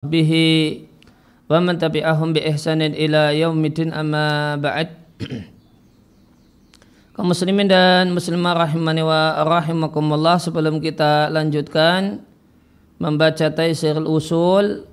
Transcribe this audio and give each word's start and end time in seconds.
bihi 0.00 0.80
wa 1.44 1.60
man 1.60 1.76
tabi'ahum 1.76 2.32
bi 2.32 2.40
ihsanin 2.48 2.96
ila 2.96 3.36
yaumidin 3.36 3.92
amma 3.92 4.56
ba'd. 4.56 4.96
Kaum 7.12 7.28
muslimin 7.28 7.68
dan 7.68 8.08
muslimah 8.16 8.64
rahimani 8.64 9.04
wa 9.04 9.44
rahimakumullah 9.44 10.40
sebelum 10.40 10.80
kita 10.80 11.28
lanjutkan 11.28 12.24
membaca 12.96 13.52
taisir 13.52 14.00
usul 14.00 14.88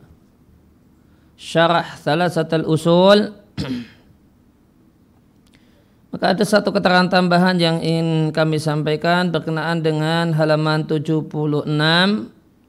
syarah 1.40 1.88
salasatul 2.04 2.68
usul. 2.68 3.32
Maka 6.12 6.36
ada 6.36 6.44
satu 6.44 6.76
keterangan 6.76 7.08
tambahan 7.08 7.56
yang 7.56 7.80
ingin 7.80 8.36
kami 8.36 8.60
sampaikan 8.60 9.32
berkenaan 9.32 9.80
dengan 9.80 10.36
halaman 10.36 10.84
76 10.84 11.32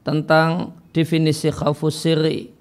tentang 0.07 0.78
definisi 0.95 1.49
khawfus 1.53 1.97
sirri. 2.01 2.53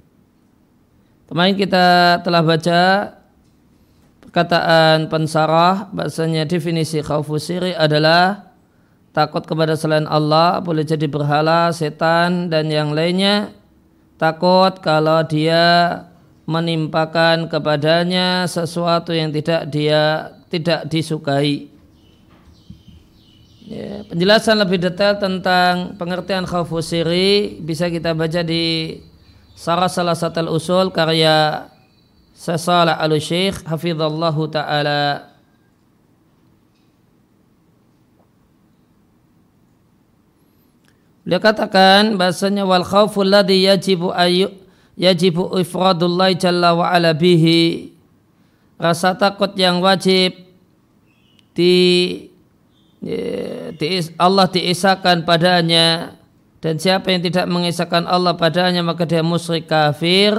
Kemarin 1.29 1.57
kita 1.57 2.19
telah 2.25 2.41
baca 2.41 2.81
perkataan 4.25 5.09
pensarah 5.13 5.89
bahasanya 5.93 6.49
definisi 6.49 7.05
khawfus 7.05 7.49
sirri 7.49 7.73
adalah 7.77 8.53
takut 9.13 9.45
kepada 9.45 9.77
selain 9.77 10.09
Allah 10.09 10.61
boleh 10.61 10.85
jadi 10.85 11.05
berhala, 11.09 11.73
setan 11.73 12.49
dan 12.53 12.69
yang 12.73 12.93
lainnya 12.93 13.53
takut 14.21 14.81
kalau 14.81 15.25
dia 15.25 16.05
menimpakan 16.49 17.53
kepadanya 17.53 18.49
sesuatu 18.49 19.13
yang 19.13 19.29
tidak 19.29 19.69
dia 19.69 20.33
tidak 20.49 20.89
disukai. 20.89 21.78
Ya, 23.69 24.01
penjelasan 24.09 24.65
lebih 24.65 24.81
detail 24.81 25.21
tentang 25.21 25.93
pengertian 26.01 26.49
khawfus 26.49 26.89
siri 26.89 27.61
bisa 27.61 27.93
kita 27.93 28.17
baca 28.17 28.41
di 28.41 28.97
Sarah 29.53 29.93
salah 29.93 30.17
satu 30.17 30.41
usul 30.49 30.89
karya 30.89 31.69
Sesala 32.33 32.97
al 32.97 33.13
Syekh 33.21 33.69
Hafizallahu 33.69 34.49
Ta'ala. 34.49 35.37
Beliau 41.29 41.43
katakan 41.45 42.17
bahasanya 42.17 42.65
wal 42.65 42.89
khawfu 42.89 43.21
alladhi 43.21 43.69
yajibu 43.69 44.17
ayu 44.17 44.49
yajibu 44.97 45.53
ifradullah 45.61 46.33
jalla 46.33 46.73
wa 46.73 46.89
ala 46.89 47.13
bihi. 47.13 47.93
Rasa 48.81 49.13
takut 49.13 49.53
yang 49.61 49.85
wajib 49.85 50.33
di 51.53 51.77
Allah 54.19 54.47
diisahkan 54.51 55.23
padanya. 55.23 56.19
Dan 56.59 56.83
siapa 56.83 57.15
yang 57.15 57.23
tidak 57.23 57.47
mengisahkan 57.47 58.11
Allah 58.11 58.35
padanya 58.35 58.83
maka 58.83 59.07
dia 59.07 59.23
musyrik 59.23 59.71
kafir. 59.71 60.35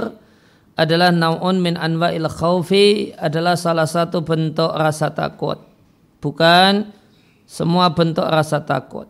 Adalah 0.76 1.12
naun 1.12 1.60
min 1.60 1.76
anwa'il 1.76 2.24
khawfi 2.28 3.12
adalah 3.20 3.52
salah 3.56 3.84
satu 3.84 4.24
bentuk 4.24 4.72
rasa 4.72 5.12
takut. 5.12 5.60
Bukan 6.24 6.88
semua 7.44 7.92
bentuk 7.92 8.24
rasa 8.24 8.64
takut. 8.64 9.08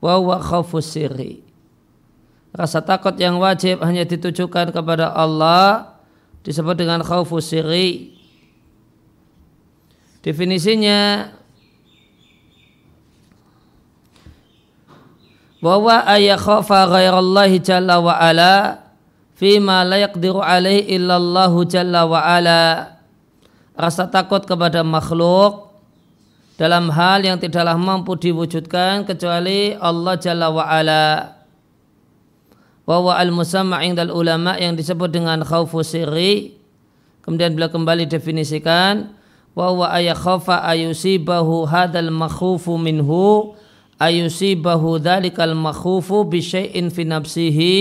Wa 0.00 0.16
khawfus 0.40 0.88
sirri. 0.88 1.44
Rasa 2.52 2.84
takut 2.84 3.16
yang 3.16 3.40
wajib 3.40 3.80
hanya 3.80 4.04
ditujukan 4.04 4.76
kepada 4.76 5.12
Allah 5.12 5.96
disebut 6.44 6.76
dengan 6.76 7.00
khawfus 7.00 7.48
sirri. 7.48 8.12
Definisinya 10.22 11.32
bahwa 15.62 16.02
ayat 16.02 16.42
khafa 16.42 16.90
ghairallahi 16.90 17.62
jalla 17.62 18.02
wa 18.02 18.18
ala 18.18 18.82
fima 19.38 19.86
la 19.86 20.02
yaqdiru 20.02 20.42
alaihi 20.42 20.90
illallahu 20.98 21.62
jalla 21.70 22.02
wa 22.02 22.18
ala. 22.18 22.98
Rasa 23.78 24.10
takut 24.10 24.42
kepada 24.42 24.82
makhluk 24.82 25.70
dalam 26.58 26.90
hal 26.90 27.22
yang 27.24 27.38
tidaklah 27.38 27.78
mampu 27.78 28.18
diwujudkan 28.18 29.06
kecuali 29.06 29.78
Allah 29.78 30.14
jalla 30.18 30.50
wa 30.50 30.66
ala. 30.66 31.38
Bahwa 32.82 33.14
al-musamma 33.14 33.86
indal 33.86 34.10
ulama 34.10 34.58
yang 34.58 34.74
disebut 34.74 35.14
dengan 35.14 35.46
khaufu 35.46 35.86
sirri. 35.86 36.58
Kemudian 37.22 37.54
beliau 37.54 37.70
kembali 37.70 38.10
definisikan 38.10 39.14
bahwa 39.54 39.86
ayat 39.94 40.18
khafa 40.18 40.66
ayusibahu 40.66 41.70
hadal 41.70 42.10
makhufu 42.10 42.74
minhu 42.74 43.54
ayusibahu 44.02 44.98
dhalikal 44.98 45.54
makhufu 45.54 46.26
bi 46.26 46.42
syai'in 46.42 46.90
fi 46.90 47.06
nafsihi 47.06 47.76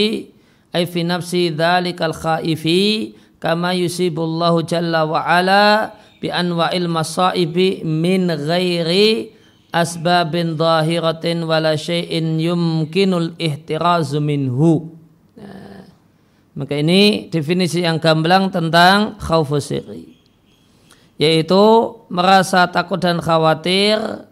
ay 0.69 0.85
fi 0.85 1.01
nafsi 1.01 1.49
dhalikal 1.49 2.13
khaifi 2.13 3.17
kama 3.41 3.73
yusibullahu 3.73 4.61
jalla 4.61 5.09
wa 5.09 5.25
ala 5.25 5.97
bi 6.21 6.29
anwa'il 6.29 6.85
masaibi 6.85 7.81
min 7.81 8.29
ghairi 8.29 9.33
asbabin 9.73 10.53
dhahiratin 10.53 11.41
wala 11.49 11.73
syai'in 11.73 12.37
yumkinul 12.37 13.33
ihtirazu 13.41 14.21
minhu. 14.21 14.93
Nah, 15.33 15.89
maka 16.53 16.77
ini 16.77 17.33
definisi 17.33 17.81
yang 17.81 17.97
gamblang 17.97 18.53
tentang 18.53 19.17
khawfus 19.17 19.73
sirri 19.73 20.21
yaitu 21.21 21.61
merasa 22.09 22.65
takut 22.65 22.97
dan 22.97 23.21
khawatir 23.21 24.25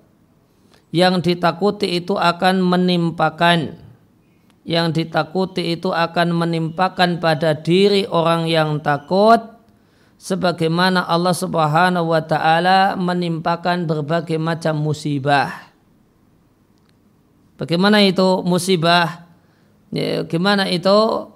yang 0.90 1.22
ditakuti 1.22 2.02
itu 2.02 2.18
akan 2.18 2.62
menimpakan 2.66 3.78
yang 4.70 4.94
ditakuti 4.94 5.74
itu 5.74 5.90
akan 5.90 6.30
menimpakan 6.30 7.18
pada 7.18 7.58
diri 7.58 8.06
orang 8.06 8.46
yang 8.46 8.78
takut 8.78 9.42
sebagaimana 10.22 11.10
Allah 11.10 11.34
Subhanahu 11.34 12.14
wa 12.14 12.22
taala 12.22 12.94
menimpakan 12.94 13.90
berbagai 13.90 14.38
macam 14.38 14.78
musibah. 14.78 15.74
Bagaimana 17.58 18.06
itu 18.06 18.46
musibah? 18.46 19.26
Ya, 19.90 20.22
gimana 20.30 20.70
itu 20.70 21.28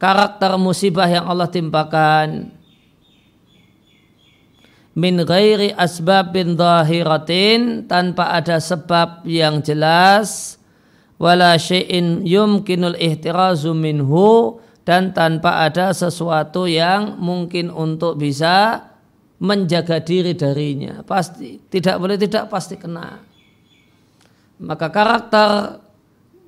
karakter 0.00 0.56
musibah 0.56 1.12
yang 1.12 1.28
Allah 1.28 1.52
timpakan? 1.52 2.55
Min 4.96 5.20
ghairi 5.20 5.76
asbabin 5.76 6.56
zahiratin 6.56 7.84
tanpa 7.84 8.32
ada 8.32 8.56
sebab 8.56 9.28
yang 9.28 9.60
jelas 9.60 10.56
wala 11.20 11.60
syai'in 11.60 12.24
yumkinul 12.24 12.96
ihtirazu 12.96 13.76
minhu 13.76 14.56
dan 14.88 15.12
tanpa 15.12 15.68
ada 15.68 15.92
sesuatu 15.92 16.64
yang 16.64 17.20
mungkin 17.20 17.68
untuk 17.68 18.16
bisa 18.16 18.88
menjaga 19.36 20.00
diri 20.00 20.32
darinya. 20.32 21.04
Pasti 21.04 21.60
tidak 21.68 22.00
boleh 22.00 22.16
tidak 22.16 22.48
pasti 22.48 22.80
kena. 22.80 23.20
Maka 24.56 24.88
karakter 24.88 25.82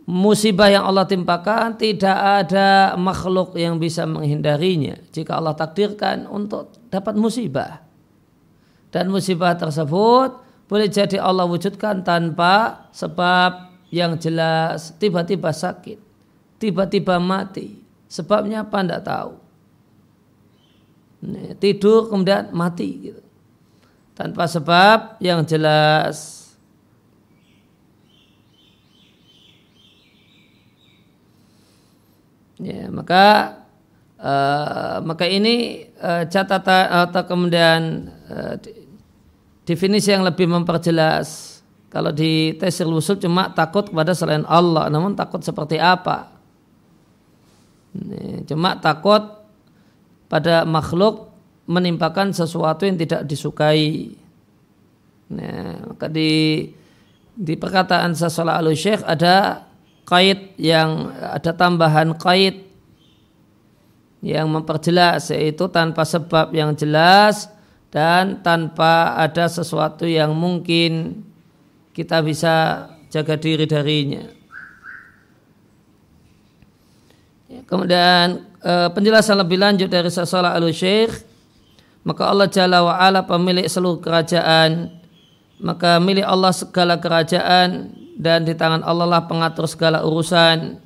musibah 0.09 0.73
yang 0.73 0.89
Allah 0.89 1.05
timpakan 1.05 1.77
tidak 1.77 2.17
ada 2.17 2.97
makhluk 2.97 3.53
yang 3.61 3.77
bisa 3.77 4.09
menghindarinya. 4.09 4.97
Jika 5.13 5.37
Allah 5.37 5.53
takdirkan 5.53 6.25
untuk 6.25 6.73
dapat 6.89 7.13
musibah 7.19 7.88
dan 8.89 9.13
musibah 9.13 9.55
tersebut 9.55 10.41
boleh 10.69 10.89
jadi 10.89 11.21
Allah 11.21 11.49
wujudkan 11.49 12.05
tanpa 12.05 12.87
sebab 12.93 13.73
yang 13.89 14.21
jelas. 14.21 14.93
Tiba-tiba 15.01 15.49
sakit 15.49 16.09
tiba-tiba 16.59 17.23
mati. 17.23 17.79
Sebabnya 18.11 18.67
apa? 18.67 18.83
Tidak 18.83 19.03
tahu. 19.07 19.33
Tidur 21.59 22.11
kemudian 22.11 22.51
mati 22.55 23.11
gitu. 23.11 23.23
Tanpa 24.15 24.51
sebab 24.51 25.19
yang 25.23 25.47
jelas. 25.47 26.47
Ya 32.59 32.91
maka 32.91 33.55
uh, 34.19 34.99
maka 35.07 35.31
ini 35.31 35.87
uh, 36.03 36.27
catatan 36.27 37.07
atau 37.07 37.23
kemudian 37.23 38.11
uh, 38.27 38.59
definisi 39.69 40.09
yang 40.09 40.25
lebih 40.25 40.49
memperjelas 40.49 41.61
kalau 41.93 42.09
di 42.09 42.57
tesir 42.57 42.89
usul 42.89 43.21
cuma 43.21 43.53
takut 43.53 43.93
kepada 43.93 44.17
selain 44.17 44.49
Allah 44.49 44.89
namun 44.89 45.13
takut 45.13 45.45
seperti 45.45 45.77
apa? 45.77 46.33
Cuma 48.49 48.81
takut 48.81 49.45
pada 50.29 50.65
makhluk 50.65 51.29
menimpakan 51.69 52.33
sesuatu 52.33 52.89
yang 52.89 52.97
tidak 52.97 53.29
disukai. 53.29 54.13
Nah, 55.29 55.93
maka 55.93 56.09
di 56.09 56.65
di 57.37 57.55
perkataan 57.57 58.17
Sasolah 58.17 58.61
al 58.61 58.73
Syekh 58.73 59.05
ada 59.05 59.69
kait 60.09 60.57
yang 60.57 61.13
ada 61.13 61.53
tambahan 61.53 62.17
kait 62.17 62.65
yang 64.25 64.49
memperjelas 64.49 65.31
yaitu 65.31 65.69
tanpa 65.69 66.03
sebab 66.09 66.51
yang 66.57 66.73
jelas 66.73 67.53
dan 67.89 68.45
tanpa 68.45 69.17
ada 69.17 69.49
sesuatu 69.49 70.05
yang 70.05 70.37
mungkin 70.37 71.25
kita 71.97 72.21
bisa 72.21 72.87
jaga 73.09 73.35
diri 73.41 73.65
darinya. 73.65 74.25
Ya, 77.49 77.65
kemudian 77.65 78.45
e, 78.61 78.73
penjelasan 78.93 79.41
lebih 79.41 79.57
lanjut 79.57 79.89
dari 79.89 80.13
Sasalah 80.13 80.53
al 80.53 80.69
Syekh 80.69 81.25
maka 82.05 82.29
Allah 82.29 82.49
Jalla 82.53 82.85
wa 82.85 83.01
ala 83.01 83.25
pemilik 83.25 83.65
seluruh 83.65 84.05
kerajaan 84.05 84.93
maka 85.57 85.97
milik 85.97 86.29
Allah 86.29 86.53
segala 86.53 87.01
kerajaan 87.01 87.89
dan 88.21 88.45
di 88.45 88.53
tangan 88.53 88.85
Allah 88.85 89.09
lah 89.09 89.25
pengatur 89.25 89.65
segala 89.65 90.05
urusan 90.05 90.77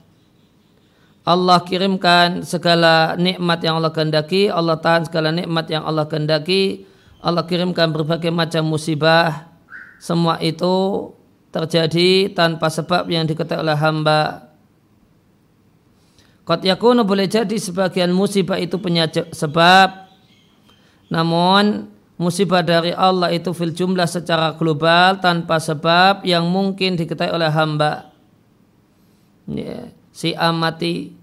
Allah 1.26 1.58
kirimkan 1.66 2.46
segala 2.46 3.18
nikmat 3.18 3.58
yang 3.66 3.82
Allah 3.82 3.90
kehendaki 3.90 4.46
Allah 4.46 4.78
tahan 4.78 5.10
segala 5.10 5.34
nikmat 5.34 5.66
yang 5.66 5.82
Allah 5.82 6.06
kehendaki 6.06 6.91
Allah 7.22 7.46
kirimkan 7.46 7.94
berbagai 7.94 8.34
macam 8.34 8.66
musibah. 8.66 9.54
Semua 10.02 10.42
itu 10.42 11.08
terjadi 11.54 12.34
tanpa 12.34 12.66
sebab 12.66 13.06
yang 13.06 13.22
diketahui 13.22 13.62
oleh 13.62 13.78
hamba. 13.78 14.50
Qad 16.42 16.66
yakunu 16.66 17.06
boleh 17.06 17.30
jadi 17.30 17.54
sebagian 17.54 18.10
musibah 18.10 18.58
itu 18.58 18.74
punya 18.82 19.06
sebab. 19.06 20.10
Namun 21.06 21.86
musibah 22.18 22.66
dari 22.66 22.90
Allah 22.90 23.30
itu 23.30 23.54
fil 23.54 23.70
jumlah 23.70 24.10
secara 24.10 24.58
global 24.58 25.22
tanpa 25.22 25.62
sebab 25.62 26.26
yang 26.26 26.50
mungkin 26.50 26.98
diketahui 26.98 27.38
oleh 27.38 27.52
hamba. 27.54 28.10
Ya, 29.46 29.94
si 30.10 30.34
A 30.34 30.50
mati 30.50 31.14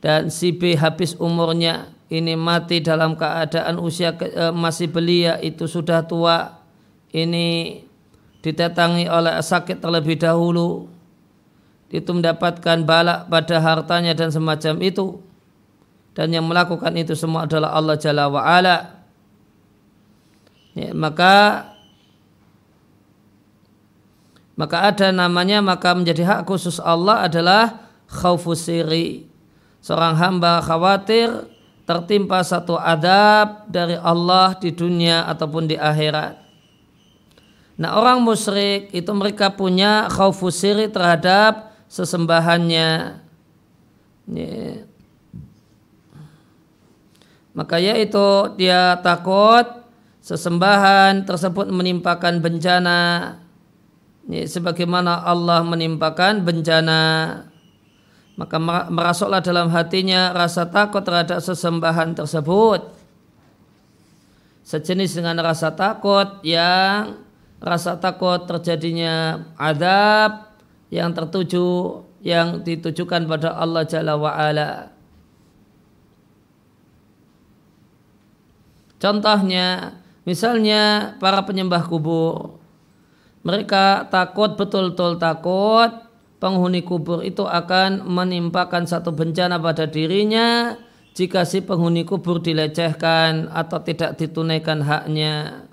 dan 0.00 0.32
si 0.32 0.56
B 0.56 0.72
habis 0.72 1.12
umurnya 1.20 1.92
ini 2.06 2.38
mati 2.38 2.78
dalam 2.78 3.18
keadaan 3.18 3.82
usia 3.82 4.14
ke, 4.14 4.30
e, 4.30 4.44
masih 4.54 4.86
belia 4.86 5.42
itu 5.42 5.66
sudah 5.66 6.06
tua. 6.06 6.62
Ini 7.10 7.80
didatangi 8.46 9.10
oleh 9.10 9.42
sakit 9.42 9.82
terlebih 9.82 10.14
dahulu. 10.22 10.86
Itu 11.90 12.14
mendapatkan 12.14 12.86
balak 12.86 13.26
pada 13.26 13.56
hartanya 13.58 14.14
dan 14.14 14.30
semacam 14.30 14.78
itu. 14.86 15.18
Dan 16.14 16.30
yang 16.30 16.46
melakukan 16.46 16.94
itu 16.94 17.18
semua 17.18 17.50
adalah 17.50 17.74
Allah 17.74 17.96
Jalla 17.98 18.30
wa 18.30 18.42
ala. 18.42 19.02
Ya, 20.78 20.92
maka 20.94 21.66
maka 24.56 24.88
ada 24.88 25.12
namanya 25.12 25.60
maka 25.60 25.92
menjadi 25.92 26.24
hak 26.24 26.40
khusus 26.48 26.80
Allah 26.80 27.28
adalah 27.28 27.88
khaufus 28.08 28.64
siri 28.64 29.28
seorang 29.84 30.16
hamba 30.16 30.64
khawatir 30.64 31.55
tertimpa 31.86 32.42
satu 32.42 32.74
adab 32.74 33.70
dari 33.70 33.94
Allah 33.96 34.58
di 34.58 34.74
dunia 34.74 35.24
ataupun 35.30 35.70
di 35.70 35.78
akhirat 35.78 36.46
Nah 37.76 38.00
orang 38.00 38.24
musyrik 38.24 38.88
itu 38.96 39.12
mereka 39.12 39.52
punya 39.52 40.08
khaufus 40.08 40.64
siri 40.64 40.88
terhadap 40.88 41.76
sesembahannya. 41.92 43.20
Ya. 44.32 44.88
Maka 47.52 47.76
yaitu 47.80 48.52
dia 48.56 48.96
takut 49.00 49.64
sesembahan 50.24 51.24
tersebut 51.24 51.68
menimpakan 51.72 52.40
bencana 52.40 52.98
ya, 54.28 54.44
sebagaimana 54.44 55.24
Allah 55.24 55.64
menimpakan 55.64 56.44
bencana 56.44 57.00
maka 58.36 58.60
merasuklah 58.92 59.40
dalam 59.40 59.72
hatinya 59.72 60.36
rasa 60.36 60.68
takut 60.68 61.00
terhadap 61.00 61.40
sesembahan 61.40 62.12
tersebut 62.12 62.84
sejenis 64.60 65.16
dengan 65.16 65.40
rasa 65.40 65.72
takut 65.72 66.44
yang 66.44 67.16
rasa 67.62 67.96
takut 67.96 68.44
terjadinya 68.44 69.46
adab 69.56 70.52
yang 70.92 71.16
tertuju 71.16 72.02
yang 72.20 72.60
ditujukan 72.66 73.24
pada 73.30 73.54
Allah 73.54 73.86
Jalla 73.86 74.18
wa 74.18 74.34
ala. 74.34 74.90
Contohnya, 78.98 79.94
misalnya 80.26 81.14
para 81.22 81.46
penyembah 81.46 81.86
kubur. 81.86 82.58
Mereka 83.46 84.10
takut, 84.10 84.58
betul-betul 84.58 85.22
takut 85.22 86.05
penghuni 86.36 86.84
kubur 86.84 87.24
itu 87.24 87.44
akan 87.44 88.04
menimpakan 88.04 88.84
satu 88.84 89.12
bencana 89.12 89.56
pada 89.60 89.88
dirinya 89.88 90.76
jika 91.16 91.48
si 91.48 91.64
penghuni 91.64 92.04
kubur 92.04 92.44
dilecehkan 92.44 93.48
atau 93.48 93.80
tidak 93.80 94.20
ditunaikan 94.20 94.84
haknya. 94.84 95.64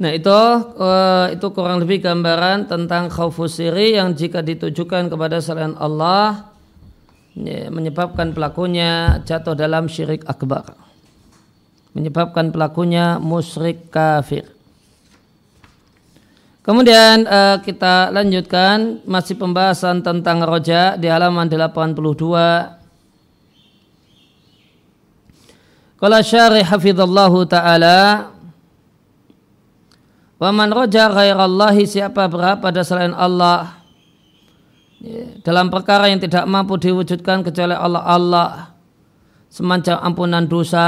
Nah 0.00 0.10
itu 0.16 0.32
uh, 0.32 1.28
itu 1.28 1.46
kurang 1.52 1.84
lebih 1.84 2.00
gambaran 2.00 2.64
tentang 2.64 3.12
khaufus 3.12 3.60
siri 3.60 4.00
yang 4.00 4.16
jika 4.16 4.40
ditujukan 4.40 5.12
kepada 5.12 5.36
selain 5.44 5.76
Allah 5.76 6.48
ya, 7.36 7.68
menyebabkan 7.68 8.32
pelakunya 8.32 9.20
jatuh 9.28 9.52
dalam 9.52 9.92
syirik 9.92 10.24
akbar. 10.24 10.72
Menyebabkan 11.92 12.48
pelakunya 12.48 13.20
musyrik 13.20 13.92
kafir. 13.92 14.48
Kemudian 16.62 17.26
uh, 17.26 17.60
kita 17.60 18.08
lanjutkan 18.14 19.02
masih 19.04 19.36
pembahasan 19.36 20.00
tentang 20.00 20.40
roja 20.40 20.96
di 20.96 21.10
halaman 21.10 21.50
82. 21.50 22.80
Qala 25.98 26.18
syarih 26.22 26.66
hafizallahu 26.66 27.46
taala 27.46 28.31
Waman 30.42 30.74
roja 30.74 31.06
ghairallahi 31.06 31.86
siapa 31.86 32.26
berapa 32.26 32.58
pada 32.58 32.82
selain 32.82 33.14
Allah? 33.14 33.78
Ya, 34.98 35.38
dalam 35.46 35.70
perkara 35.70 36.10
yang 36.10 36.18
tidak 36.18 36.42
mampu 36.50 36.82
diwujudkan 36.82 37.46
kecuali 37.46 37.78
Allah 37.78 38.02
Allah. 38.02 38.50
Semacam 39.46 40.02
ampunan 40.02 40.42
dosa 40.42 40.86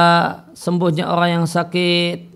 sembuhnya 0.58 1.06
orang 1.06 1.38
yang 1.38 1.46
sakit. 1.46 2.34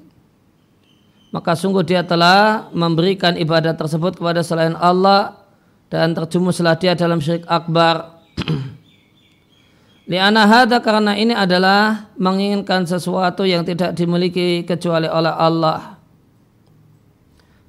Maka 1.34 1.58
sungguh 1.58 1.82
dia 1.82 2.06
telah 2.06 2.70
memberikan 2.70 3.34
ibadah 3.34 3.74
tersebut 3.74 4.14
kepada 4.14 4.46
selain 4.46 4.78
Allah 4.78 5.42
dan 5.90 6.14
terjumuslah 6.14 6.78
dia 6.78 6.94
dalam 6.94 7.18
syirik 7.18 7.42
akbar. 7.50 8.22
Liana 10.06 10.46
hada 10.46 10.78
karena 10.78 11.18
ini 11.18 11.34
adalah 11.34 12.14
menginginkan 12.14 12.86
sesuatu 12.86 13.42
yang 13.42 13.66
tidak 13.66 13.98
dimiliki 13.98 14.62
kecuali 14.62 15.10
oleh 15.10 15.34
Allah 15.34 15.97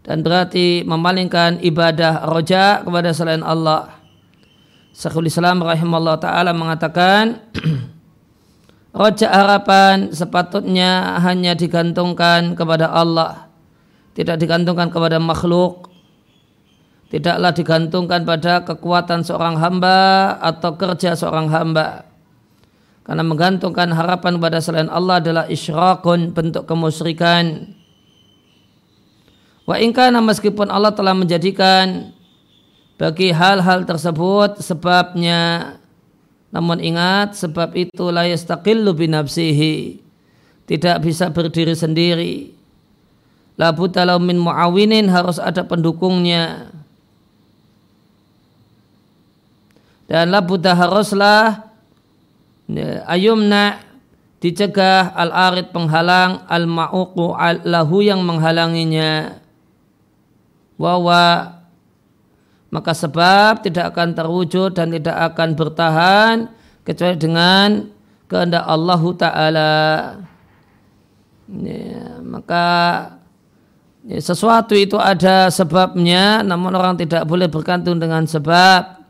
dan 0.09 0.25
berarti 0.25 0.81
memalingkan 0.89 1.61
ibadah 1.61 2.25
roja 2.25 2.81
kepada 2.81 3.13
selain 3.13 3.45
Allah. 3.45 3.93
Syekhul 4.89 5.29
Islam 5.29 5.61
rahimahullah 5.61 6.17
taala 6.17 6.49
mengatakan 6.49 7.45
roja 9.05 9.29
harapan 9.29 10.09
sepatutnya 10.09 11.21
hanya 11.21 11.53
digantungkan 11.53 12.57
kepada 12.57 12.89
Allah, 12.89 13.53
tidak 14.17 14.41
digantungkan 14.41 14.89
kepada 14.89 15.21
makhluk. 15.21 15.93
Tidaklah 17.13 17.53
digantungkan 17.53 18.21
pada 18.21 18.65
kekuatan 18.65 19.25
seorang 19.25 19.61
hamba 19.61 20.37
atau 20.41 20.77
kerja 20.77 21.17
seorang 21.17 21.49
hamba. 21.53 22.05
Karena 23.01 23.25
menggantungkan 23.25 23.89
harapan 23.93 24.37
kepada 24.37 24.61
selain 24.61 24.89
Allah 24.93 25.17
adalah 25.17 25.45
isyrakun 25.49 26.33
bentuk 26.37 26.69
kemusyrikan 26.69 27.77
Wa 29.69 29.77
ingkana 29.77 30.17
meskipun 30.17 30.65
Allah 30.73 30.89
telah 30.89 31.13
menjadikan 31.13 32.09
bagi 32.97 33.29
hal-hal 33.29 33.85
tersebut 33.85 34.65
sebabnya 34.65 35.77
namun 36.49 36.81
ingat 36.81 37.37
sebab 37.37 37.77
itu 37.77 38.09
la 38.09 38.25
yastaqillu 38.25 38.97
binafsihi 38.97 40.01
tidak 40.65 41.05
bisa 41.05 41.29
berdiri 41.29 41.77
sendiri. 41.77 42.53
La 43.61 43.69
buddalau 43.69 44.17
min 44.17 44.41
muawinin 44.41 45.05
harus 45.05 45.37
ada 45.37 45.61
pendukungnya. 45.61 46.73
Dan 50.09 50.33
la 50.33 50.41
budda 50.41 50.73
haruslah 50.73 51.69
ya, 52.65 53.05
ayumna 53.05 53.85
dicegah 54.41 55.13
al-arid 55.13 55.69
penghalang 55.69 56.41
al-ma'uqu 56.49 57.37
lahu 57.69 58.01
yang 58.01 58.25
menghalanginya 58.25 59.38
wawa. 60.79 61.59
Maka 62.71 62.95
sebab 62.95 63.65
tidak 63.65 63.91
akan 63.93 64.15
terwujud 64.15 64.77
dan 64.77 64.93
tidak 64.93 65.17
akan 65.33 65.57
bertahan 65.57 66.35
kecuali 66.87 67.17
dengan 67.17 67.67
kehendak 68.29 68.63
Allah 68.63 69.01
Ta'ala. 69.17 69.73
Ya, 71.49 72.21
maka 72.21 72.65
ya, 74.05 74.21
sesuatu 74.21 74.77
itu 74.77 75.01
ada 75.01 75.49
sebabnya 75.49 76.45
namun 76.45 76.77
orang 76.77 76.93
tidak 76.93 77.25
boleh 77.25 77.49
bergantung 77.49 77.97
dengan 77.97 78.29
sebab. 78.29 79.01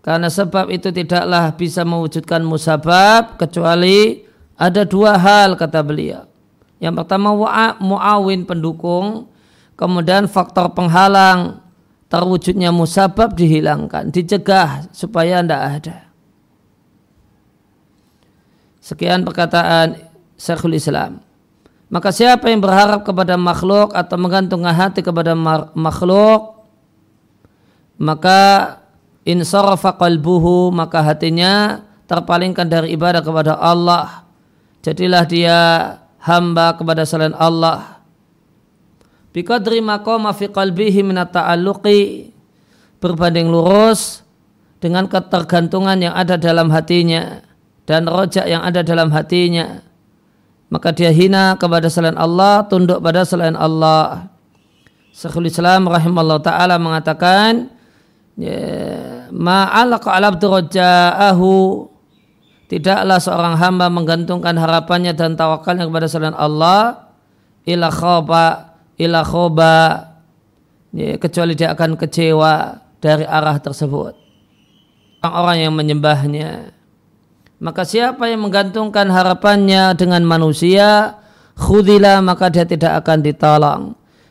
Karena 0.00 0.28
sebab 0.28 0.68
itu 0.68 0.92
tidaklah 0.92 1.56
bisa 1.56 1.84
mewujudkan 1.84 2.40
musabab 2.44 3.36
kecuali 3.36 4.24
ada 4.60 4.84
dua 4.84 5.16
hal 5.16 5.56
kata 5.56 5.80
beliau. 5.80 6.28
Yang 6.80 7.04
pertama 7.04 7.32
muawin 7.80 8.44
pendukung, 8.44 9.28
kemudian 9.80 10.28
faktor 10.28 10.76
penghalang 10.76 11.64
terwujudnya 12.12 12.68
musabab 12.68 13.32
dihilangkan, 13.32 14.12
dicegah 14.12 14.84
supaya 14.92 15.40
tidak 15.40 15.62
ada. 15.80 15.96
Sekian 18.84 19.24
perkataan 19.24 19.96
Syekhul 20.36 20.76
Islam. 20.76 21.24
Maka 21.88 22.12
siapa 22.12 22.52
yang 22.52 22.60
berharap 22.60 23.02
kepada 23.02 23.34
makhluk 23.40 23.96
atau 23.96 24.14
menggantungkan 24.20 24.76
hati 24.76 25.00
kepada 25.00 25.32
makhluk, 25.74 26.60
maka 27.98 28.78
insarafa 29.26 29.96
qalbuhu, 29.96 30.70
maka 30.70 31.02
hatinya 31.02 31.82
terpalingkan 32.06 32.66
dari 32.66 32.94
ibadah 32.94 33.22
kepada 33.22 33.54
Allah 33.58 34.26
jadilah 34.82 35.24
dia 35.28 35.58
hamba 36.20 36.74
kepada 36.76 37.04
selain 37.04 37.36
Allah 37.36 37.99
biqadri 39.30 39.82
maqama 39.82 40.34
fi 40.34 40.50
qalbihi 40.50 41.00
min 41.06 41.18
ta'alluqi. 41.18 42.32
Berbanding 43.00 43.48
lurus 43.48 44.20
dengan 44.76 45.08
ketergantungan 45.08 45.96
yang 45.96 46.12
ada 46.12 46.36
dalam 46.36 46.68
hatinya 46.68 47.40
dan 47.88 48.04
rojak 48.04 48.44
yang 48.44 48.60
ada 48.60 48.84
dalam 48.84 49.08
hatinya. 49.08 49.80
Maka 50.68 50.92
dia 50.94 51.10
hina 51.10 51.56
kepada 51.56 51.88
selain 51.88 52.14
Allah 52.14 52.62
tunduk 52.68 53.00
pada 53.00 53.24
selain 53.26 53.56
Allah. 53.56 54.30
Syekhul 55.10 55.50
Islam 55.50 55.90
rahimahullah 55.90 56.38
taala 56.44 56.78
mengatakan 56.78 57.72
ya, 58.38 59.26
ma'alaqa 59.34 60.14
alabdu 60.14 60.46
roja'ahu. 60.46 61.88
Tidaklah 62.70 63.18
seorang 63.18 63.58
hamba 63.58 63.90
menggantungkan 63.90 64.54
harapannya 64.54 65.10
dan 65.10 65.34
tawakalnya 65.34 65.90
kepada 65.90 66.06
selain 66.06 66.38
Allah 66.38 67.10
ila 67.66 67.90
khoba 67.90 68.69
ila 69.00 69.24
khoba 69.24 70.04
ya, 70.92 71.16
kecuali 71.16 71.56
dia 71.56 71.72
akan 71.72 71.96
kecewa 71.96 72.76
dari 73.00 73.24
arah 73.24 73.56
tersebut. 73.56 74.12
Orang-orang 75.24 75.58
yang 75.64 75.74
menyembahnya. 75.76 76.50
Maka 77.60 77.84
siapa 77.84 78.28
yang 78.28 78.44
menggantungkan 78.44 79.08
harapannya 79.12 79.92
dengan 79.96 80.24
manusia, 80.24 81.16
khudila 81.56 82.24
maka 82.24 82.48
dia 82.48 82.64
tidak 82.64 83.04
akan 83.04 83.20
ditolong. 83.20 83.82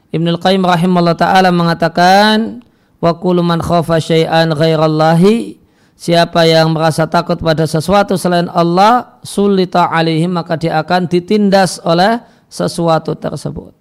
Ibnul 0.10 0.42
Qayyim 0.42 0.66
rahimahullah 0.66 1.14
ta'ala 1.14 1.54
mengatakan, 1.54 2.66
wa 2.98 3.14
kullu 3.22 3.46
man 3.46 3.62
khafa 3.62 4.02
syai'an 4.02 4.50
ghairallahi 4.54 5.60
Siapa 6.00 6.48
yang 6.48 6.72
merasa 6.72 7.12
takut 7.12 7.36
pada 7.44 7.68
sesuatu 7.68 8.16
selain 8.16 8.48
Allah, 8.56 9.20
sulita 9.20 9.84
alaihim 9.92 10.32
maka 10.32 10.56
dia 10.56 10.80
akan 10.80 11.12
ditindas 11.12 11.76
oleh 11.84 12.24
sesuatu 12.48 13.20
tersebut. 13.20 13.76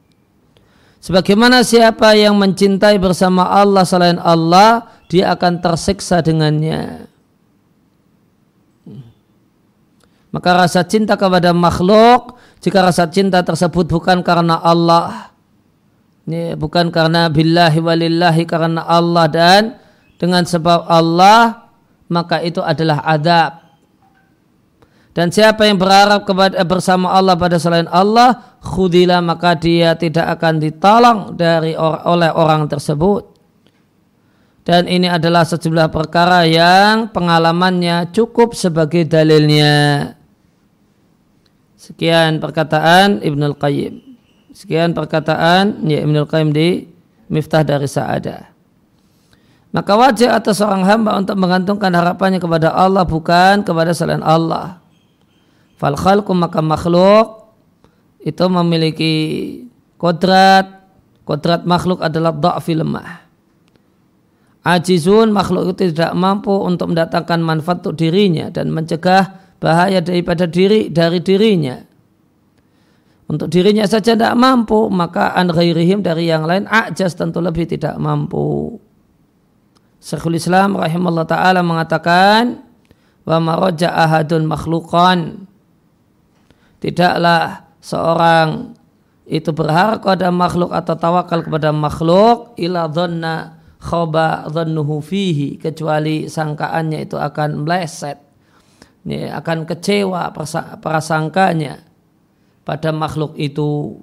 Sebagaimana 0.99 1.62
siapa 1.62 2.19
yang 2.19 2.35
mencintai 2.35 2.99
bersama 2.99 3.47
Allah 3.47 3.87
selain 3.87 4.19
Allah, 4.19 4.87
dia 5.07 5.31
akan 5.33 5.62
tersiksa 5.62 6.19
dengannya. 6.21 7.07
Maka 10.28 10.50
rasa 10.67 10.85
cinta 10.85 11.17
kepada 11.17 11.57
makhluk, 11.57 12.37
jika 12.61 12.85
rasa 12.85 13.09
cinta 13.09 13.40
tersebut 13.40 13.88
bukan 13.88 14.21
karena 14.21 14.61
Allah, 14.61 15.33
bukan 16.59 16.93
karena 16.93 17.33
billahi 17.33 17.81
walillahi 17.81 18.45
karena 18.45 18.85
Allah 18.85 19.25
dan 19.31 19.62
dengan 20.21 20.45
sebab 20.45 20.85
Allah 20.85 21.71
maka 22.11 22.43
itu 22.45 22.61
adalah 22.61 23.00
adab. 23.07 23.68
Dan 25.19 25.35
siapa 25.35 25.67
yang 25.67 25.83
berharap 25.83 26.23
kepada 26.23 26.63
bersama 26.63 27.11
Allah 27.11 27.35
pada 27.35 27.59
selain 27.59 27.91
Allah, 27.91 28.55
khudila 28.63 29.19
maka 29.19 29.59
dia 29.59 29.99
tidak 29.99 30.39
akan 30.39 30.63
ditolong 30.63 31.19
dari 31.35 31.75
or, 31.75 32.07
oleh 32.07 32.31
orang 32.31 32.71
tersebut. 32.71 33.27
Dan 34.63 34.87
ini 34.87 35.11
adalah 35.11 35.43
sejumlah 35.43 35.91
perkara 35.91 36.47
yang 36.47 37.11
pengalamannya 37.11 38.15
cukup 38.15 38.55
sebagai 38.55 39.11
dalilnya. 39.11 40.15
Sekian 41.75 42.39
perkataan 42.39 43.19
Ibnul 43.19 43.59
Qayyim. 43.59 43.99
Sekian 44.55 44.95
perkataan 44.95 45.83
ya 45.83 45.99
Ibnul 45.99 46.31
Qayyim 46.31 46.55
di 46.55 46.87
Miftah 47.27 47.67
dari 47.67 47.91
Sa'adah. 47.91 48.55
Maka 49.75 49.93
wajib 49.99 50.31
atas 50.31 50.63
seorang 50.63 50.87
hamba 50.87 51.19
untuk 51.19 51.35
menggantungkan 51.43 51.91
harapannya 51.91 52.39
kepada 52.39 52.71
Allah 52.71 53.03
bukan 53.03 53.67
kepada 53.67 53.91
selain 53.91 54.23
Allah. 54.23 54.79
Fal 55.79 55.95
khalqu 55.95 56.35
maka 56.35 56.59
makhluk 56.59 57.55
itu 58.19 58.45
memiliki 58.51 59.13
kodrat. 59.95 60.75
Kodrat 61.23 61.63
makhluk 61.69 62.03
adalah 62.03 62.33
da'fi 62.35 62.73
lemah. 62.73 63.21
Ajizun 64.65 65.31
makhluk 65.31 65.71
itu 65.71 65.93
tidak 65.95 66.17
mampu 66.19 66.51
untuk 66.51 66.91
mendatangkan 66.91 67.39
manfaat 67.41 67.85
untuk 67.85 68.01
dirinya 68.01 68.51
dan 68.51 68.73
mencegah 68.75 69.55
bahaya 69.63 70.03
daripada 70.03 70.49
diri 70.49 70.91
dari 70.91 71.23
dirinya. 71.23 71.79
Untuk 73.29 73.53
dirinya 73.53 73.85
saja 73.85 74.17
tidak 74.17 74.33
mampu, 74.41 74.89
maka 74.89 75.37
an 75.37 75.53
ghairihim 75.53 76.01
dari 76.01 76.33
yang 76.33 76.49
lain 76.49 76.65
ajas 76.65 77.13
tentu 77.13 77.45
lebih 77.45 77.69
tidak 77.69 78.01
mampu. 78.01 78.81
Syekhul 80.01 80.41
Islam 80.41 80.81
rahimahullah 80.81 81.29
taala 81.29 81.61
mengatakan 81.61 82.65
wa 83.29 83.37
maraja 83.37 83.93
ahadun 83.93 84.49
makhluqan 84.49 85.45
tidaklah 86.79 87.69
seorang 87.83 88.75
itu 89.29 89.53
berharap 89.53 90.01
kepada 90.01 90.33
makhluk 90.33 90.73
atau 90.73 90.95
tawakal 90.97 91.45
kepada 91.45 91.69
makhluk 91.71 92.57
ila 92.57 92.89
dhanna 92.89 93.61
khaba 93.79 94.49
dhannuhu 94.49 95.05
fihi 95.05 95.61
kecuali 95.61 96.27
sangkaannya 96.27 97.05
itu 97.05 97.21
akan 97.21 97.69
meleset 97.69 98.19
ini 99.05 99.29
akan 99.29 99.69
kecewa 99.69 100.33
prasangkanya 100.81 101.85
pada 102.65 102.91
makhluk 102.91 103.37
itu 103.37 104.01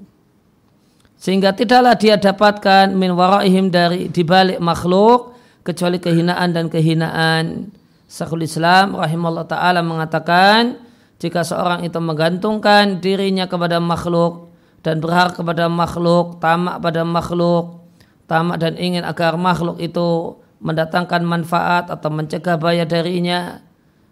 sehingga 1.15 1.55
tidaklah 1.57 1.97
dia 1.97 2.21
dapatkan 2.21 2.93
min 2.93 3.17
waraihim 3.17 3.73
dari 3.73 4.11
dibalik 4.11 4.61
makhluk 4.61 5.33
kecuali 5.65 5.97
kehinaan 5.97 6.53
dan 6.53 6.69
kehinaan. 6.69 7.73
Syekhul 8.05 8.45
Islam 8.45 8.93
rahimahullah 8.93 9.49
taala 9.49 9.81
mengatakan 9.81 10.77
jika 11.25 11.41
seorang 11.41 11.81
itu 11.81 11.97
menggantungkan 11.97 13.01
dirinya 13.01 13.49
kepada 13.49 13.81
makhluk 13.81 14.53
dan 14.85 15.01
berharap 15.01 15.33
kepada 15.33 15.65
makhluk, 15.65 16.37
tamak 16.37 16.77
pada 16.77 17.01
makhluk, 17.01 17.81
tamak 18.29 18.61
dan 18.61 18.77
ingin 18.77 19.01
agar 19.01 19.33
makhluk 19.33 19.81
itu 19.81 20.37
mendatangkan 20.61 21.25
manfaat 21.25 21.89
atau 21.89 22.13
mencegah 22.13 22.61
bahaya 22.61 22.85
darinya, 22.85 23.65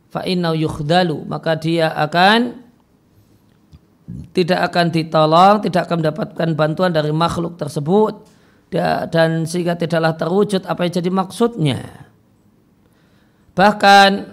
fa 0.09 0.25
inna 0.25 0.57
yukhdalu, 0.57 1.21
maka 1.29 1.53
dia 1.53 1.93
akan 1.93 2.65
tidak 4.33 4.73
akan 4.73 4.89
ditolong, 4.89 5.61
tidak 5.61 5.85
akan 5.85 6.01
mendapatkan 6.01 6.49
bantuan 6.57 6.89
dari 6.89 7.13
makhluk 7.13 7.61
tersebut 7.61 8.25
dan 9.13 9.45
sehingga 9.45 9.77
tidaklah 9.77 10.17
terwujud 10.17 10.65
apa 10.65 10.81
yang 10.89 10.93
jadi 10.97 11.09
maksudnya. 11.13 11.81
Bahkan 13.53 14.32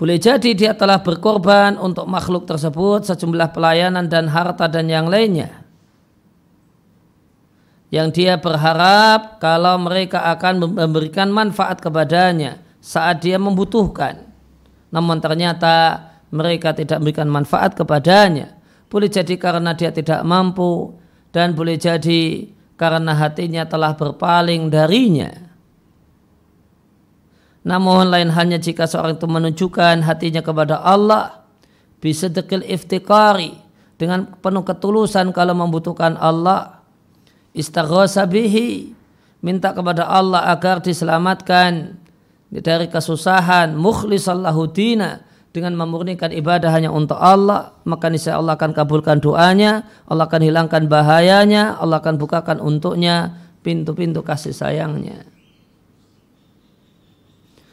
boleh 0.00 0.16
jadi 0.16 0.56
dia 0.56 0.72
telah 0.72 1.04
berkorban 1.04 1.76
untuk 1.76 2.08
makhluk 2.08 2.48
tersebut 2.48 3.04
sejumlah 3.04 3.52
pelayanan 3.52 4.08
dan 4.08 4.32
harta 4.32 4.64
dan 4.64 4.88
yang 4.88 5.12
lainnya. 5.12 5.60
Yang 7.92 8.08
dia 8.16 8.40
berharap 8.40 9.36
kalau 9.42 9.76
mereka 9.76 10.24
akan 10.32 10.72
memberikan 10.72 11.28
manfaat 11.28 11.84
kepadanya 11.84 12.64
saat 12.80 13.20
dia 13.20 13.36
membutuhkan. 13.36 14.24
Namun 14.88 15.20
ternyata 15.20 16.08
mereka 16.32 16.72
tidak 16.72 17.04
memberikan 17.04 17.28
manfaat 17.28 17.76
kepadanya 17.76 18.56
boleh 18.90 19.06
jadi 19.06 19.38
karena 19.38 19.70
dia 19.78 19.94
tidak 19.94 20.26
mampu, 20.26 20.98
dan 21.30 21.54
boleh 21.54 21.78
jadi 21.78 22.50
karena 22.74 23.14
hatinya 23.14 23.62
telah 23.62 23.94
berpaling 23.94 24.66
darinya. 24.66 25.49
Namun 27.60 28.08
lain 28.08 28.32
hanya 28.32 28.56
jika 28.56 28.88
seorang 28.88 29.20
itu 29.20 29.28
menunjukkan 29.28 30.00
hatinya 30.04 30.40
kepada 30.40 30.80
Allah 30.80 31.44
bisa 32.00 32.32
dekil 32.32 32.64
iftikari 32.64 33.60
dengan 34.00 34.24
penuh 34.40 34.64
ketulusan 34.64 35.28
kalau 35.36 35.52
membutuhkan 35.52 36.16
Allah 36.16 36.80
istaghosa 37.52 38.24
bihi 38.24 38.96
minta 39.44 39.76
kepada 39.76 40.08
Allah 40.08 40.48
agar 40.48 40.80
diselamatkan 40.80 42.00
dari 42.48 42.88
kesusahan 42.88 43.76
mukhlisallahu 43.76 44.72
dina 44.72 45.20
dengan 45.50 45.74
memurnikan 45.74 46.30
ibadah 46.30 46.70
hanya 46.70 46.94
untuk 46.94 47.18
Allah, 47.18 47.74
maka 47.82 48.06
niscaya 48.06 48.38
Allah 48.38 48.54
akan 48.54 48.70
kabulkan 48.70 49.18
doanya, 49.18 49.82
Allah 50.06 50.30
akan 50.30 50.42
hilangkan 50.46 50.86
bahayanya, 50.86 51.74
Allah 51.76 51.98
akan 51.98 52.22
bukakan 52.22 52.62
untuknya 52.62 53.34
pintu-pintu 53.66 54.22
kasih 54.22 54.54
sayangnya. 54.54 55.26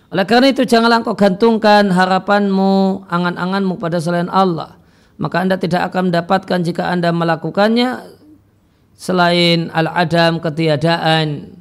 Oleh 0.07 0.23
karena 0.23 0.47
itu 0.51 0.63
janganlah 0.63 1.03
engkau 1.03 1.19
gantungkan 1.19 1.91
harapanmu, 1.91 3.03
angan-anganmu 3.11 3.75
pada 3.75 3.99
selain 3.99 4.31
Allah. 4.31 4.79
Maka 5.19 5.43
anda 5.43 5.59
tidak 5.59 5.91
akan 5.91 6.13
mendapatkan 6.13 6.59
jika 6.63 6.87
anda 6.87 7.11
melakukannya 7.11 8.07
selain 8.95 9.67
al-adam 9.75 10.39
ketiadaan. 10.39 11.59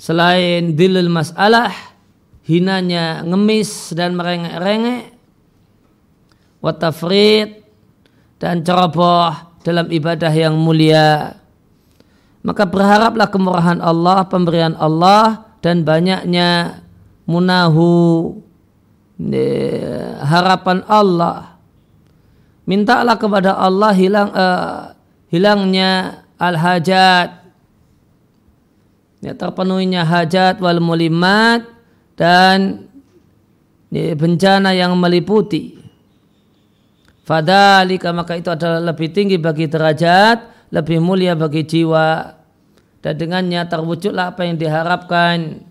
Selain 0.00 0.72
dilul 0.78 1.10
masalah, 1.10 1.74
hinanya 2.46 3.26
ngemis 3.26 3.90
dan 3.92 4.14
merengek-rengek 4.14 5.16
watafrid 6.62 7.62
dan 8.38 8.62
ceroboh 8.62 9.34
dalam 9.66 9.90
ibadah 9.90 10.30
yang 10.30 10.54
mulia 10.54 11.38
maka 12.46 12.62
berharaplah 12.62 13.26
kemurahan 13.26 13.82
Allah 13.82 14.22
pemberian 14.30 14.78
Allah 14.78 15.45
dan 15.64 15.82
banyaknya 15.82 16.82
munahu 17.24 18.34
harapan 20.22 20.84
Allah 20.86 21.56
mintalah 22.68 23.16
kepada 23.16 23.56
Allah 23.56 23.92
hilang 23.96 24.30
uh, 24.36 24.92
hilangnya 25.32 26.22
al-hajat 26.36 27.46
ya, 29.24 29.32
terpenuhinya 29.32 30.04
hajat 30.04 30.60
wal 30.60 30.82
mulimat 30.82 31.64
dan 32.16 32.86
bencana 33.90 34.74
yang 34.76 34.92
meliputi. 34.98 35.78
Fadalika 37.26 38.14
maka 38.14 38.38
itu 38.38 38.50
adalah 38.52 38.78
lebih 38.92 39.10
tinggi 39.10 39.34
bagi 39.34 39.66
derajat, 39.66 40.70
lebih 40.70 41.02
mulia 41.02 41.34
bagi 41.34 41.66
jiwa. 41.66 42.38
Dan 43.06 43.14
dengannya 43.22 43.62
terwujudlah 43.70 44.34
apa 44.34 44.42
yang 44.50 44.58
diharapkan 44.58 45.62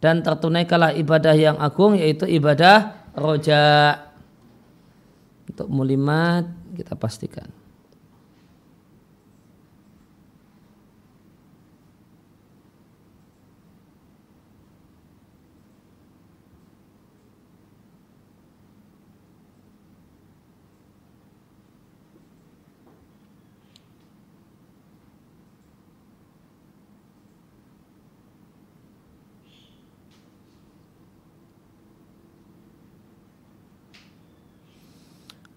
dan 0.00 0.24
tertunaikanlah 0.24 0.96
ibadah 0.96 1.36
yang 1.36 1.60
agung 1.60 1.92
yaitu 1.92 2.24
ibadah 2.24 2.96
roja. 3.12 4.00
Untuk 5.44 5.68
mulimat 5.68 6.48
kita 6.72 6.96
pastikan. 6.96 7.59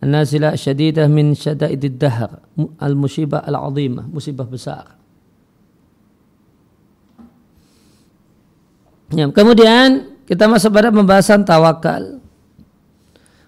Nazilah 0.03 0.55
syadidah 0.55 1.07
min 1.07 1.35
syadaidid 1.35 1.97
dahar 1.99 2.43
al-musibah 2.79 3.43
al-azimah 3.43 4.05
musibah 4.07 4.47
besar. 4.47 4.95
Ya, 9.13 9.29
kemudian 9.29 10.17
kita 10.25 10.49
masuk 10.49 10.73
pada 10.73 10.89
pembahasan 10.89 11.45
tawakal. 11.45 12.17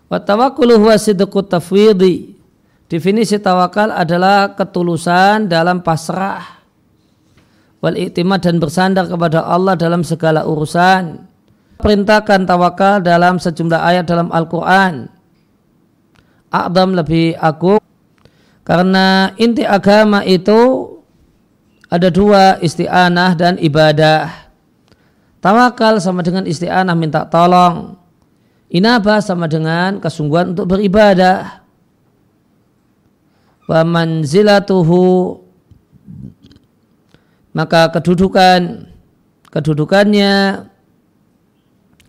Wa 0.05 0.21
tawakkulu 0.21 0.77
huwa 0.77 0.95
sidqu 0.99 1.41
tafwidi. 1.49 2.37
Definisi 2.85 3.41
tawakal 3.41 3.89
adalah 3.89 4.53
ketulusan 4.53 5.49
dalam 5.49 5.81
pasrah. 5.81 6.61
Wal 7.81 7.97
iktimad 7.97 8.45
dan 8.45 8.61
bersandar 8.61 9.09
kepada 9.09 9.41
Allah 9.41 9.73
dalam 9.73 10.05
segala 10.05 10.45
urusan. 10.45 11.25
Perintahkan 11.81 12.45
tawakal 12.45 13.01
dalam 13.01 13.41
sejumlah 13.41 13.81
ayat 13.81 14.05
dalam 14.05 14.29
Al-Quran 14.29 15.14
A'dam 16.55 16.95
lebih 16.95 17.35
agung 17.35 17.83
karena 18.63 19.35
inti 19.35 19.67
agama 19.67 20.23
itu 20.23 20.89
ada 21.85 22.09
dua 22.09 22.57
isti'anah 22.63 23.37
dan 23.37 23.61
ibadah. 23.61 24.49
Tawakal 25.37 26.01
sama 26.01 26.25
dengan 26.25 26.49
isti'anah 26.49 26.97
minta 26.97 27.29
tolong. 27.29 27.93
Inabah 28.73 29.21
sama 29.21 29.45
dengan 29.45 30.01
kesungguhan 30.01 30.57
untuk 30.57 30.65
beribadah. 30.65 31.61
Wa 33.69 33.85
manzilatuhu 33.85 35.37
maka 37.55 37.87
kedudukan 37.93 38.91
kedudukannya 39.47 40.67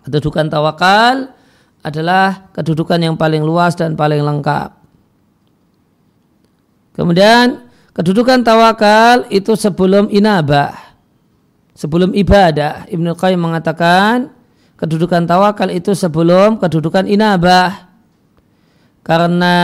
kedudukan 0.08 0.50
tawakal 0.50 1.35
adalah 1.86 2.50
kedudukan 2.50 2.98
yang 2.98 3.14
paling 3.14 3.46
luas 3.46 3.78
dan 3.78 3.94
paling 3.94 4.18
lengkap. 4.18 4.74
Kemudian 6.98 7.70
kedudukan 7.94 8.42
tawakal 8.42 9.30
itu 9.30 9.54
sebelum 9.54 10.10
inabah, 10.10 10.74
sebelum 11.78 12.10
ibadah. 12.10 12.90
Ibnu 12.90 13.14
Qayyim 13.14 13.38
mengatakan 13.38 14.34
kedudukan 14.74 15.30
tawakal 15.30 15.70
itu 15.70 15.94
sebelum 15.94 16.58
kedudukan 16.58 17.06
inabah. 17.06 17.86
Karena 19.06 19.56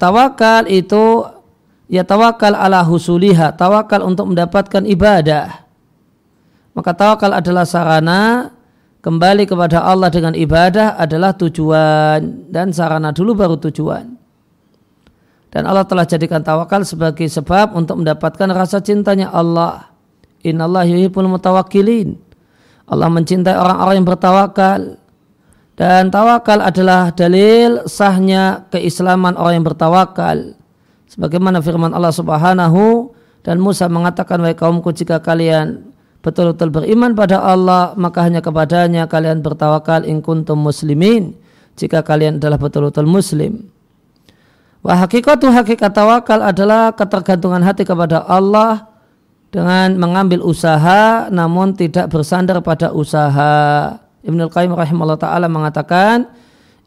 tawakal 0.00 0.64
itu 0.72 1.28
ya 1.92 2.00
tawakal 2.00 2.56
ala 2.56 2.80
husuliha, 2.80 3.52
tawakal 3.52 4.08
untuk 4.08 4.32
mendapatkan 4.32 4.88
ibadah. 4.88 5.68
Maka 6.72 6.96
tawakal 6.96 7.36
adalah 7.36 7.68
sarana 7.68 8.56
kembali 9.02 9.44
kepada 9.46 9.84
Allah 9.84 10.10
dengan 10.10 10.34
ibadah 10.34 10.98
adalah 10.98 11.34
tujuan 11.34 12.50
dan 12.50 12.74
sarana 12.74 13.14
dulu 13.14 13.34
baru 13.38 13.56
tujuan. 13.58 14.18
Dan 15.48 15.64
Allah 15.64 15.88
telah 15.88 16.04
jadikan 16.04 16.44
tawakal 16.44 16.84
sebagai 16.84 17.24
sebab 17.24 17.72
untuk 17.72 18.04
mendapatkan 18.04 18.48
rasa 18.52 18.84
cintanya 18.84 19.32
Allah. 19.32 19.88
Innallah 20.44 20.84
yuhibbul 20.84 21.24
mutawakkilin. 21.24 22.20
Allah 22.88 23.08
mencintai 23.08 23.56
orang-orang 23.56 23.94
yang 24.00 24.08
bertawakal. 24.08 24.80
Dan 25.78 26.10
tawakal 26.10 26.58
adalah 26.60 27.14
dalil 27.14 27.86
sahnya 27.86 28.68
keislaman 28.68 29.38
orang 29.40 29.62
yang 29.62 29.66
bertawakal. 29.66 30.58
Sebagaimana 31.08 31.64
firman 31.64 31.96
Allah 31.96 32.12
Subhanahu 32.12 33.14
dan 33.40 33.56
Musa 33.62 33.88
mengatakan 33.88 34.42
wahai 34.44 34.58
kaumku 34.58 34.92
jika 34.92 35.22
kalian 35.24 35.88
betul-betul 36.20 36.70
beriman 36.74 37.14
pada 37.14 37.40
Allah 37.40 37.94
maka 37.94 38.26
hanya 38.26 38.42
kepadanya 38.42 39.06
kalian 39.06 39.40
bertawakal 39.40 40.02
in 40.02 40.18
kuntum 40.20 40.58
muslimin 40.58 41.34
jika 41.78 42.02
kalian 42.02 42.42
adalah 42.42 42.58
betul-betul 42.58 43.06
muslim. 43.06 43.70
Wa 44.82 44.94
hakikatu 44.94 45.50
hakikat 45.50 45.90
tawakal 45.94 46.42
adalah 46.42 46.94
ketergantungan 46.94 47.62
hati 47.62 47.82
kepada 47.82 48.22
Allah 48.26 48.86
dengan 49.48 49.96
mengambil 49.96 50.44
usaha 50.44 51.26
namun 51.30 51.74
tidak 51.74 52.10
bersandar 52.10 52.58
pada 52.62 52.94
usaha. 52.94 53.96
Ibnu 54.22 54.50
Qayyim 54.50 54.74
rahimahullah 54.74 55.18
taala 55.18 55.46
mengatakan 55.46 56.26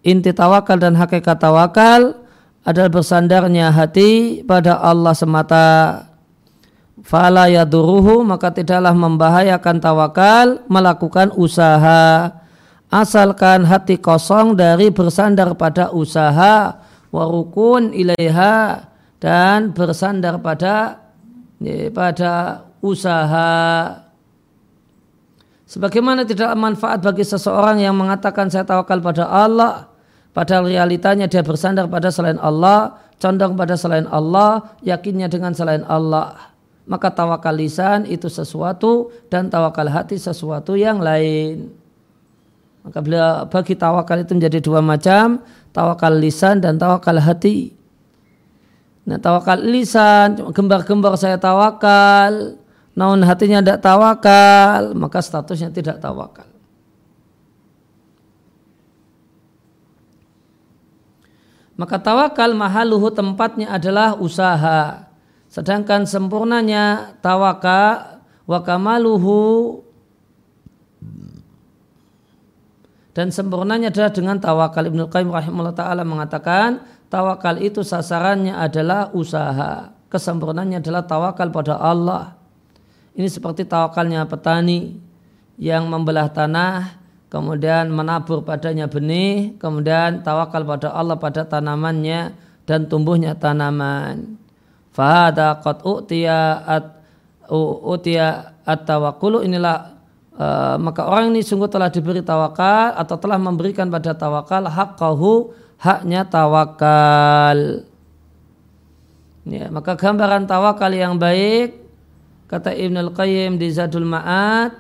inti 0.04 0.36
tawakal 0.36 0.78
dan 0.78 0.94
hakikat 1.00 1.40
tawakal 1.40 2.22
adalah 2.62 2.92
bersandarnya 2.94 3.74
hati 3.74 4.44
pada 4.46 4.78
Allah 4.78 5.18
semata 5.18 5.66
fala 7.02 7.50
yaduruhu 7.50 8.22
maka 8.26 8.54
tidaklah 8.54 8.94
membahayakan 8.94 9.78
tawakal 9.82 10.48
melakukan 10.70 11.34
usaha 11.36 12.34
asalkan 12.90 13.66
hati 13.66 13.98
kosong 13.98 14.54
dari 14.54 14.94
bersandar 14.94 15.54
pada 15.58 15.90
usaha 15.92 16.82
warukun 17.10 17.92
ilaiha 17.92 18.88
dan 19.22 19.74
bersandar 19.74 20.42
pada 20.42 21.02
ya, 21.62 21.90
pada 21.94 22.66
usaha 22.82 23.52
sebagaimana 25.66 26.26
tidak 26.26 26.54
manfaat 26.58 27.02
bagi 27.02 27.26
seseorang 27.26 27.82
yang 27.82 27.94
mengatakan 27.94 28.50
saya 28.50 28.66
tawakal 28.66 29.02
pada 29.02 29.26
Allah 29.30 29.92
Padahal 30.32 30.72
realitanya 30.72 31.28
dia 31.28 31.44
bersandar 31.44 31.92
pada 31.92 32.08
selain 32.08 32.40
Allah, 32.40 32.96
condong 33.20 33.60
pada 33.60 33.76
selain 33.76 34.08
Allah, 34.08 34.80
yakinnya 34.80 35.28
dengan 35.28 35.52
selain 35.52 35.84
Allah. 35.84 36.51
Maka 36.92 37.08
tawakal 37.08 37.56
lisan 37.56 38.04
itu 38.04 38.28
sesuatu 38.28 39.16
dan 39.32 39.48
tawakal 39.48 39.88
hati 39.88 40.20
sesuatu 40.20 40.76
yang 40.76 41.00
lain. 41.00 41.72
Maka 42.84 43.00
beliau 43.00 43.48
bagi 43.48 43.80
tawakal 43.80 44.28
itu 44.28 44.36
menjadi 44.36 44.60
dua 44.60 44.84
macam, 44.84 45.40
tawakal 45.72 46.12
lisan 46.20 46.60
dan 46.60 46.76
tawakal 46.76 47.16
hati. 47.16 47.72
Nah 49.08 49.24
tawakal 49.24 49.64
lisan, 49.64 50.36
gembar-gembar 50.52 51.16
saya 51.16 51.40
tawakal, 51.40 52.60
namun 52.92 53.24
hatinya 53.24 53.64
tidak 53.64 53.80
tawakal, 53.80 54.92
maka 54.92 55.24
statusnya 55.24 55.72
tidak 55.72 56.04
tawakal. 56.04 56.50
Maka 61.80 61.98
tawakal 61.98 62.52
mahaluhu 62.52 63.10
tempatnya 63.16 63.72
adalah 63.72 64.14
usaha. 64.20 65.11
Sedangkan 65.52 66.08
sempurnanya 66.08 67.20
tawakal 67.20 68.24
wa 68.48 68.60
kamaluhu 68.64 69.84
dan 73.12 73.36
sempurnanya 73.36 73.92
adalah 73.92 74.16
dengan 74.16 74.40
tawakal. 74.40 74.88
Ibnu 74.88 75.12
Qayyim 75.12 75.28
rahimahullah 75.28 75.76
taala 75.76 76.08
mengatakan 76.08 76.80
tawakal 77.12 77.60
itu 77.60 77.84
sasarannya 77.84 78.56
adalah 78.56 79.12
usaha. 79.12 79.92
Kesempurnaannya 80.08 80.80
adalah 80.80 81.04
tawakal 81.04 81.52
pada 81.52 81.76
Allah. 81.76 82.40
Ini 83.12 83.28
seperti 83.28 83.68
tawakalnya 83.68 84.24
petani 84.24 85.04
yang 85.60 85.84
membelah 85.92 86.32
tanah 86.32 86.96
kemudian 87.28 87.92
menabur 87.92 88.44
padanya 88.48 88.88
benih 88.88 89.60
kemudian 89.60 90.24
tawakal 90.24 90.64
pada 90.64 90.96
Allah 90.96 91.20
pada 91.20 91.44
tanamannya 91.44 92.32
dan 92.64 92.88
tumbuhnya 92.88 93.36
tanaman 93.36 94.41
fahada 94.92 95.60
qad 95.64 95.84
utiya 95.84 96.62
at 96.68 96.86
utiya 97.88 98.56
at 98.64 98.84
tawakkulu 98.86 99.44
inilah 99.44 100.02
Eh, 100.42 100.76
maka 100.82 101.06
orang 101.06 101.30
ini 101.30 101.46
sungguh 101.46 101.70
telah 101.70 101.94
diberi 101.94 102.26
tawakal 102.26 102.98
atau 102.98 103.14
telah 103.20 103.38
memberikan 103.38 103.92
pada 103.94 104.18
tawakal 104.18 104.66
haqqahu 104.66 105.54
haknya 105.78 106.26
tawakal. 106.26 107.86
Ya, 109.46 109.70
maka 109.70 109.94
gambaran 109.94 110.50
tawakal 110.50 110.90
yang 110.98 111.22
baik 111.22 111.78
kata 112.50 112.74
Ibn 112.74 112.96
Al-Qayyim 113.06 113.62
di 113.62 113.70
Zadul 113.70 114.10
Ma'ad 114.10 114.74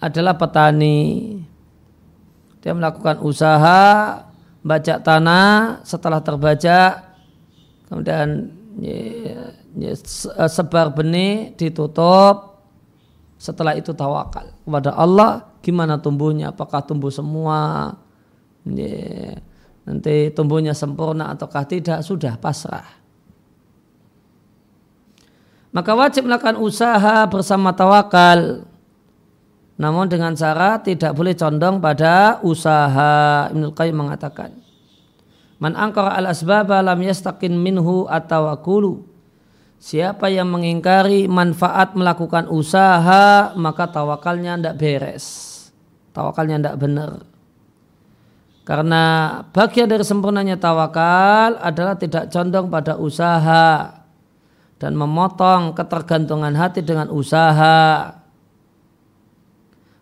adalah 0.00 0.32
petani. 0.38 1.34
Dia 2.64 2.72
melakukan 2.72 3.20
usaha 3.20 4.22
baca 4.64 4.94
tanah 5.02 5.84
setelah 5.84 6.24
terbaca 6.24 7.04
kemudian 7.86 8.50
ya, 8.80 9.92
sebar 10.48 10.92
benih 10.92 11.56
ditutup. 11.56 12.60
Setelah 13.36 13.76
itu 13.76 13.92
tawakal 13.92 14.48
kepada 14.64 14.96
Allah 14.96 15.44
gimana 15.60 16.00
tumbuhnya? 16.00 16.56
Apakah 16.56 16.80
tumbuh 16.80 17.12
semua? 17.12 17.92
Nanti 19.86 20.32
tumbuhnya 20.32 20.72
sempurna 20.72 21.36
ataukah 21.36 21.68
tidak? 21.68 22.00
Sudah 22.00 22.40
pasrah. 22.40 22.88
Maka 25.70 25.92
wajib 25.92 26.24
melakukan 26.24 26.56
usaha 26.56 27.28
bersama 27.28 27.76
tawakal. 27.76 28.64
Namun 29.76 30.08
dengan 30.08 30.32
cara 30.32 30.80
tidak 30.80 31.12
boleh 31.12 31.36
condong 31.36 31.84
pada 31.84 32.40
usaha. 32.40 33.52
Ibnu 33.52 33.76
Qayyim 33.76 34.00
mengatakan 34.00 34.56
man 35.60 35.72
angkara 35.74 36.16
al 36.16 36.30
asbaba 36.30 36.80
lam 36.84 37.00
yastakin 37.00 37.56
minhu 37.56 38.04
atawakulu 38.08 39.16
Siapa 39.76 40.32
yang 40.32 40.48
mengingkari 40.48 41.28
manfaat 41.28 41.92
melakukan 41.92 42.48
usaha 42.48 43.52
maka 43.54 43.84
tawakalnya 43.92 44.56
tidak 44.56 44.76
beres. 44.80 45.24
Tawakalnya 46.16 46.56
tidak 46.58 46.76
benar. 46.80 47.10
Karena 48.66 49.02
bagian 49.54 49.86
dari 49.86 50.02
sempurnanya 50.02 50.58
tawakal 50.58 51.60
adalah 51.60 51.94
tidak 51.94 52.32
condong 52.34 52.66
pada 52.66 52.98
usaha 52.98 54.02
dan 54.80 54.92
memotong 54.98 55.76
ketergantungan 55.76 56.56
hati 56.56 56.82
dengan 56.82 57.12
usaha. 57.12 58.10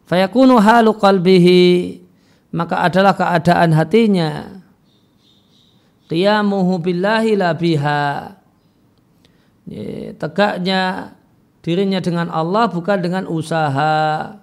Fayakunu 0.06 0.64
halu 0.64 0.96
qalbihi 0.96 2.00
maka 2.56 2.86
adalah 2.86 3.12
keadaan 3.18 3.74
hatinya 3.74 4.63
qiyamuhu 6.14 6.78
billahi 6.78 7.34
la 7.34 7.50
biha 7.58 8.38
ya, 9.66 10.14
tegaknya 10.14 11.10
dirinya 11.66 11.98
dengan 11.98 12.30
Allah 12.30 12.70
bukan 12.70 13.02
dengan 13.02 13.26
usaha. 13.26 14.38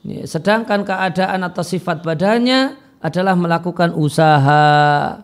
Sedangkan 0.00 0.82
keadaan 0.82 1.44
atau 1.44 1.60
sifat 1.60 2.00
badannya 2.00 2.72
adalah 3.04 3.36
melakukan 3.36 3.92
usaha. 3.92 5.20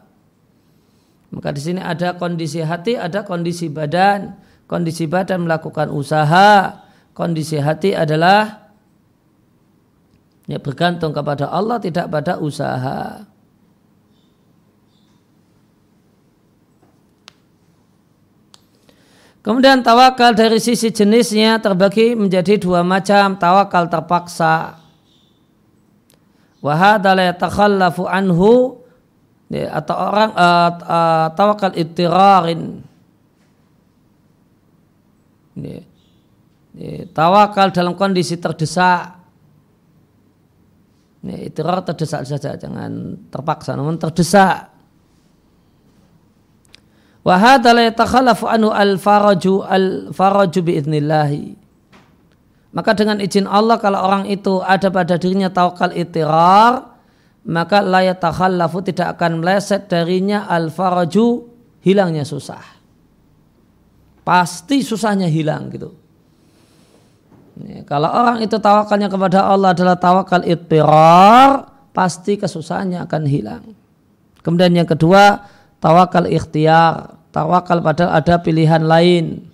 Maka 1.33 1.49
di 1.57 1.61
sini 1.65 1.81
ada 1.81 2.15
kondisi 2.21 2.61
hati, 2.61 2.95
ada 2.95 3.25
kondisi 3.25 3.73
badan. 3.73 4.37
Kondisi 4.67 5.07
badan 5.07 5.47
melakukan 5.47 5.95
usaha, 5.95 6.83
kondisi 7.15 7.57
hati 7.57 7.95
adalah 7.95 8.67
ya, 10.51 10.59
bergantung 10.59 11.15
kepada 11.15 11.49
Allah 11.49 11.79
tidak 11.79 12.11
pada 12.11 12.43
usaha. 12.43 13.25
Kemudian 19.47 19.79
tawakal 19.79 20.35
dari 20.35 20.59
sisi 20.59 20.91
jenisnya 20.91 21.63
terbagi 21.63 22.19
menjadi 22.19 22.59
dua 22.59 22.83
macam 22.83 23.39
tawakal 23.39 23.87
terpaksa. 23.87 24.83
Wahadala 26.59 27.31
takhallafu 27.31 28.11
anhu 28.11 28.83
ya, 29.47 29.71
atau 29.71 29.95
orang 29.95 30.31
uh, 30.35 30.71
uh, 30.83 31.27
tawakal 31.39 31.79
ittirarin. 31.79 32.83
Ya, 35.55 35.81
ya, 36.75 37.07
tawakal 37.15 37.71
dalam 37.71 37.95
kondisi 37.95 38.43
terdesak. 38.43 39.15
Ya, 41.23 41.39
itirar 41.39 41.87
terdesak 41.87 42.27
saja, 42.27 42.59
jangan 42.59 43.15
terpaksa, 43.31 43.79
namun 43.79 43.95
terdesak. 43.95 44.76
Wa 47.27 47.59
la 47.59 47.91
anhu 47.91 48.71
al-faraju 48.71 49.67
al-faraju. 49.67 50.63
Maka 52.71 52.91
dengan 52.95 53.19
izin 53.19 53.51
Allah 53.51 53.83
kalau 53.83 53.99
orang 53.99 54.31
itu 54.31 54.63
ada 54.63 54.87
pada 54.95 55.19
dirinya 55.19 55.51
tawakal 55.51 55.91
itirar, 55.91 56.95
maka 57.51 57.83
la 57.83 58.07
yatakhallafu 58.07 58.79
tidak 58.87 59.19
akan 59.19 59.43
meleset 59.43 59.91
darinya 59.91 60.47
al-faraju 60.47 61.51
hilangnya 61.83 62.23
susah. 62.23 62.63
Pasti 64.23 64.87
susahnya 64.87 65.27
hilang 65.27 65.67
gitu. 65.75 65.91
kalau 67.89 68.13
orang 68.13 68.45
itu 68.45 68.61
tawakalnya 68.61 69.09
kepada 69.09 69.49
Allah 69.49 69.73
adalah 69.73 69.97
tawakal 69.97 70.45
itirar, 70.45 71.65
pasti 71.91 72.39
kesusahannya 72.39 73.03
akan 73.03 73.23
hilang. 73.25 73.65
Kemudian 74.45 74.77
yang 74.77 74.87
kedua, 74.87 75.56
tawakal 75.81 76.27
ikhtiar 76.29 77.17
tawakal 77.37 77.85
padahal 77.85 78.17
ada 78.17 78.41
pilihan 78.41 78.81
lain. 78.81 79.45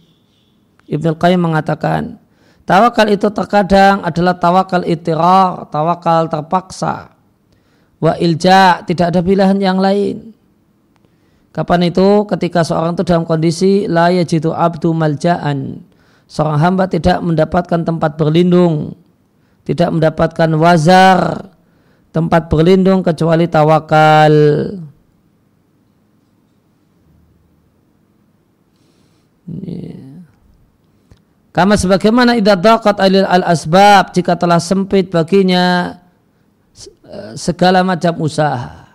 Ibnu 0.87 1.19
Qayyim 1.19 1.43
mengatakan, 1.43 2.23
tawakal 2.63 3.11
itu 3.11 3.27
terkadang 3.35 4.07
adalah 4.07 4.39
tawakal 4.39 4.87
itirar, 4.87 5.67
tawakal 5.75 6.31
terpaksa. 6.31 7.11
Wa 7.99 8.15
ilja, 8.23 8.87
tidak 8.87 9.11
ada 9.11 9.21
pilihan 9.23 9.59
yang 9.59 9.83
lain. 9.83 10.31
Kapan 11.51 11.91
itu? 11.91 12.25
Ketika 12.31 12.63
seorang 12.63 12.95
itu 12.95 13.03
dalam 13.03 13.27
kondisi 13.27 13.85
la 13.91 14.15
yajidu 14.15 14.55
abdu 14.55 14.95
malja'an. 14.95 15.83
Seorang 16.31 16.59
hamba 16.63 16.89
tidak 16.89 17.21
mendapatkan 17.21 17.85
tempat 17.85 18.17
berlindung, 18.17 18.97
tidak 19.69 19.93
mendapatkan 19.93 20.49
wazar, 20.57 21.53
tempat 22.09 22.49
berlindung 22.49 23.05
kecuali 23.05 23.45
tawakal. 23.53 24.33
Yeah. 29.47 30.23
Kama 31.53 31.77
sebagaimana 31.77 32.33
idza 32.41 32.57
daqat 32.57 32.97
alil 32.97 33.29
al 33.29 33.45
asbab 33.45 34.17
jika 34.17 34.41
telah 34.41 34.57
sempit 34.57 35.13
baginya 35.13 35.99
eh, 37.05 37.37
segala 37.37 37.85
macam 37.85 38.17
usaha. 38.25 38.89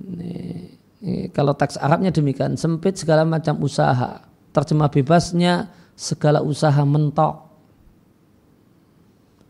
Ini, 0.00 1.28
kalau 1.36 1.52
teks 1.52 1.76
Arabnya 1.76 2.08
demikian 2.08 2.56
sempit 2.56 2.96
segala 2.96 3.28
macam 3.28 3.60
usaha. 3.60 4.24
Terjemah 4.50 4.88
bebasnya 4.88 5.68
segala 5.92 6.40
usaha 6.40 6.80
mentok. 6.80 7.52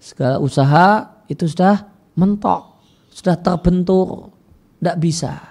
Segala 0.02 0.42
usaha 0.42 1.20
itu 1.30 1.46
sudah 1.46 1.86
mentok, 2.18 2.82
sudah 3.14 3.36
terbentur, 3.38 4.34
tidak 4.80 4.96
bisa. 4.98 5.49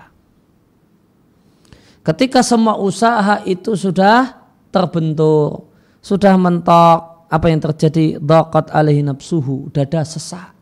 Ketika 2.10 2.41
semua 2.41 2.74
usaha 2.82 3.38
itu 3.45 3.78
sudah 3.78 4.34
terbentur, 4.74 5.69
sudah 6.02 6.34
mentok, 6.41 7.30
apa 7.30 7.45
yang 7.54 7.62
terjadi? 7.62 8.17
Daqat 8.17 8.74
alaihi 8.74 9.06
nafsuhu, 9.06 9.69
dada 9.69 10.02
sesak. 10.02 10.58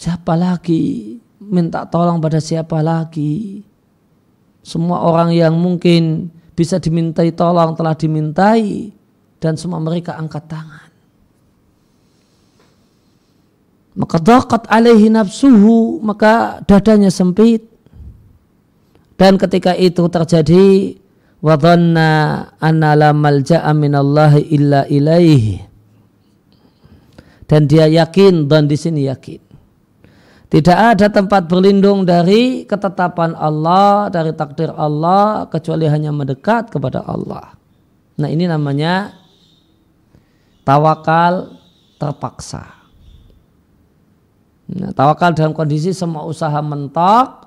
Siapa 0.00 0.32
lagi? 0.40 1.20
Minta 1.44 1.84
tolong 1.84 2.16
pada 2.16 2.40
siapa 2.40 2.80
lagi? 2.80 3.60
Semua 4.64 5.04
orang 5.04 5.36
yang 5.36 5.52
mungkin 5.52 6.32
bisa 6.56 6.80
dimintai 6.80 7.36
tolong 7.36 7.76
telah 7.76 7.92
dimintai 7.92 8.88
dan 9.36 9.60
semua 9.60 9.84
mereka 9.84 10.16
angkat 10.16 10.48
tangan. 10.48 10.88
Maka 14.00 14.16
daqat 14.16 14.64
alaihi 14.72 15.12
nafsuhu, 15.12 16.00
maka 16.00 16.64
dadanya 16.64 17.12
sempit. 17.12 17.73
Dan 19.14 19.38
ketika 19.38 19.78
itu 19.78 20.06
terjadi 20.10 20.98
wadhanna 21.38 22.08
anna 22.58 22.98
la 22.98 23.10
malja'a 23.14 23.70
minallahi 23.70 24.50
illa 24.50 24.86
ilaihi. 24.90 25.62
Dan 27.44 27.68
dia 27.70 27.86
yakin 27.86 28.48
dan 28.48 28.66
di 28.66 28.74
sini 28.74 29.06
yakin. 29.06 29.44
Tidak 30.54 30.78
ada 30.94 31.10
tempat 31.10 31.50
berlindung 31.50 32.06
dari 32.06 32.62
ketetapan 32.62 33.34
Allah, 33.34 34.06
dari 34.06 34.30
takdir 34.30 34.70
Allah, 34.70 35.50
kecuali 35.50 35.90
hanya 35.90 36.14
mendekat 36.14 36.70
kepada 36.70 37.02
Allah. 37.02 37.58
Nah 38.14 38.30
ini 38.30 38.46
namanya 38.46 39.18
tawakal 40.62 41.58
terpaksa. 41.98 42.86
Nah, 44.64 44.94
tawakal 44.96 45.36
dalam 45.36 45.52
kondisi 45.52 45.92
semua 45.92 46.24
usaha 46.24 46.56
mentok, 46.64 47.43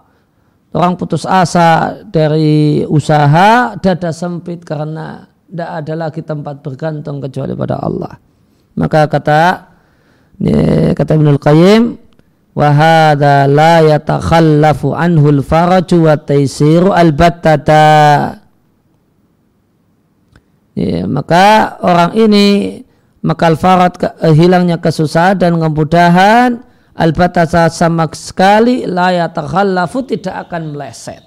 orang 0.77 0.93
putus 0.93 1.25
asa 1.25 2.05
dari 2.05 2.85
usaha, 2.85 3.73
dada 3.81 4.13
sempit 4.13 4.61
karena 4.61 5.25
tidak 5.49 5.69
ada 5.81 5.93
lagi 5.97 6.21
tempat 6.21 6.61
bergantung 6.61 7.17
kecuali 7.17 7.57
pada 7.57 7.81
Allah. 7.81 8.13
Maka 8.77 9.09
kata 9.09 9.41
kata 10.93 11.11
Ibnul 11.17 11.41
Qayyim, 11.41 11.97
wahada 12.57 13.45
la 13.45 13.85
yatakhallafu 13.85 14.93
anhu 14.93 15.29
al-faraju 15.29 15.97
wa 16.09 16.13
taisiru 16.17 16.89
al-battata 16.89 17.85
ya, 20.73 21.05
maka 21.05 21.77
orang 21.85 22.17
ini 22.17 22.81
maka 23.21 23.53
al-farad 23.53 23.93
eh, 24.01 24.33
hilangnya 24.33 24.81
kesusahan 24.81 25.37
dan 25.37 25.57
kemudahan 25.61 26.61
al-battata 26.97 27.69
sama 27.69 28.09
sekali 28.11 28.89
la 28.89 29.13
yatakhallafu 29.13 30.03
tidak 30.09 30.49
akan 30.49 30.73
meleset 30.73 31.21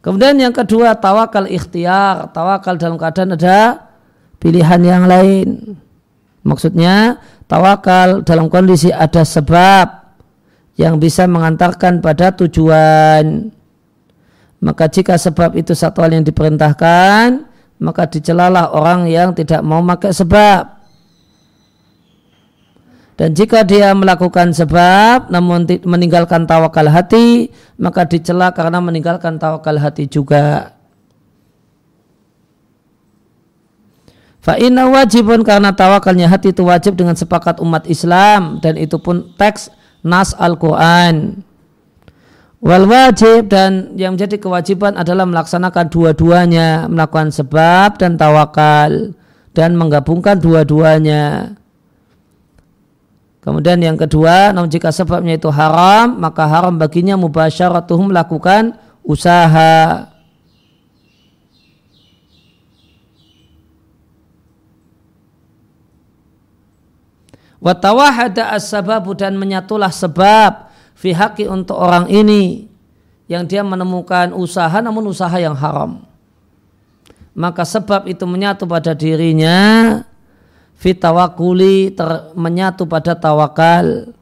kemudian 0.00 0.38
yang 0.38 0.54
kedua 0.54 0.94
tawakal 0.96 1.50
ikhtiar 1.50 2.30
tawakal 2.30 2.78
dalam 2.78 2.96
keadaan 2.96 3.34
ada 3.34 3.90
pilihan 4.38 4.80
yang 4.86 5.04
lain 5.10 5.76
maksudnya 6.46 7.18
tawakal 7.50 8.22
dalam 8.22 8.46
kondisi 8.46 8.94
ada 8.94 9.26
sebab 9.26 9.98
yang 10.78 11.02
bisa 11.02 11.26
mengantarkan 11.26 11.98
pada 11.98 12.30
tujuan. 12.38 13.50
Maka 14.62 14.86
jika 14.86 15.18
sebab 15.18 15.58
itu 15.58 15.74
satu 15.74 16.06
hal 16.06 16.14
yang 16.14 16.24
diperintahkan, 16.24 17.44
maka 17.82 18.02
dicelalah 18.06 18.70
orang 18.70 19.10
yang 19.10 19.34
tidak 19.34 19.60
mau 19.66 19.82
pakai 19.82 20.14
sebab. 20.14 20.77
Dan 23.18 23.34
jika 23.34 23.66
dia 23.66 23.90
melakukan 23.98 24.54
sebab 24.54 25.26
namun 25.26 25.66
meninggalkan 25.82 26.46
tawakal 26.46 26.86
hati, 26.86 27.50
maka 27.74 28.06
dicela 28.06 28.54
karena 28.54 28.78
meninggalkan 28.78 29.42
tawakal 29.42 29.74
hati 29.74 30.06
juga. 30.06 30.78
Fa'inna 34.38 34.86
wajibun 34.86 35.42
karena 35.42 35.74
tawakalnya 35.74 36.30
hati 36.30 36.54
itu 36.54 36.62
wajib 36.62 36.94
dengan 36.94 37.18
sepakat 37.18 37.58
umat 37.58 37.90
Islam 37.90 38.62
dan 38.62 38.78
itu 38.78 39.02
pun 39.02 39.34
teks 39.34 39.66
nas 40.06 40.30
Al-Quran. 40.38 41.42
Wal 42.62 42.86
wajib 42.86 43.50
dan 43.50 43.98
yang 43.98 44.14
menjadi 44.14 44.38
kewajiban 44.38 44.94
adalah 44.94 45.26
melaksanakan 45.26 45.90
dua-duanya, 45.90 46.86
melakukan 46.86 47.34
sebab 47.34 47.98
dan 47.98 48.14
tawakal 48.14 49.10
dan 49.58 49.74
menggabungkan 49.74 50.38
dua-duanya. 50.38 51.58
Kemudian 53.48 53.80
yang 53.80 53.96
kedua, 53.96 54.52
namun 54.52 54.68
jika 54.68 54.92
sebabnya 54.92 55.40
itu 55.40 55.48
haram, 55.48 56.20
maka 56.20 56.44
haram 56.44 56.76
baginya 56.76 57.16
mubasyaratuhum 57.16 58.12
melakukan 58.12 58.76
usaha. 59.00 60.04
Watawahada 67.56 68.52
as-sababu 68.52 69.16
dan 69.16 69.40
menyatulah 69.40 69.96
sebab 69.96 70.68
fi 70.92 71.16
untuk 71.48 71.80
orang 71.80 72.04
ini 72.12 72.68
yang 73.32 73.48
dia 73.48 73.64
menemukan 73.64 74.36
usaha 74.36 74.76
namun 74.84 75.08
usaha 75.08 75.32
yang 75.40 75.56
haram. 75.56 76.04
Maka 77.32 77.64
sebab 77.64 78.12
itu 78.12 78.28
menyatu 78.28 78.68
pada 78.68 78.92
dirinya 78.92 80.04
fitawakuli 80.78 81.92
ter, 81.92 82.32
menyatu 82.38 82.86
pada 82.86 83.18
tawakal 83.18 84.14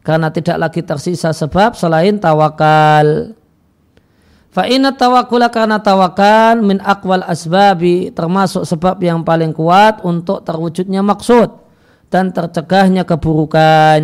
karena 0.00 0.30
tidak 0.32 0.56
lagi 0.56 0.80
tersisa 0.80 1.34
sebab 1.34 1.76
selain 1.76 2.16
tawakal. 2.16 3.36
Fa'inat 4.50 4.98
tawakula 4.98 5.46
karena 5.46 5.78
tawakal 5.78 6.58
min 6.58 6.82
akwal 6.82 7.22
asbabi 7.22 8.10
termasuk 8.10 8.66
sebab 8.66 8.98
yang 8.98 9.22
paling 9.22 9.54
kuat 9.54 10.02
untuk 10.02 10.42
terwujudnya 10.42 11.06
maksud 11.06 11.54
dan 12.10 12.34
tercegahnya 12.34 13.06
keburukan. 13.06 14.02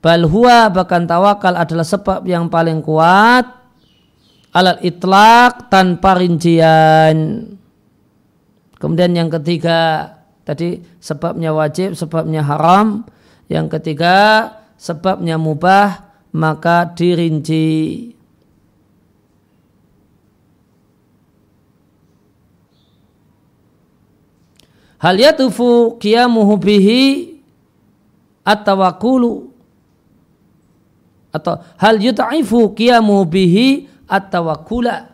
Bal 0.00 0.24
huwa 0.28 0.68
bahkan 0.72 1.08
tawakal 1.08 1.56
adalah 1.56 1.84
sebab 1.84 2.24
yang 2.28 2.52
paling 2.52 2.84
kuat 2.84 3.48
alat 4.52 4.84
itlak 4.84 5.72
tanpa 5.72 6.20
rincian. 6.20 7.48
Kemudian 8.76 9.12
yang 9.12 9.28
ketiga 9.28 10.19
tadi 10.46 10.80
sebabnya 11.02 11.50
wajib, 11.52 11.98
sebabnya 11.98 12.44
haram. 12.46 13.04
Yang 13.50 13.78
ketiga 13.78 14.46
sebabnya 14.78 15.36
mubah 15.36 16.06
maka 16.30 16.86
dirinci. 16.94 18.14
Hal 25.00 25.16
yatufu 25.16 25.96
qiyamuhu 25.96 26.60
bihi 26.60 27.02
at-tawakkulu 28.44 29.48
atau 31.32 31.62
hal 31.80 31.96
yut'ifu 31.96 32.76
qiyamuhu 32.76 33.24
bihi 33.24 33.88
at-tawakkula 34.04 35.09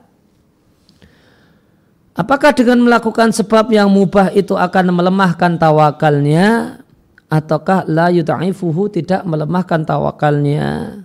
Apakah 2.17 2.57
dengan 2.57 2.81
melakukan 2.81 3.29
sebab 3.29 3.69
yang 3.69 3.93
mubah 3.93 4.33
itu 4.33 4.57
akan 4.57 4.89
melemahkan 4.89 5.61
tawakalnya 5.61 6.81
ataukah 7.29 7.85
la 7.85 8.09
yut'ifuhu 8.09 8.89
tidak 8.89 9.21
melemahkan 9.29 9.85
tawakalnya? 9.85 11.05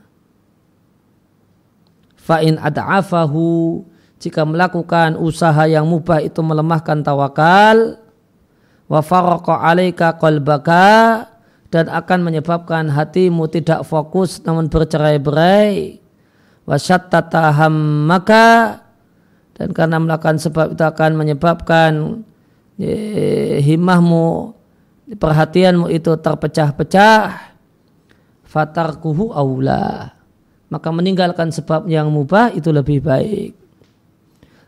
Fa'in 2.15 2.55
ad'afahu 2.55 3.83
jika 4.23 4.47
melakukan 4.47 5.19
usaha 5.19 5.67
yang 5.67 5.83
mubah 5.83 6.23
itu 6.23 6.39
melemahkan 6.39 7.03
tawakal 7.03 7.99
wa 8.87 9.01
farqa 9.03 9.67
alaika 9.67 10.15
qalbaka 10.15 11.27
dan 11.73 11.91
akan 11.91 12.19
menyebabkan 12.23 12.87
hatimu 12.87 13.51
tidak 13.51 13.83
fokus 13.83 14.39
namun 14.47 14.71
bercerai-berai 14.71 15.99
wa 16.63 16.77
syattata 16.79 17.51
hammaka 17.51 18.79
dan 19.61 19.77
karena 19.77 20.01
melakukan 20.01 20.41
sebab 20.41 20.73
itu 20.73 20.81
akan 20.81 21.11
menyebabkan 21.21 22.25
himahmu 23.61 24.57
perhatianmu 25.21 25.85
itu 25.93 26.17
terpecah-pecah. 26.17 27.53
Fatarkuhu 28.41 29.29
aula 29.37 30.17
maka 30.73 30.89
meninggalkan 30.89 31.53
sebab 31.53 31.85
yang 31.85 32.09
mubah 32.09 32.49
itu 32.57 32.73
lebih 32.73 33.05
baik. 33.05 33.53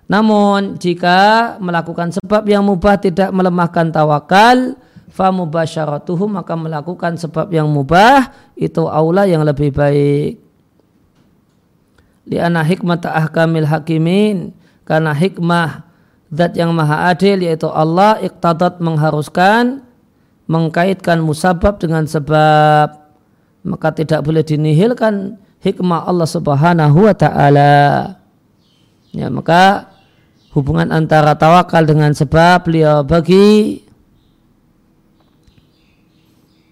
Namun 0.06 0.77
jika 0.77 1.56
melakukan 1.58 2.13
sebab 2.13 2.45
yang 2.45 2.62
mubah 2.62 3.01
tidak 3.01 3.34
melemahkan 3.34 3.89
tawakal, 3.89 4.77
famubasyaratuhu 5.10 6.29
maka 6.29 6.53
melakukan 6.53 7.17
sebab 7.17 7.49
yang 7.49 7.65
mubah 7.65 8.29
itu 8.53 8.86
aula 8.86 9.25
yang 9.25 9.41
lebih 9.41 9.73
baik. 9.73 10.38
Liana 12.29 12.62
hikmah 12.62 13.03
ahkamil 13.03 13.67
hakimin 13.67 14.62
karena 14.84 15.15
hikmah 15.15 15.88
zat 16.34 16.58
yang 16.58 16.74
maha 16.74 17.12
adil 17.13 17.39
yaitu 17.43 17.69
Allah 17.69 18.19
iktadat 18.19 18.82
mengharuskan 18.84 19.86
mengkaitkan 20.48 21.24
musabab 21.24 21.80
dengan 21.80 22.04
sebab. 22.04 23.04
Maka 23.63 23.96
tidak 23.96 24.28
boleh 24.28 24.43
dinihilkan 24.43 25.39
hikmah 25.63 26.04
Allah 26.04 26.28
Subhanahu 26.28 27.08
wa 27.08 27.15
taala. 27.15 27.74
Ya, 29.15 29.32
maka 29.32 29.88
hubungan 30.52 30.91
antara 30.91 31.39
tawakal 31.39 31.88
dengan 31.88 32.12
sebab 32.12 32.67
beliau 32.67 33.08
bagi 33.08 33.80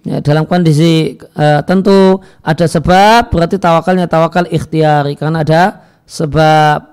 Ya, 0.01 0.17
dalam 0.17 0.49
kondisi 0.49 1.13
uh, 1.37 1.61
tentu 1.61 2.17
ada 2.41 2.65
sebab 2.65 3.29
berarti 3.29 3.61
tawakalnya 3.61 4.09
tawakal 4.09 4.49
ikhtiari. 4.49 5.13
Karena 5.13 5.45
ada 5.45 5.85
sebab 6.09 6.90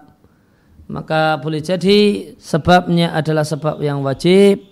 maka 0.88 1.36
boleh 1.36 1.60
jadi 1.60 2.32
sebabnya 2.40 3.12
adalah 3.12 3.44
sebab 3.44 3.76
yang 3.84 4.00
wajib 4.00 4.64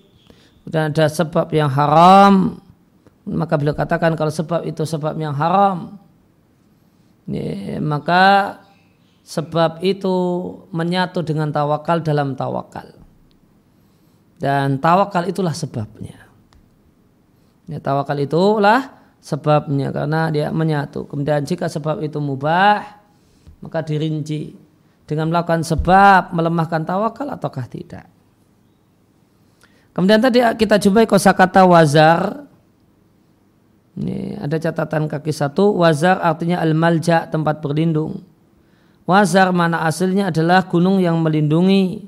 dan 0.64 0.90
ada 0.90 1.12
sebab 1.12 1.52
yang 1.52 1.68
haram. 1.68 2.56
Maka 3.26 3.58
beliau 3.60 3.76
katakan 3.76 4.16
kalau 4.16 4.32
sebab 4.32 4.64
itu 4.64 4.86
sebab 4.86 5.12
yang 5.18 5.36
haram 5.36 5.98
ya, 7.28 7.76
maka 7.82 8.56
sebab 9.26 9.82
itu 9.82 10.14
menyatu 10.72 11.20
dengan 11.20 11.52
tawakal 11.52 12.00
dalam 12.00 12.32
tawakal. 12.32 12.96
Dan 14.40 14.80
tawakal 14.80 15.26
itulah 15.28 15.52
sebabnya. 15.52 16.16
Ya, 17.66 17.82
tawakal 17.82 18.16
itulah 18.22 18.94
sebabnya 19.18 19.90
karena 19.90 20.30
dia 20.30 20.48
menyatu. 20.54 21.04
Kemudian 21.10 21.42
jika 21.42 21.66
sebab 21.66 21.98
itu 22.00 22.22
mubah, 22.22 23.02
maka 23.58 23.82
dirinci 23.82 24.65
dengan 25.06 25.30
melakukan 25.30 25.62
sebab 25.62 26.34
melemahkan 26.34 26.82
tawakal 26.82 27.30
ataukah 27.30 27.66
tidak. 27.70 28.06
Kemudian 29.94 30.20
tadi 30.20 30.44
kita 30.60 30.76
jumpai 30.76 31.08
kosakata 31.08 31.64
wazar. 31.64 32.44
Ini 33.96 34.36
ada 34.44 34.60
catatan 34.60 35.08
kaki 35.08 35.32
satu. 35.32 35.72
Wazar 35.72 36.20
artinya 36.20 36.60
al-malja 36.60 37.24
tempat 37.32 37.64
berlindung. 37.64 38.20
Wazar 39.08 39.56
mana 39.56 39.88
aslinya 39.88 40.28
adalah 40.28 40.68
gunung 40.68 41.00
yang 41.00 41.16
melindungi. 41.22 42.04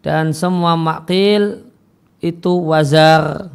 Dan 0.00 0.32
semua 0.32 0.80
makil 0.80 1.68
itu 2.24 2.52
wazar. 2.64 3.52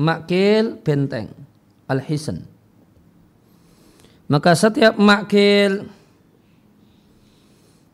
Makil 0.00 0.80
benteng 0.80 1.28
al-hisan. 1.84 2.48
Maka 4.32 4.56
setiap 4.56 4.96
makil 4.96 5.90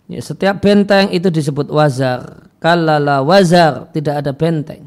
ya, 0.06 0.20
setiap 0.22 0.62
benteng 0.62 1.10
itu 1.10 1.26
disebut 1.26 1.66
wazar. 1.66 2.46
Kalala 2.62 3.26
wazar 3.26 3.90
tidak 3.90 4.22
ada 4.22 4.30
benteng. 4.30 4.86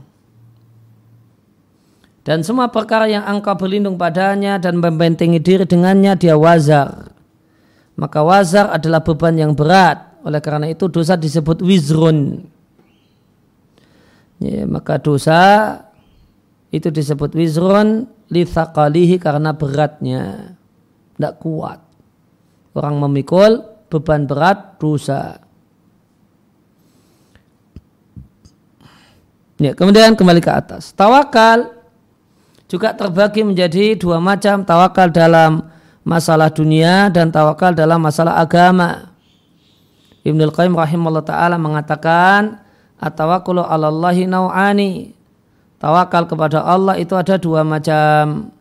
Dan 2.24 2.46
semua 2.46 2.70
perkara 2.70 3.10
yang 3.10 3.26
engkau 3.26 3.58
berlindung 3.58 3.98
padanya 3.98 4.62
dan 4.62 4.78
membentengi 4.78 5.42
diri 5.42 5.66
dengannya 5.66 6.14
dia 6.14 6.38
wazar. 6.38 7.10
Maka 7.98 8.22
wazar 8.22 8.70
adalah 8.70 9.02
beban 9.02 9.36
yang 9.36 9.58
berat. 9.58 10.22
Oleh 10.22 10.38
karena 10.38 10.70
itu 10.70 10.86
dosa 10.86 11.18
disebut 11.18 11.64
wizrun. 11.66 12.46
Ya, 14.40 14.64
maka 14.70 15.02
dosa 15.02 15.42
itu 16.70 16.94
disebut 16.94 17.34
wizrun 17.34 18.06
lithaqalihi 18.30 19.18
karena 19.18 19.58
beratnya. 19.58 20.54
Tidak 21.18 21.36
kuat. 21.42 21.82
Orang 22.78 23.02
memikul 23.02 23.66
beban 23.90 24.30
berat 24.30 24.78
dosa. 24.78 25.42
Ya 29.60 29.76
kemudian 29.76 30.16
kembali 30.16 30.40
ke 30.40 30.52
atas. 30.54 30.96
Tawakal 30.96 31.76
juga 32.72 32.96
terbagi 32.96 33.44
menjadi 33.44 33.98
dua 34.00 34.22
macam. 34.24 34.64
Tawakal 34.64 35.12
dalam 35.12 35.68
masalah 36.06 36.48
dunia 36.54 37.12
dan 37.12 37.34
tawakal 37.34 37.76
dalam 37.76 38.00
masalah 38.00 38.40
agama. 38.40 39.12
Ibnu 40.24 40.54
Qayyim 40.54 40.78
rahimahullah 40.78 41.26
taala 41.26 41.58
mengatakan 41.60 42.62
at-tawakkulu 43.02 43.66
'ala 43.66 43.92
Allahi 43.92 44.30
nau'ani 44.30 45.19
Tawakal 45.80 46.28
kepada 46.28 46.60
Allah 46.60 47.00
itu 47.00 47.16
ada 47.16 47.40
dua 47.40 47.64
macam. 47.64 48.52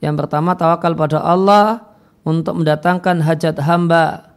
Yang 0.00 0.14
pertama 0.24 0.56
tawakal 0.56 0.96
pada 0.96 1.20
Allah 1.20 1.84
untuk 2.24 2.64
mendatangkan 2.64 3.20
hajat 3.20 3.60
hamba 3.60 4.32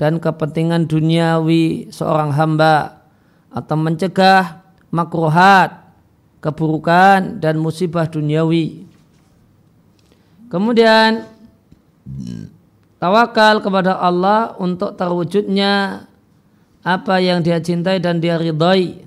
dan 0.00 0.16
kepentingan 0.16 0.88
duniawi 0.88 1.92
seorang 1.92 2.32
hamba 2.32 3.04
atau 3.52 3.76
mencegah 3.76 4.64
makruhat, 4.88 5.84
keburukan 6.40 7.36
dan 7.44 7.60
musibah 7.60 8.08
duniawi. 8.08 8.88
Kemudian 10.48 11.28
tawakal 12.96 13.60
kepada 13.60 14.00
Allah 14.00 14.56
untuk 14.56 14.96
terwujudnya 14.96 16.08
apa 16.80 17.20
yang 17.20 17.44
dia 17.44 17.60
cintai 17.60 18.00
dan 18.00 18.16
dia 18.24 18.40
ridhai 18.40 19.04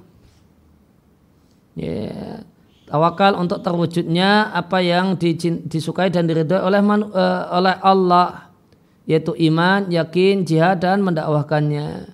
ya, 1.77 2.41
tawakal 2.89 3.37
untuk 3.37 3.61
terwujudnya 3.61 4.49
apa 4.49 4.81
yang 4.81 5.13
disukai 5.69 6.09
dan 6.09 6.25
diridhoi 6.25 6.59
oleh 6.59 6.81
uh, 6.81 7.53
oleh 7.53 7.75
Allah 7.85 8.49
yaitu 9.07 9.31
iman, 9.47 9.87
yakin, 9.87 10.43
jihad 10.43 10.83
dan 10.83 10.99
mendakwahkannya. 10.99 12.11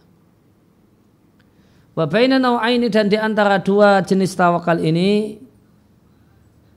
Wa 1.98 2.06
baina 2.06 2.38
ini 2.70 2.90
dan 2.90 3.10
di 3.10 3.18
antara 3.18 3.58
dua 3.62 4.02
jenis 4.06 4.34
tawakal 4.38 4.78
ini 4.78 5.42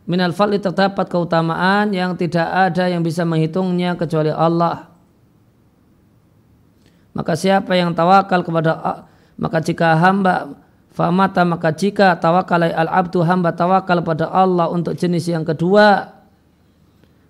minal 0.09 0.33
fali 0.33 0.57
terdapat 0.61 1.09
keutamaan 1.09 1.93
yang 1.93 2.17
tidak 2.17 2.49
ada 2.49 2.89
yang 2.89 3.01
bisa 3.05 3.25
menghitungnya 3.25 3.97
kecuali 3.97 4.33
Allah. 4.33 4.89
Maka 7.17 7.33
siapa 7.33 7.73
yang 7.77 7.97
tawakal 7.97 8.45
kepada 8.45 9.05
maka 9.41 9.61
jika 9.61 9.97
hamba 10.01 10.53
Famata 10.97 11.45
maka 11.45 11.77
jika 11.77 12.17
tawakalai 12.17 12.73
al-abdu 12.73 13.21
hamba 13.21 13.53
tawakal 13.53 14.01
pada 14.01 14.33
Allah 14.33 14.73
untuk 14.73 14.97
jenis 14.97 15.29
yang 15.29 15.45
kedua 15.45 16.09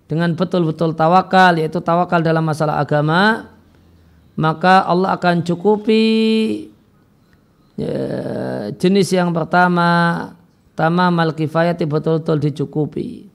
dengan 0.07 0.31
betul-betul 0.39 0.95
tawakal 0.95 1.59
yaitu 1.59 1.83
tawakal 1.83 2.23
dalam 2.23 2.47
masalah 2.47 2.79
agama 2.79 3.51
maka 4.39 4.87
Allah 4.87 5.19
akan 5.19 5.43
cukupi 5.43 6.07
ya, 7.75 8.71
jenis 8.71 9.11
yang 9.11 9.35
pertama 9.35 10.31
tamamal 10.71 11.35
kifayati 11.35 11.83
betul-betul 11.83 12.39
dicukupi. 12.39 13.27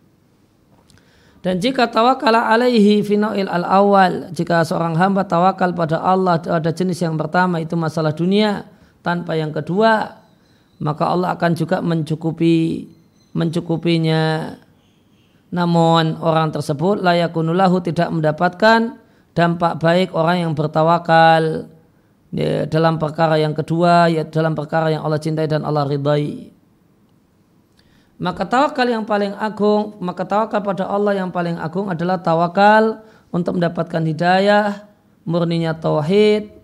Dan 1.45 1.61
jika 1.61 1.93
tawakal 1.93 2.33
alaihi 2.33 3.05
fina'il 3.05 3.53
al-awal 3.53 4.33
jika 4.33 4.65
seorang 4.65 4.97
hamba 4.97 5.29
tawakal 5.29 5.77
pada 5.77 6.01
Allah 6.01 6.41
ada 6.41 6.73
jenis 6.73 7.05
yang 7.05 7.21
pertama 7.21 7.61
itu 7.61 7.77
masalah 7.77 8.17
dunia 8.17 8.65
tanpa 9.05 9.37
yang 9.37 9.53
kedua 9.53 10.22
maka 10.83 11.07
Allah 11.07 11.39
akan 11.39 11.55
juga 11.55 11.79
mencukupi 11.79 12.91
mencukupinya. 13.33 14.59
Namun 15.53 16.19
orang 16.19 16.51
tersebut 16.51 16.99
layakunulahu 17.01 17.79
tidak 17.85 18.11
mendapatkan 18.11 18.99
dampak 19.37 19.79
baik 19.79 20.11
orang 20.13 20.49
yang 20.49 20.53
bertawakal. 20.59 21.71
Ya, 22.33 22.65
dalam 22.65 22.97
perkara 22.97 23.37
yang 23.37 23.53
kedua 23.53 24.09
ya 24.09 24.25
dalam 24.25 24.57
perkara 24.57 24.89
yang 24.89 25.05
Allah 25.05 25.21
cintai 25.21 25.45
dan 25.45 25.69
Allah 25.69 25.85
ridai 25.85 26.49
maka 28.17 28.49
tawakal 28.49 28.89
yang 28.89 29.05
paling 29.05 29.37
agung 29.37 30.01
maka 30.01 30.25
tawakal 30.25 30.65
pada 30.65 30.89
Allah 30.89 31.13
yang 31.13 31.29
paling 31.29 31.61
agung 31.61 31.93
adalah 31.93 32.17
tawakal 32.25 33.05
untuk 33.29 33.61
mendapatkan 33.61 34.01
hidayah 34.01 34.89
murninya 35.29 35.77
tauhid 35.77 36.62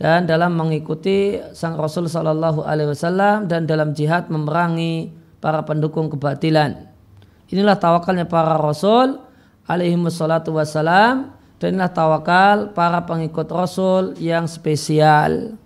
dan 0.00 0.24
dalam 0.24 0.56
mengikuti 0.56 1.36
sang 1.52 1.76
Rasul 1.76 2.08
Shallallahu 2.08 2.64
Alaihi 2.64 2.96
Wasallam 2.96 3.44
dan 3.52 3.68
dalam 3.68 3.92
jihad 3.92 4.32
memerangi 4.32 5.12
para 5.44 5.60
pendukung 5.60 6.08
kebatilan. 6.08 6.88
Inilah 7.52 7.76
tawakalnya 7.76 8.24
para 8.24 8.56
Rasul 8.56 9.20
alaihi 9.66 9.98
wassalatu 9.98 10.54
dan 11.60 11.68
inilah 11.76 11.92
tawakal 11.92 12.72
para 12.72 13.04
pengikut 13.04 13.44
Rasul 13.50 14.16
yang 14.22 14.46
spesial. 14.46 15.58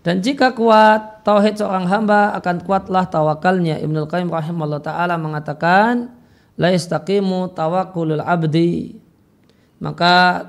Dan 0.00 0.24
jika 0.24 0.52
kuat 0.52 1.24
tauhid 1.24 1.60
seorang 1.60 1.86
hamba 1.88 2.32
akan 2.36 2.64
kuatlah 2.64 3.08
tawakalnya. 3.08 3.78
Ibnu 3.80 4.08
Qayyim 4.08 4.32
rahimahullah 4.32 4.82
taala 4.82 5.14
mengatakan 5.20 6.12
la 6.56 6.72
yastaqimu 6.72 7.52
tawakulul 7.52 8.24
abdi 8.24 8.96
maka 9.80 10.44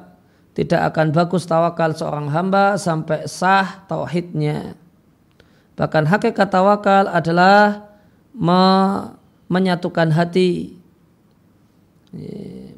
tidak 0.51 0.91
akan 0.91 1.15
bagus 1.15 1.47
tawakal 1.47 1.95
seorang 1.95 2.27
hamba 2.27 2.75
sampai 2.75 3.23
sah 3.27 3.87
tauhidnya. 3.87 4.75
Bahkan 5.79 6.03
hakikat 6.11 6.51
tawakal 6.51 7.07
adalah 7.07 7.87
me 8.35 8.63
menyatukan 9.51 10.15
hati, 10.15 10.79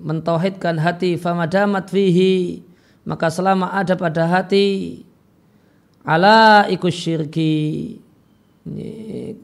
mentauhidkan 0.02 0.82
hati, 0.82 1.22
famadamat 1.22 1.86
fihi, 1.86 2.66
maka 3.06 3.30
selama 3.30 3.70
ada 3.70 3.94
pada 3.94 4.26
hati 4.26 5.02
ala 6.02 6.66
ikus 6.74 6.98
syirki, 6.98 8.02
e, 8.66 9.38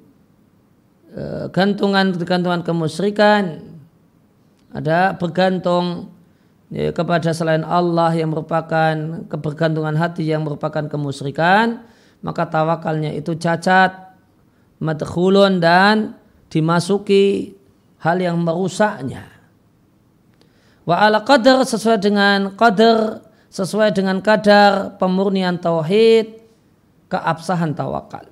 gantungan 1.53 2.17
gantungan 2.17 2.65
kemusyrikan, 2.65 3.61
ada 4.73 5.13
bergantung 5.13 6.09
ya, 6.74 6.89
kepada 6.93 7.34
selain 7.34 7.65
Allah 7.65 8.13
yang 8.13 8.34
merupakan 8.34 9.26
kebergantungan 9.30 9.97
hati 9.97 10.26
yang 10.26 10.45
merupakan 10.45 10.86
kemusyrikan 10.86 11.86
maka 12.20 12.47
tawakalnya 12.47 13.15
itu 13.15 13.36
cacat 13.36 14.15
madkhulun 14.80 15.59
dan 15.59 16.15
dimasuki 16.51 17.55
hal 17.99 18.20
yang 18.20 18.39
merusaknya. 18.39 19.28
Wa 20.88 21.05
ala 21.05 21.22
qadar 21.22 21.63
sesuai 21.67 21.99
dengan 22.01 22.57
qadar 22.57 23.22
sesuai 23.49 23.93
dengan 23.93 24.22
kadar 24.22 24.97
pemurnian 24.97 25.61
tauhid 25.61 26.41
keabsahan 27.09 27.74
tawakal. 27.74 28.26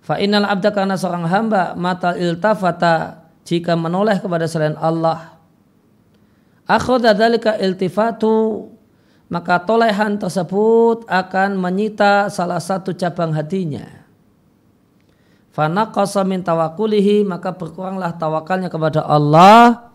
Fa 0.00 0.16
innal 0.20 0.48
abda 0.48 0.72
karena 0.72 0.96
seorang 0.96 1.28
hamba 1.28 1.76
mata 1.76 2.16
iltafata 2.16 3.24
jika 3.44 3.76
menoleh 3.76 4.20
kepada 4.20 4.48
selain 4.48 4.76
Allah 4.76 5.39
akhadha 6.70 7.10
dzalika 7.18 7.58
iltifatu 7.58 8.70
maka 9.30 9.62
tolehan 9.62 10.18
tersebut 10.18 11.06
akan 11.06 11.58
menyita 11.58 12.30
salah 12.30 12.58
satu 12.58 12.90
cabang 12.94 13.30
hatinya. 13.30 13.86
Fanaqasa 15.54 16.26
min 16.26 16.42
tawakulihi 16.42 17.26
maka 17.26 17.54
berkuranglah 17.54 18.14
tawakalnya 18.18 18.70
kepada 18.70 19.06
Allah 19.06 19.90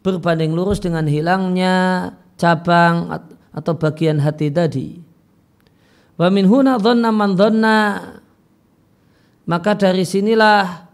berbanding 0.00 0.56
lurus 0.56 0.80
dengan 0.80 1.04
hilangnya 1.04 2.08
cabang 2.40 3.12
atau 3.52 3.72
bagian 3.76 4.20
hati 4.24 4.48
tadi. 4.48 4.88
Wa 6.16 6.32
min 6.32 6.48
huna 6.48 6.80
dhanna 6.80 7.12
man 7.12 7.36
dhanna 7.36 7.78
maka 9.48 9.76
dari 9.76 10.04
sinilah 10.08 10.88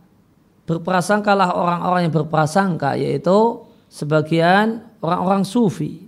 berprasangkalah 0.67 1.55
orang-orang 1.55 2.11
yang 2.11 2.15
berprasangka 2.15 2.99
yaitu 2.99 3.67
sebagian 3.91 4.83
orang-orang 5.05 5.45
sufi 5.45 6.05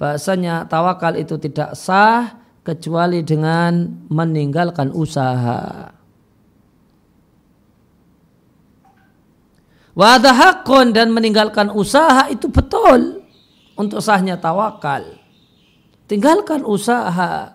bahasanya 0.00 0.66
tawakal 0.66 1.14
itu 1.14 1.36
tidak 1.38 1.76
sah 1.78 2.40
kecuali 2.64 3.20
dengan 3.20 4.04
meninggalkan 4.08 4.90
usaha. 4.90 5.92
Wadahakun 9.94 10.90
dan 10.90 11.14
meninggalkan 11.14 11.70
usaha 11.70 12.26
itu 12.26 12.50
betul 12.50 13.22
untuk 13.78 14.02
sahnya 14.02 14.34
tawakal. 14.34 15.06
Tinggalkan 16.10 16.66
usaha. 16.66 17.54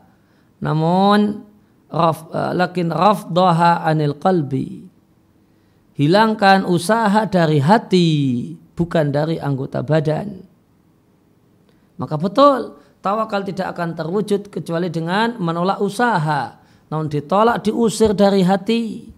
Namun 0.64 1.44
raf, 1.92 2.32
eh, 2.32 2.54
lakin 2.56 2.96
rafdaha 2.96 3.84
anil 3.84 4.16
qalbi. 4.16 4.88
Hilangkan 6.00 6.64
usaha 6.64 7.28
dari 7.28 7.60
hati 7.60 8.10
bukan 8.72 9.12
dari 9.12 9.36
anggota 9.36 9.84
badan. 9.84 10.49
Maka 12.00 12.16
betul 12.16 12.80
tawakal 13.04 13.44
tidak 13.44 13.76
akan 13.76 13.92
terwujud 13.94 14.48
kecuali 14.48 14.88
dengan 14.88 15.36
menolak 15.36 15.84
usaha. 15.84 16.56
Namun 16.88 17.12
ditolak 17.12 17.68
diusir 17.68 18.16
dari 18.16 18.42
hati. 18.42 19.12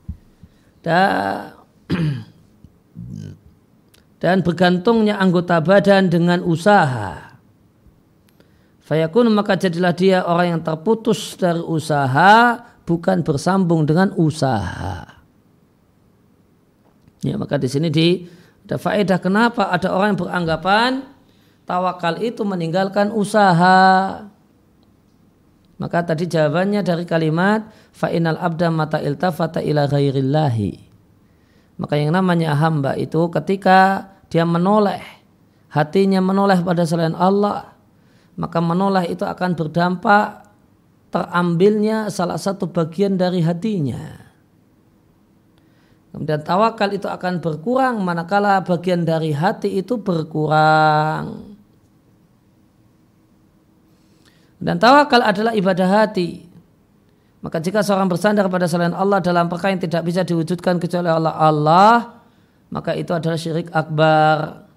Dan, 0.81 1.53
dan 4.21 4.41
bergantungnya 4.41 5.21
anggota 5.21 5.61
badan 5.61 6.09
dengan 6.09 6.41
usaha. 6.41 7.37
Fayakun 8.81 9.29
maka 9.31 9.55
jadilah 9.55 9.93
dia 9.95 10.25
orang 10.25 10.57
yang 10.57 10.61
terputus 10.65 11.37
dari 11.37 11.61
usaha 11.63 12.59
bukan 12.83 13.23
bersambung 13.23 13.85
dengan 13.87 14.11
usaha. 14.19 15.05
Ya, 17.21 17.37
maka 17.37 17.61
di 17.61 17.69
sini 17.69 17.93
di 17.93 18.25
ada 18.65 18.81
faedah 18.81 19.19
kenapa 19.21 19.67
ada 19.67 19.91
orang 19.91 20.15
yang 20.15 20.21
beranggapan 20.25 21.10
tawakal 21.71 22.19
itu 22.19 22.43
meninggalkan 22.43 23.15
usaha. 23.15 24.19
Maka 25.79 26.03
tadi 26.03 26.27
jawabannya 26.27 26.83
dari 26.83 27.07
kalimat 27.07 27.71
fa'inal 27.95 28.35
abda 28.35 28.67
mata 28.67 28.99
iltafata 28.99 29.63
ila 29.63 29.87
ghairillahi. 29.87 30.91
Maka 31.79 31.95
yang 31.95 32.11
namanya 32.11 32.53
hamba 32.59 32.99
itu 32.99 33.31
ketika 33.31 34.11
dia 34.27 34.43
menoleh, 34.43 34.99
hatinya 35.71 36.19
menoleh 36.19 36.59
pada 36.59 36.83
selain 36.83 37.15
Allah, 37.15 37.71
maka 38.35 38.59
menoleh 38.59 39.07
itu 39.09 39.23
akan 39.23 39.55
berdampak 39.55 40.51
terambilnya 41.09 42.11
salah 42.13 42.37
satu 42.37 42.69
bagian 42.69 43.15
dari 43.15 43.41
hatinya. 43.41 44.21
Kemudian 46.13 46.43
tawakal 46.43 46.91
itu 46.91 47.07
akan 47.07 47.39
berkurang 47.39 48.03
manakala 48.03 48.59
bagian 48.61 49.07
dari 49.07 49.31
hati 49.31 49.79
itu 49.81 49.97
berkurang. 49.97 51.50
Dan 54.61 54.77
tawakal 54.77 55.25
adalah 55.25 55.57
ibadah 55.57 55.89
hati. 55.89 56.45
Maka 57.41 57.57
jika 57.57 57.81
seorang 57.81 58.05
bersandar 58.05 58.45
pada 58.45 58.69
selain 58.69 58.93
Allah 58.93 59.17
dalam 59.17 59.49
perkara 59.49 59.73
yang 59.73 59.81
tidak 59.81 60.05
bisa 60.05 60.21
diwujudkan 60.21 60.77
kecuali 60.77 61.09
Allah 61.09 61.33
Allah, 61.33 62.21
maka 62.69 62.93
itu 62.93 63.09
adalah 63.09 63.41
syirik 63.41 63.73
akbar. 63.73 64.69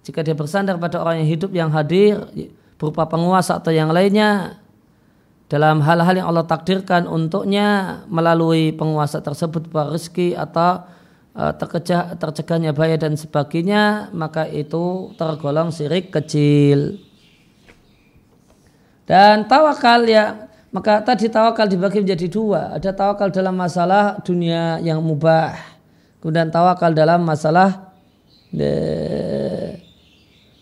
Jika 0.00 0.24
dia 0.24 0.32
bersandar 0.32 0.80
pada 0.80 1.04
orang 1.04 1.20
yang 1.20 1.28
hidup 1.28 1.52
yang 1.52 1.68
hadir 1.68 2.24
berupa 2.80 3.04
penguasa 3.04 3.60
atau 3.60 3.68
yang 3.68 3.92
lainnya, 3.92 4.56
dalam 5.52 5.84
hal-hal 5.84 6.16
yang 6.16 6.28
Allah 6.32 6.48
takdirkan 6.48 7.04
untuknya 7.04 8.00
melalui 8.08 8.72
penguasa 8.72 9.20
tersebut 9.20 9.68
rezeki 9.68 10.40
atau 10.40 10.88
terkejah, 11.36 12.16
tercegahnya 12.16 12.72
bahaya 12.72 12.96
dan 12.96 13.18
sebagainya 13.18 14.14
maka 14.14 14.46
itu 14.46 15.14
tergolong 15.18 15.74
syirik 15.74 16.10
kecil 16.14 17.09
dan 19.10 19.50
tawakal 19.50 20.06
ya 20.06 20.46
maka 20.70 21.02
tadi 21.02 21.26
tawakal 21.26 21.66
dibagi 21.66 21.98
menjadi 21.98 22.30
dua 22.30 22.78
ada 22.78 22.94
tawakal 22.94 23.26
dalam 23.34 23.58
masalah 23.58 24.22
dunia 24.22 24.78
yang 24.78 25.02
mubah 25.02 25.58
kemudian 26.22 26.54
tawakal 26.54 26.94
dalam 26.94 27.26
masalah 27.26 27.90
de, 28.54 28.70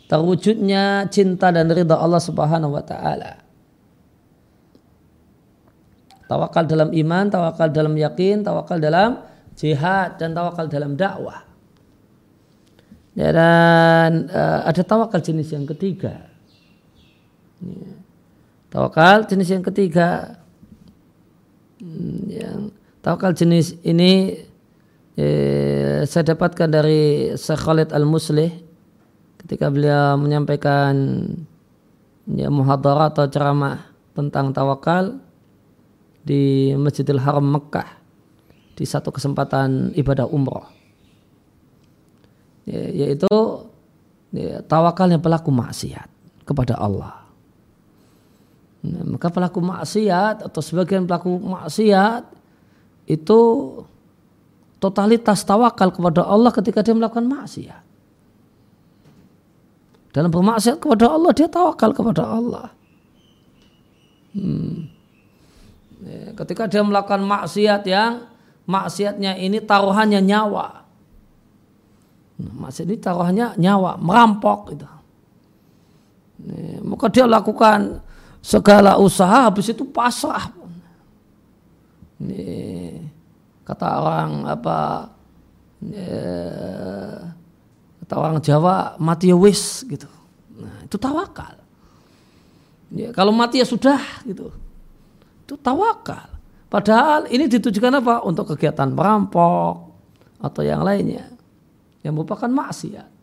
terwujudnya 0.09 1.13
cinta 1.13 1.53
dan 1.53 1.69
ridha 1.69 2.01
Allah 2.01 2.25
Subhanahu 2.25 2.73
wa 2.73 2.81
taala 2.81 3.45
Tawakal 6.29 6.69
dalam 6.69 6.93
iman, 6.93 7.25
tawakal 7.33 7.73
dalam 7.73 7.97
yakin, 7.97 8.45
tawakal 8.45 8.77
dalam 8.77 9.25
jihad 9.57 10.21
dan 10.21 10.37
tawakal 10.37 10.69
dalam 10.69 10.93
dakwah. 10.93 11.49
Ya, 13.17 13.33
dan 13.33 14.29
uh, 14.29 14.69
ada 14.69 14.85
tawakal 14.85 15.25
jenis 15.25 15.49
yang 15.57 15.65
ketiga. 15.65 16.29
Ya. 17.65 17.98
Tawakal 18.69 19.25
jenis 19.25 19.49
yang 19.49 19.64
ketiga. 19.64 20.41
Hmm, 21.81 22.27
yang 22.29 22.61
tawakal 23.01 23.33
jenis 23.33 23.79
ini 23.87 24.35
eh, 25.14 26.03
saya 26.05 26.35
dapatkan 26.35 26.69
dari 26.69 27.33
Syekh 27.39 27.61
Khalid 27.64 27.91
Al-Muslih 27.95 28.51
ketika 29.39 29.71
beliau 29.71 30.19
menyampaikan 30.19 30.95
ya, 32.29 32.51
atau 32.51 33.25
ceramah 33.31 33.89
tentang 34.12 34.51
tawakal 34.51 35.23
di 36.27 36.75
Masjidil 36.75 37.23
Haram 37.23 37.47
Mekah 37.47 37.89
di 38.75 38.85
satu 38.85 39.14
kesempatan 39.14 39.95
ibadah 39.95 40.27
umroh 40.27 40.66
ya, 42.66 43.07
yaitu 43.07 43.31
ya, 44.35 44.61
tawakalnya 44.66 45.23
pelaku 45.23 45.49
maksiat 45.55 46.11
kepada 46.45 46.77
Allah 46.77 47.28
nah, 48.85 49.03
maka 49.16 49.29
pelaku 49.31 49.59
maksiat 49.62 50.47
atau 50.47 50.61
sebagian 50.62 51.07
pelaku 51.09 51.39
maksiat 51.39 52.29
itu 53.09 53.41
totalitas 54.79 55.43
tawakal 55.43 55.91
kepada 55.91 56.22
Allah 56.26 56.51
ketika 56.55 56.85
dia 56.85 56.95
melakukan 56.95 57.26
maksiat 57.26 57.83
dalam 60.14 60.31
bermaksiat 60.33 60.79
kepada 60.79 61.07
Allah 61.11 61.31
dia 61.35 61.49
tawakal 61.51 61.91
kepada 61.95 62.22
Allah 62.26 62.66
hmm. 64.35 64.99
Ya, 65.99 66.31
ketika 66.31 66.70
dia 66.70 66.83
melakukan 66.87 67.26
maksiat 67.26 67.83
yang 67.91 68.31
maksiatnya 68.70 69.35
ini 69.35 69.59
taruhannya 69.59 70.22
nyawa. 70.22 70.87
Nah, 72.39 72.55
maksud 72.66 72.87
ini 72.87 73.03
taruhannya 73.03 73.59
nyawa, 73.59 73.99
merampok 73.99 74.61
gitu. 74.70 74.87
Nih, 76.47 76.79
maka 76.87 77.11
dia 77.11 77.26
lakukan 77.26 77.99
segala 78.43 78.97
usaha 78.97 79.47
habis 79.47 79.68
itu 79.70 79.84
pasrah. 79.86 80.51
Nih, 82.18 82.99
kata 83.62 83.89
orang 84.03 84.30
apa 84.47 84.78
nih, 85.84 86.05
kata 88.05 88.14
orang 88.18 88.36
Jawa 88.43 88.99
mati 88.99 89.30
ya 89.30 89.36
wis 89.39 89.86
gitu. 89.86 90.11
Nah, 90.59 90.82
itu 90.82 90.97
tawakal. 90.99 91.55
Ya, 92.89 93.12
kalau 93.12 93.30
mati 93.30 93.61
ya 93.61 93.66
sudah 93.68 94.01
gitu. 94.24 94.51
Itu 95.45 95.55
tawakal. 95.61 96.26
Padahal 96.68 97.28
ini 97.32 97.49
ditujukan 97.49 98.01
apa? 98.01 98.20
Untuk 98.24 98.53
kegiatan 98.53 98.93
merampok 98.93 99.89
atau 100.39 100.62
yang 100.62 100.84
lainnya 100.84 101.32
yang 102.05 102.14
merupakan 102.14 102.49
maksiat. 102.49 103.18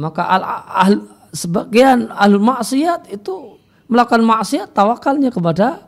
Maka 0.00 0.24
al, 0.24 0.42
al, 0.64 0.94
sebagian 1.36 2.08
ahli 2.08 2.40
maksiat 2.40 3.12
itu 3.12 3.60
melakukan 3.84 4.24
maksiat 4.24 4.72
tawakalnya 4.72 5.28
kepada 5.28 5.84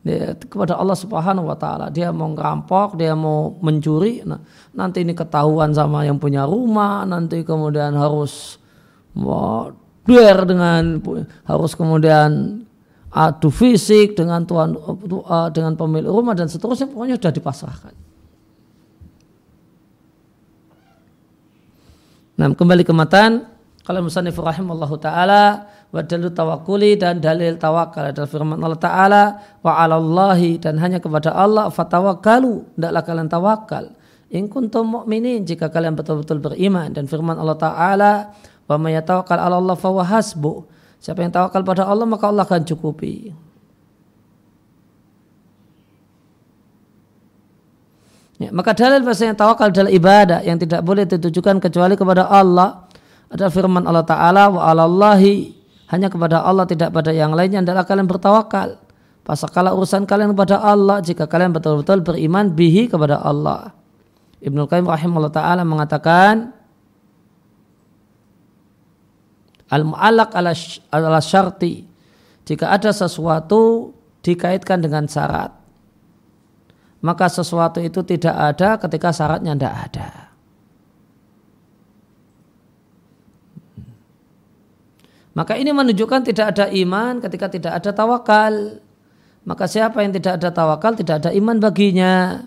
ya, 0.00 0.32
kepada 0.40 0.80
Allah 0.80 0.96
Subhanahu 0.96 1.52
wa 1.52 1.58
taala. 1.58 1.92
Dia 1.92 2.14
mau 2.16 2.32
ngerampok, 2.32 2.96
dia 2.96 3.12
mau 3.12 3.52
mencuri. 3.60 4.24
Nah, 4.24 4.40
nanti 4.72 5.04
ini 5.04 5.12
ketahuan 5.12 5.76
sama 5.76 6.08
yang 6.08 6.16
punya 6.16 6.48
rumah, 6.48 7.04
nanti 7.04 7.44
kemudian 7.44 7.92
harus 7.92 8.56
mau 9.12 9.68
dengan 10.06 11.02
harus 11.44 11.72
kemudian 11.74 12.62
adu 13.10 13.50
fisik 13.50 14.14
dengan 14.14 14.46
tuan 14.46 14.78
dengan 15.50 15.74
pemilik 15.74 16.06
rumah 16.06 16.32
dan 16.38 16.46
seterusnya 16.46 16.86
pokoknya 16.86 17.18
sudah 17.18 17.34
dipasrahkan. 17.34 18.05
Nah, 22.36 22.52
kembali 22.52 22.84
ke 22.84 22.92
matan. 22.92 23.48
Kalau 23.86 24.02
musannif 24.02 24.36
rahimallahu 24.36 24.98
taala 24.98 25.72
wa 25.94 26.02
dalil 26.02 26.34
tawakkuli 26.34 26.98
dan 26.98 27.22
dalil 27.22 27.54
tawakal 27.54 28.10
adalah 28.10 28.26
firman 28.26 28.58
Allah 28.58 28.82
taala 28.82 29.22
wa 29.62 29.78
'alallahi 29.78 30.58
dan 30.58 30.82
hanya 30.82 30.98
kepada 30.98 31.30
Allah 31.30 31.70
fatawakkalu 31.70 32.66
hendaklah 32.74 33.02
kalian 33.06 33.30
tawakal 33.30 33.84
in 34.34 34.50
kuntum 34.50 34.90
mu'minin 34.90 35.46
jika 35.46 35.70
kalian 35.70 35.94
betul-betul 35.94 36.42
beriman 36.42 36.90
dan 36.90 37.06
firman 37.06 37.38
Allah 37.38 37.54
taala 37.54 38.12
wa 38.66 38.74
may 38.74 38.98
yatawakkal 38.98 39.38
'ala 39.38 39.62
Allah 39.62 39.78
siapa 40.98 41.22
yang 41.22 41.30
tawakal 41.30 41.62
pada 41.62 41.86
Allah 41.86 42.10
maka 42.10 42.26
Allah 42.26 42.42
akan 42.42 42.66
cukupi 42.66 43.30
Ya, 48.36 48.52
maka 48.52 48.76
dalil 48.76 49.00
bahasanya 49.00 49.32
tawakal 49.32 49.72
adalah 49.72 49.88
ibadah 49.88 50.44
yang 50.44 50.60
tidak 50.60 50.84
boleh 50.84 51.08
ditujukan 51.08 51.56
kecuali 51.56 51.96
kepada 51.96 52.28
Allah. 52.28 52.84
Ada 53.32 53.48
firman 53.48 53.88
Allah 53.88 54.04
Ta'ala 54.04 54.52
wa 54.52 54.60
alallahi 54.60 55.56
hanya 55.88 56.12
kepada 56.12 56.44
Allah 56.44 56.68
tidak 56.68 56.92
pada 56.92 57.10
yang 57.16 57.32
lainnya 57.32 57.64
adalah 57.64 57.88
kalian 57.88 58.04
bertawakal. 58.04 58.76
Pasakala 59.26 59.74
urusan 59.74 60.06
kalian 60.06 60.36
kepada 60.36 60.62
Allah 60.62 61.02
jika 61.02 61.26
kalian 61.26 61.50
betul-betul 61.50 62.04
beriman 62.04 62.52
bihi 62.52 62.86
kepada 62.86 63.18
Allah. 63.18 63.74
Ibnu 64.38 64.68
Qayyim 64.68 64.86
rahimahullah 64.86 65.34
taala 65.34 65.66
mengatakan 65.66 66.52
al-mu'allaq 69.72 70.30
ala, 70.36 70.52
ala 70.92 71.18
syarti 71.18 71.88
jika 72.46 72.70
ada 72.70 72.94
sesuatu 72.94 73.90
dikaitkan 74.22 74.78
dengan 74.78 75.10
syarat 75.10 75.50
maka 77.06 77.30
sesuatu 77.30 77.78
itu 77.78 78.02
tidak 78.02 78.34
ada 78.34 78.82
ketika 78.82 79.14
syaratnya 79.14 79.54
tidak 79.54 79.74
ada. 79.86 80.08
Maka 85.38 85.54
ini 85.54 85.70
menunjukkan 85.70 86.26
tidak 86.26 86.46
ada 86.56 86.66
iman 86.72 87.22
ketika 87.22 87.46
tidak 87.46 87.72
ada 87.78 87.90
tawakal. 87.94 88.82
Maka 89.46 89.70
siapa 89.70 90.02
yang 90.02 90.10
tidak 90.10 90.42
ada 90.42 90.50
tawakal 90.50 90.98
tidak 90.98 91.22
ada 91.22 91.30
iman 91.30 91.62
baginya. 91.62 92.42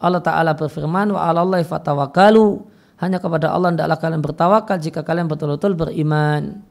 Allah 0.00 0.24
Ta'ala 0.24 0.56
berfirman 0.56 1.12
wa 1.12 1.20
alallahi 1.20 1.60
fatawakalu 1.68 2.64
hanya 3.04 3.20
kepada 3.20 3.52
Allah 3.52 3.76
tidaklah 3.76 3.98
kalian 4.00 4.22
bertawakal 4.24 4.76
jika 4.80 5.04
kalian 5.04 5.28
betul-betul 5.28 5.76
beriman. 5.76 6.64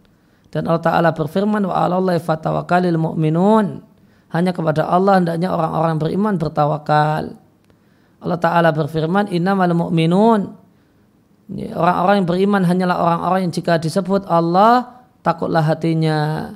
Dan 0.49 0.65
Allah 0.65 0.81
Ta'ala 0.81 1.09
berfirman 1.13 1.61
wa 1.61 1.75
alallahi 1.77 2.17
fatawakalil 2.17 2.97
mu'minun 2.97 3.85
hanya 4.29 4.53
kepada 4.53 4.85
Allah 4.85 5.17
hendaknya 5.17 5.49
orang-orang 5.49 5.95
beriman 5.97 6.33
bertawakal. 6.37 7.33
Allah 8.19 8.39
Ta'ala 8.39 8.69
berfirman, 8.69 9.31
innamal 9.33 9.73
mu'minun. 9.73 10.53
Orang-orang 11.73 12.21
yang 12.21 12.27
beriman 12.29 12.61
hanyalah 12.61 12.97
orang-orang 13.01 13.49
yang 13.49 13.53
jika 13.55 13.81
disebut 13.81 14.29
Allah, 14.29 15.01
takutlah 15.25 15.65
hatinya. 15.65 16.53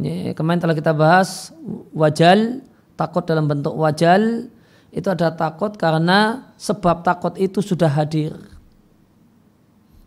Ini, 0.00 0.32
kemarin 0.32 0.64
telah 0.64 0.72
kita 0.72 0.96
bahas 0.96 1.52
wajal, 1.92 2.64
takut 2.96 3.28
dalam 3.28 3.44
bentuk 3.44 3.76
wajal, 3.76 4.48
itu 4.88 5.08
ada 5.08 5.36
takut 5.36 5.76
karena 5.76 6.48
sebab 6.56 7.04
takut 7.04 7.36
itu 7.36 7.60
sudah 7.60 7.92
hadir. 7.92 8.32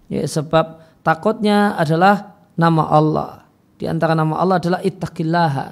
Ya, 0.09 0.25
sebab 0.25 0.81
takutnya 1.05 1.77
adalah 1.77 2.33
nama 2.57 2.89
Allah. 2.89 3.44
Di 3.75 3.85
antara 3.85 4.15
nama 4.15 4.39
Allah 4.39 4.57
adalah 4.59 4.81
ittaqillaha. 4.81 5.65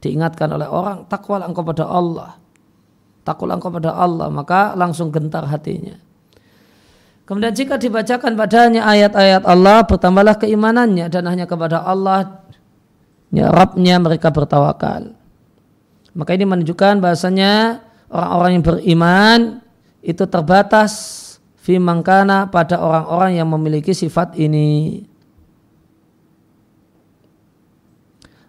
Diingatkan 0.00 0.48
oleh 0.56 0.68
orang, 0.68 1.04
takwa 1.08 1.44
engkau 1.44 1.60
pada 1.60 1.84
Allah. 1.84 2.36
Takwa 3.20 3.52
engkau 3.52 3.68
pada 3.68 3.92
Allah, 3.92 4.32
maka 4.32 4.72
langsung 4.76 5.12
gentar 5.12 5.44
hatinya. 5.44 5.96
Kemudian 7.28 7.54
jika 7.54 7.78
dibacakan 7.78 8.34
padanya 8.34 8.88
ayat-ayat 8.90 9.46
Allah, 9.46 9.86
bertambahlah 9.86 10.34
keimanannya 10.40 11.06
dan 11.06 11.30
hanya 11.30 11.46
kepada 11.46 11.84
Allah 11.84 12.42
ya 13.30 13.48
Rabbnya 13.54 14.02
mereka 14.02 14.34
bertawakal. 14.34 15.14
Maka 16.10 16.30
ini 16.34 16.42
menunjukkan 16.42 16.98
bahasanya 16.98 17.86
orang-orang 18.10 18.50
yang 18.58 18.64
beriman 18.66 19.40
itu 20.02 20.26
terbatas 20.26 20.92
fimangkana 21.62 22.50
pada 22.50 22.82
orang-orang 22.82 23.38
yang 23.38 23.46
memiliki 23.46 23.94
sifat 23.94 24.34
ini. 24.34 25.06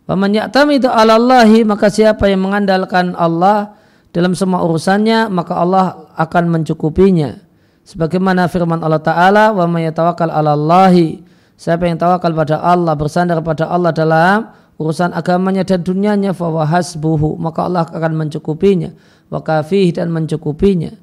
Faman 0.10 0.34
ya'tamidu 0.34 0.90
'ala 0.90 1.16
Allahi 1.16 1.62
maka 1.62 1.88
siapa 1.94 2.26
yang 2.28 2.44
mengandalkan 2.46 3.14
Allah 3.14 3.78
dalam 4.12 4.36
semua 4.36 4.66
urusannya 4.66 5.30
maka 5.30 5.56
Allah 5.56 6.10
akan 6.18 6.52
mencukupinya. 6.52 7.38
Sebagaimana 7.82 8.46
firman 8.46 8.82
Allah 8.86 9.02
Ta'ala 9.02 9.46
wa 9.54 9.66
may 9.66 9.90
yatawakkal 9.90 10.30
'ala 10.30 10.54
Allahi 10.54 11.22
siapa 11.58 11.86
yang 11.86 11.98
tawakal 12.02 12.34
pada 12.34 12.62
Allah 12.62 12.94
bersandar 12.98 13.42
pada 13.46 13.70
Allah 13.70 13.94
dalam 13.94 14.50
urusan 14.82 15.14
agamanya 15.14 15.62
dan 15.62 15.86
dunianya 15.86 16.34
fa 16.34 16.50
hasbuhu 16.50 17.38
maka 17.38 17.70
Allah 17.70 17.86
akan 17.86 18.14
mencukupinya 18.18 18.90
wa 19.30 19.40
kafih 19.42 19.94
dan 19.94 20.10
mencukupinya. 20.10 20.94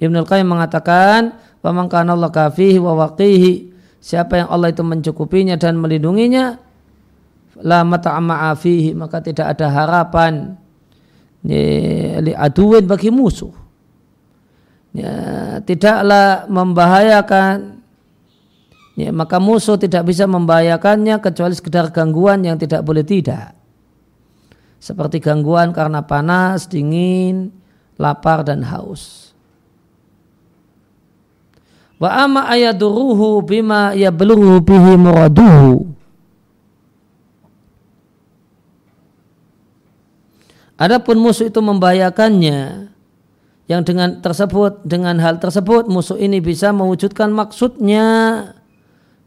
Ibnu 0.00 0.24
Qayyim 0.26 0.48
mengatakan 0.48 1.36
wa 1.60 1.70
man 1.70 1.86
kana 1.86 2.16
Allah 2.16 2.32
kafihi 2.32 2.80
wa 2.80 2.96
waqihi 2.96 3.52
siapa 4.00 4.40
yang 4.42 4.48
Allah 4.48 4.72
itu 4.72 4.80
mencukupinya 4.80 5.60
dan 5.60 5.76
melindunginya 5.76 6.56
la 7.60 7.84
mata'ama'a 7.84 8.56
fihi 8.56 8.96
maka 8.96 9.20
tidak 9.24 9.56
ada 9.56 9.66
harapan 9.70 10.56
li 11.44 12.32
aduin 12.36 12.84
bagi 12.84 13.08
musuh 13.08 13.52
ya, 14.92 15.12
tidaklah 15.64 16.44
membahayakan 16.48 17.80
ya, 18.96 19.08
maka 19.12 19.40
musuh 19.40 19.80
tidak 19.80 20.08
bisa 20.08 20.28
membahayakannya 20.28 21.16
kecuali 21.20 21.54
sekedar 21.56 21.88
gangguan 21.92 22.44
yang 22.44 22.60
tidak 22.60 22.84
boleh 22.84 23.04
tidak 23.04 23.56
seperti 24.80 25.20
gangguan 25.20 25.76
karena 25.76 26.00
panas, 26.00 26.64
dingin, 26.64 27.52
lapar 28.00 28.40
dan 28.42 28.64
haus. 28.64 29.36
Wa 32.00 32.24
amma 32.24 32.48
ayaduruhu 32.48 33.44
bima 33.44 33.92
yablughu 33.92 34.64
bihi 34.64 34.96
muraduhu. 34.96 35.99
Adapun 40.80 41.20
musuh 41.20 41.52
itu 41.52 41.60
membahayakannya 41.60 42.88
yang 43.68 43.84
dengan 43.84 44.24
tersebut 44.24 44.80
dengan 44.80 45.20
hal 45.20 45.36
tersebut 45.36 45.92
musuh 45.92 46.16
ini 46.16 46.40
bisa 46.40 46.72
mewujudkan 46.72 47.28
maksudnya 47.28 48.08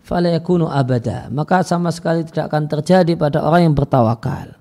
falayakunu 0.02 0.66
abada 0.66 1.30
maka 1.30 1.62
sama 1.62 1.94
sekali 1.94 2.26
tidak 2.26 2.50
akan 2.50 2.66
terjadi 2.66 3.14
pada 3.14 3.46
orang 3.46 3.70
yang 3.70 3.78
bertawakal. 3.78 4.58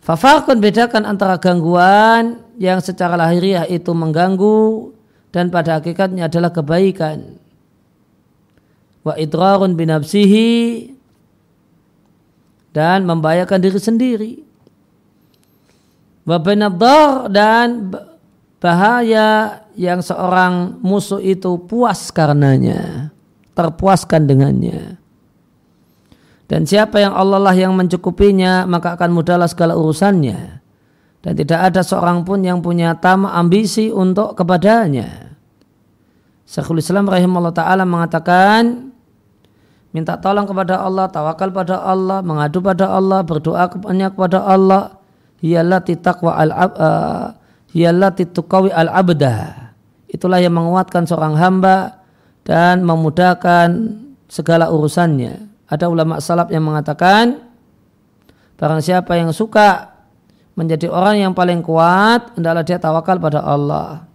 Fafarkun 0.00 0.64
bedakan 0.64 1.04
antara 1.04 1.36
gangguan 1.36 2.40
yang 2.56 2.80
secara 2.80 3.12
lahiriah 3.12 3.68
itu 3.68 3.92
mengganggu 3.92 4.96
dan 5.28 5.52
pada 5.52 5.76
hakikatnya 5.76 6.32
adalah 6.32 6.48
kebaikan. 6.56 7.36
Wa 9.04 9.12
idrarun 9.20 9.76
binafsihi 9.76 10.88
dan 12.72 13.04
membahayakan 13.04 13.60
diri 13.60 13.76
sendiri 13.76 14.47
Wabenador 16.28 17.32
dan 17.32 17.88
bahaya 18.60 19.64
yang 19.72 20.04
seorang 20.04 20.76
musuh 20.84 21.24
itu 21.24 21.56
puas 21.64 22.12
karenanya, 22.12 23.08
terpuaskan 23.56 24.28
dengannya. 24.28 25.00
Dan 26.44 26.68
siapa 26.68 27.00
yang 27.00 27.16
Allah 27.16 27.40
lah 27.40 27.56
yang 27.56 27.72
mencukupinya, 27.72 28.68
maka 28.68 29.00
akan 29.00 29.08
mudahlah 29.16 29.48
segala 29.48 29.72
urusannya. 29.72 30.60
Dan 31.24 31.32
tidak 31.32 31.72
ada 31.72 31.80
seorang 31.80 32.28
pun 32.28 32.44
yang 32.44 32.60
punya 32.60 32.92
tamak 33.00 33.32
ambisi 33.32 33.88
untuk 33.88 34.36
kepadanya. 34.36 35.32
Syekhul 36.44 36.84
Islam 36.84 37.08
rahimahullah 37.08 37.56
ta'ala 37.56 37.88
mengatakan, 37.88 38.92
minta 39.96 40.20
tolong 40.20 40.44
kepada 40.44 40.84
Allah, 40.84 41.08
tawakal 41.08 41.52
pada 41.56 41.80
Allah, 41.84 42.20
mengadu 42.20 42.60
pada 42.60 42.92
Allah, 42.92 43.24
berdoa 43.24 43.64
kepada 43.68 44.44
Allah, 44.44 44.97
hiyallati 45.42 45.98
taqwa 45.98 46.34
al 46.34 46.50
uh, 46.50 47.24
hiyallati 47.70 48.30
tuqawi 48.30 48.72
al 48.72 48.90
abda. 48.90 49.68
Itulah 50.08 50.40
yang 50.40 50.56
menguatkan 50.56 51.04
seorang 51.04 51.36
hamba 51.36 52.00
dan 52.48 52.80
memudahkan 52.80 53.68
segala 54.24 54.72
urusannya. 54.72 55.44
Ada 55.68 55.92
ulama 55.92 56.16
salaf 56.16 56.48
yang 56.48 56.64
mengatakan 56.64 57.44
barang 58.56 58.80
siapa 58.80 59.20
yang 59.20 59.36
suka 59.36 59.92
menjadi 60.56 60.88
orang 60.88 61.28
yang 61.28 61.32
paling 61.36 61.60
kuat 61.60 62.34
adalah 62.40 62.64
dia 62.64 62.80
tawakal 62.80 63.20
pada 63.20 63.44
Allah. 63.44 64.07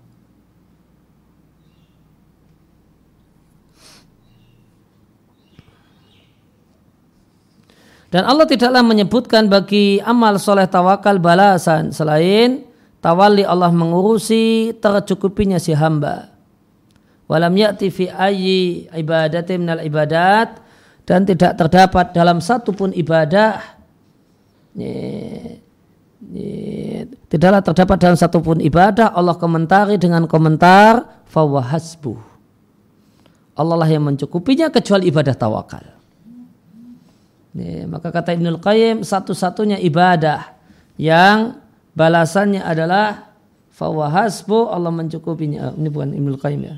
Dan 8.14 8.30
Allah 8.30 8.46
tidaklah 8.46 8.86
menyebutkan 8.86 9.50
bagi 9.50 9.98
amal 10.06 10.38
soleh 10.38 10.70
tawakal 10.70 11.18
balasan 11.18 11.90
selain 11.90 12.62
tawali 13.02 13.42
Allah 13.42 13.74
mengurusi 13.74 14.70
tercukupinya 14.78 15.58
si 15.58 15.74
hamba. 15.74 16.30
Walam 17.26 17.58
ya'ti 17.58 17.90
fi 17.90 18.14
ayyi 18.14 18.86
ibadatin 18.94 19.66
minal 19.66 19.82
ibadat. 19.82 20.62
Dan 21.04 21.26
tidak 21.26 21.58
terdapat 21.58 22.14
dalam 22.14 22.38
satu 22.38 22.72
pun 22.72 22.94
ibadah 22.94 23.60
tidaklah 27.30 27.62
terdapat 27.62 27.98
dalam 28.00 28.18
satu 28.18 28.42
pun 28.42 28.58
ibadah 28.58 29.14
Allah 29.14 29.38
komentari 29.38 30.02
dengan 30.02 30.26
komentar 30.26 31.24
fawahasbu 31.30 32.14
Allah 33.54 33.76
lah 33.78 33.90
yang 33.90 34.10
mencukupinya 34.10 34.74
kecuali 34.74 35.12
ibadah 35.14 35.36
tawakal 35.38 35.86
maka 37.86 38.10
kata 38.10 38.34
Ibnul 38.34 38.58
Qayyim 38.58 39.06
satu-satunya 39.06 39.78
ibadah 39.86 40.58
yang 40.98 41.62
balasannya 41.94 42.66
adalah 42.66 43.34
fawahasbu 43.74 44.74
Allah 44.74 44.90
mencukupinya 44.90 45.78
ini 45.78 45.90
bukan 45.94 46.18
Ibnul 46.18 46.42
Qayyim 46.42 46.62
ya 46.66 46.76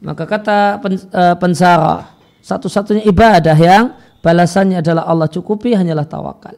maka 0.00 0.24
kata 0.24 0.80
eh, 0.88 1.36
pensara, 1.36 2.16
satu-satunya 2.40 3.04
ibadah 3.04 3.56
yang 3.56 3.92
balasannya 4.24 4.80
adalah 4.80 5.04
Allah 5.04 5.28
cukupi 5.28 5.76
hanyalah 5.76 6.08
tawakal. 6.08 6.56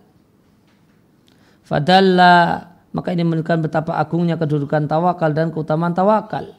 Fadalla 1.67 2.71
maka 2.95 3.11
ini 3.11 3.27
menunjukkan 3.27 3.59
betapa 3.67 3.99
agungnya 3.99 4.39
kedudukan 4.39 4.87
tawakal 4.87 5.35
dan 5.35 5.51
keutamaan 5.51 5.91
tawakal. 5.91 6.55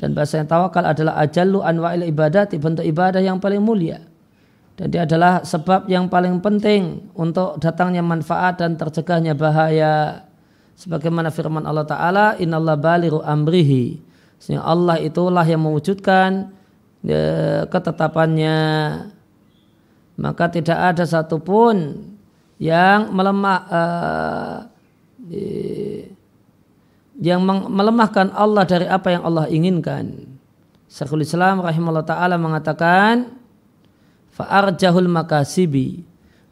Dan 0.00 0.16
bahasa 0.16 0.40
yang 0.40 0.48
tawakal 0.48 0.82
adalah 0.82 1.20
ajallu 1.20 1.62
anwa'il 1.62 2.08
ibadat, 2.10 2.56
bentuk 2.58 2.82
ibadah 2.82 3.22
yang 3.22 3.38
paling 3.38 3.62
mulia. 3.62 4.02
Dan 4.82 4.90
dia 4.90 5.06
adalah 5.06 5.46
sebab 5.46 5.86
yang 5.86 6.10
paling 6.10 6.42
penting 6.42 7.06
untuk 7.14 7.54
datangnya 7.62 8.02
manfaat 8.02 8.58
dan 8.58 8.74
tercegahnya 8.74 9.38
bahaya. 9.38 10.26
Sebagaimana 10.74 11.30
firman 11.30 11.62
Allah 11.62 11.86
Ta'ala, 11.86 12.34
Inna 12.42 12.58
Allah 12.58 12.74
baliru 12.74 13.22
amrihi 13.22 14.02
sehingga 14.42 14.66
Allah 14.66 14.98
itulah 14.98 15.46
yang 15.46 15.62
mewujudkan 15.62 16.50
ya, 17.06 17.62
ketetapannya. 17.70 18.58
Maka 20.18 20.50
tidak 20.50 20.74
ada 20.74 21.06
satupun 21.06 22.10
yang 22.58 23.14
melemah 23.14 23.58
uh, 23.70 24.56
yang 27.22 27.38
melemahkan 27.46 28.34
Allah 28.34 28.66
dari 28.66 28.90
apa 28.90 29.14
yang 29.14 29.22
Allah 29.22 29.46
inginkan. 29.46 30.26
Syekhul 30.90 31.22
Islam 31.22 31.62
rahimahullah 31.62 32.02
taala 32.02 32.34
mengatakan 32.34 33.41
fa'arjahul 34.42 35.06
makasibi 35.06 36.02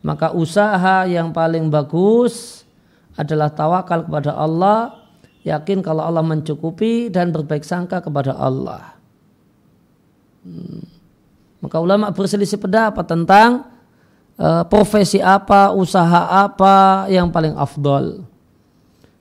maka 0.00 0.32
usaha 0.32 1.04
yang 1.04 1.34
paling 1.34 1.68
bagus 1.68 2.64
adalah 3.18 3.52
tawakal 3.52 4.06
kepada 4.08 4.32
Allah 4.32 4.96
yakin 5.44 5.84
kalau 5.84 6.04
Allah 6.04 6.24
mencukupi 6.24 7.12
dan 7.12 7.32
berbaik 7.32 7.64
sangka 7.64 8.00
kepada 8.00 8.32
Allah. 8.32 8.96
Hmm. 10.40 10.84
Maka 11.60 11.76
ulama 11.76 12.08
berselisih 12.08 12.56
pendapat 12.56 13.04
tentang 13.04 13.68
uh, 14.40 14.64
profesi 14.64 15.20
apa, 15.20 15.76
usaha 15.76 16.48
apa 16.48 17.04
yang 17.12 17.28
paling 17.28 17.52
afdol. 17.52 18.24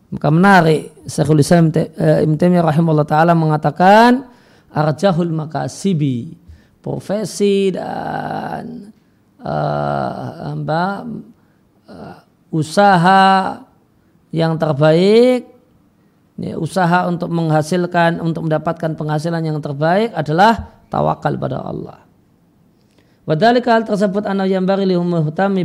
Maka 0.09 0.27
menarik 0.31 0.95
Syekhul 1.05 1.43
Islam 1.43 1.69
Ibn 1.69 2.33
Taimiyah 2.39 2.65
rahimahullah 2.65 3.05
taala 3.05 3.35
mengatakan 3.35 4.25
arjahul 4.71 5.29
makasibi 5.29 6.33
profesi 6.79 7.71
dan 7.75 8.91
uh, 9.43 10.55
uh, 11.89 12.17
usaha 12.49 13.61
yang 14.29 14.55
terbaik 14.55 15.49
ya, 16.39 16.55
usaha 16.55 17.09
untuk 17.09 17.29
menghasilkan 17.29 18.21
untuk 18.23 18.47
mendapatkan 18.47 18.95
penghasilan 18.95 19.43
yang 19.43 19.59
terbaik 19.59 20.13
adalah 20.15 20.71
tawakal 20.87 21.35
pada 21.35 21.59
Allah. 21.61 21.99
Wadhalika 23.29 23.77
hal 23.77 23.85
tersebut 23.85 24.25
anak 24.25 24.49
yang 24.49 24.65
bari 24.65 24.89
lihumuhtami. 24.89 25.61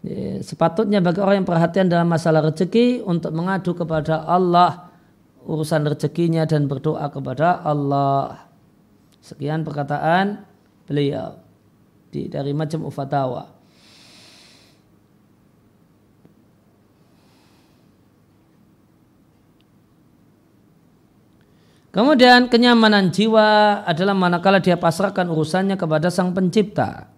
Ya, 0.00 0.40
sepatutnya 0.40 1.02
bagi 1.02 1.20
orang 1.20 1.42
yang 1.42 1.48
perhatian 1.48 1.90
dalam 1.90 2.08
masalah 2.08 2.40
rezeki 2.46 3.02
untuk 3.02 3.34
mengadu 3.34 3.74
kepada 3.74 4.24
Allah 4.24 4.88
urusan 5.44 5.90
rezekinya 5.90 6.46
dan 6.46 6.70
berdoa 6.70 7.10
kepada 7.10 7.60
Allah. 7.66 8.49
Sekian 9.20 9.62
perkataan 9.62 10.42
beliau 10.88 11.36
di 12.10 12.26
dari 12.26 12.50
macam 12.56 12.88
ufatawa. 12.88 13.60
Kemudian 21.90 22.46
kenyamanan 22.46 23.10
jiwa 23.10 23.82
adalah 23.82 24.14
manakala 24.14 24.62
dia 24.62 24.78
pasrahkan 24.78 25.26
urusannya 25.26 25.74
kepada 25.74 26.06
sang 26.06 26.30
pencipta. 26.30 27.10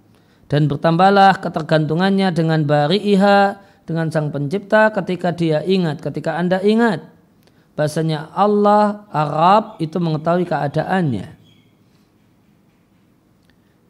Dan 0.48 0.68
bertambahlah 0.68 1.40
ketergantungannya 1.40 2.32
dengan 2.32 2.64
bari 2.64 3.00
iha, 3.00 3.60
dengan 3.84 4.08
sang 4.08 4.32
pencipta 4.32 4.88
ketika 4.92 5.32
dia 5.32 5.60
ingat, 5.64 6.00
ketika 6.00 6.40
anda 6.40 6.60
ingat. 6.64 7.04
Bahasanya 7.76 8.32
Allah, 8.32 9.08
Arab 9.12 9.80
itu 9.80 9.96
mengetahui 9.96 10.44
keadaannya. 10.48 11.41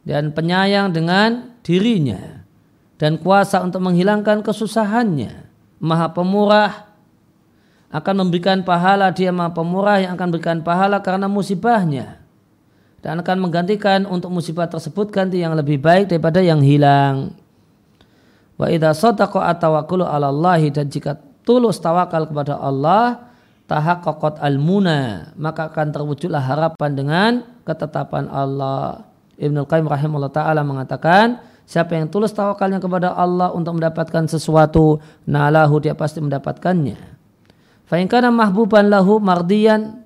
Dan 0.03 0.35
penyayang 0.35 0.91
dengan 0.91 1.55
dirinya. 1.63 2.43
Dan 2.99 3.19
kuasa 3.19 3.63
untuk 3.63 3.83
menghilangkan 3.83 4.43
kesusahannya. 4.43 5.47
Maha 5.83 6.11
pemurah, 6.15 6.93
akan 7.93 8.25
memberikan 8.25 8.65
pahala 8.65 9.13
dia 9.13 9.29
maha 9.29 9.53
pemurah 9.53 10.01
yang 10.01 10.17
akan 10.17 10.33
memberikan 10.33 10.59
pahala 10.65 10.97
karena 11.05 11.29
musibahnya 11.29 12.17
dan 13.05 13.21
akan 13.21 13.37
menggantikan 13.37 14.09
untuk 14.09 14.33
musibah 14.33 14.65
tersebut 14.65 15.13
ganti 15.13 15.45
yang 15.45 15.53
lebih 15.53 15.77
baik 15.77 16.09
daripada 16.09 16.41
yang 16.41 16.65
hilang. 16.65 17.37
Wa 18.57 18.73
idza 18.73 18.97
sadaqa 18.97 19.45
atawakkulu 19.45 20.09
'ala 20.09 20.33
Allah 20.33 20.57
dan 20.73 20.89
jika 20.89 21.21
tulus 21.45 21.77
tawakal 21.77 22.25
kepada 22.25 22.57
Allah 22.57 23.29
tahaqqaqat 23.69 24.41
al-muna 24.41 25.29
maka 25.37 25.69
akan 25.69 25.93
terwujudlah 25.93 26.41
harapan 26.41 26.91
dengan 26.97 27.31
ketetapan 27.61 28.25
Allah. 28.25 29.05
Ibnu 29.37 29.65
Qayyim 29.65 29.89
rahimahullah 29.89 30.33
taala 30.33 30.61
mengatakan 30.61 31.41
siapa 31.65 31.97
yang 31.97 32.11
tulus 32.11 32.35
tawakalnya 32.35 32.77
kepada 32.77 33.15
Allah 33.17 33.49
untuk 33.55 33.79
mendapatkan 33.81 34.29
sesuatu 34.29 35.01
nalahu 35.25 35.81
dia 35.81 35.97
pasti 35.97 36.21
mendapatkannya. 36.21 36.97
Fa'ingkana 37.89 38.29
mahbuban 38.29 38.87
lahu 38.87 39.17
mardiyan 39.17 40.05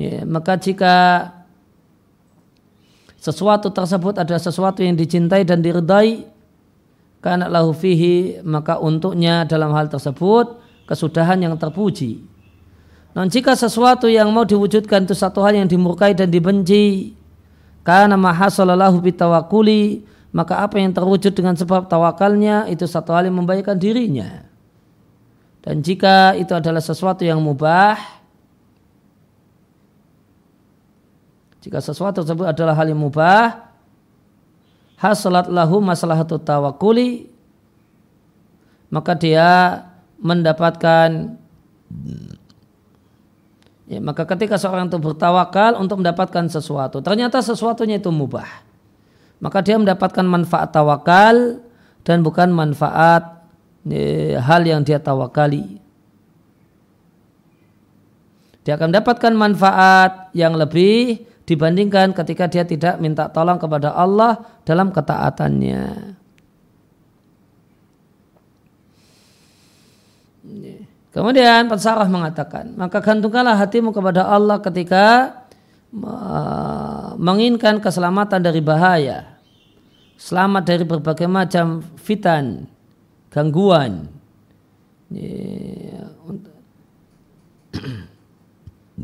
ya, 0.00 0.24
maka 0.24 0.56
jika 0.56 0.94
sesuatu 3.18 3.68
tersebut 3.74 4.14
adalah 4.16 4.40
sesuatu 4.40 4.80
yang 4.80 4.94
dicintai 4.94 5.42
dan 5.42 5.60
diridai 5.60 6.24
karena 7.18 7.50
lahu 7.50 7.74
fihi 7.74 8.38
maka 8.46 8.78
untuknya 8.78 9.42
dalam 9.42 9.74
hal 9.74 9.90
tersebut 9.90 10.56
kesudahan 10.86 11.42
yang 11.42 11.54
terpuji. 11.58 12.22
Dan 13.12 13.26
jika 13.26 13.58
sesuatu 13.58 14.06
yang 14.06 14.30
mau 14.30 14.46
diwujudkan 14.46 15.02
itu 15.02 15.16
satu 15.18 15.42
hal 15.42 15.58
yang 15.58 15.66
dimurkai 15.66 16.14
dan 16.14 16.30
dibenci 16.30 17.17
karena 17.86 18.16
maha 18.18 18.48
sallallahu 18.52 19.00
bitawakuli 19.00 20.04
maka 20.28 20.60
apa 20.60 20.76
yang 20.76 20.92
terwujud 20.92 21.32
dengan 21.32 21.56
sebab 21.56 21.88
tawakalnya 21.88 22.68
itu 22.68 22.84
satu 22.84 23.16
hal 23.16 23.26
yang 23.26 23.40
membahayakan 23.40 23.78
dirinya. 23.80 24.44
Dan 25.64 25.80
jika 25.80 26.36
itu 26.36 26.52
adalah 26.52 26.80
sesuatu 26.84 27.24
yang 27.24 27.40
mubah, 27.40 27.96
jika 31.64 31.80
sesuatu 31.80 32.22
tersebut 32.24 32.46
adalah 32.48 32.76
hal 32.76 32.92
yang 32.92 33.00
mubah, 33.00 33.72
hasalat 35.00 35.48
lahu 35.48 35.80
masalahatu 35.80 36.38
tawakuli, 36.38 37.28
maka 38.92 39.12
dia 39.16 39.82
mendapatkan 40.20 41.36
ya, 43.88 43.98
maka 44.04 44.28
ketika 44.28 44.60
seorang 44.60 44.92
itu 44.92 45.00
bertawakal 45.00 45.80
untuk 45.80 46.04
mendapatkan 46.04 46.46
sesuatu, 46.52 47.00
ternyata 47.00 47.40
sesuatunya 47.40 47.96
itu 47.98 48.12
mubah 48.12 48.68
maka 49.38 49.62
dia 49.62 49.78
mendapatkan 49.78 50.26
manfaat 50.26 50.74
tawakal 50.74 51.62
dan 52.02 52.26
bukan 52.26 52.50
manfaat 52.50 53.46
e, 53.86 54.34
hal 54.34 54.66
yang 54.66 54.82
dia 54.82 54.98
tawakali. 54.98 55.78
Dia 58.66 58.76
akan 58.76 58.92
mendapatkan 58.92 59.32
manfaat 59.32 60.28
yang 60.36 60.58
lebih 60.58 61.24
dibandingkan 61.48 62.12
ketika 62.12 62.44
dia 62.50 62.68
tidak 62.68 63.00
minta 63.00 63.30
tolong 63.32 63.56
kepada 63.56 63.96
Allah 63.96 64.44
dalam 64.68 64.92
ketaatannya. 64.92 66.12
Kemudian 71.18 71.66
Pesarah 71.66 72.06
mengatakan, 72.06 72.78
maka 72.78 73.02
gantungkanlah 73.02 73.58
hatimu 73.58 73.90
kepada 73.90 74.22
Allah 74.22 74.62
ketika 74.62 75.34
menginginkan 77.18 77.82
keselamatan 77.82 78.38
dari 78.38 78.62
bahaya, 78.62 79.26
selamat 80.14 80.62
dari 80.62 80.86
berbagai 80.86 81.26
macam 81.26 81.82
fitan, 81.98 82.70
gangguan. 83.34 84.06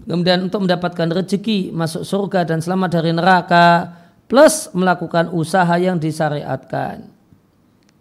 Kemudian 0.06 0.46
untuk 0.46 0.70
mendapatkan 0.70 1.10
rezeki 1.18 1.74
masuk 1.74 2.06
surga 2.06 2.46
dan 2.46 2.62
selamat 2.62 2.94
dari 2.94 3.10
neraka 3.10 3.90
plus 4.30 4.70
melakukan 4.70 5.34
usaha 5.34 5.74
yang 5.82 5.98
disyariatkan. 5.98 7.10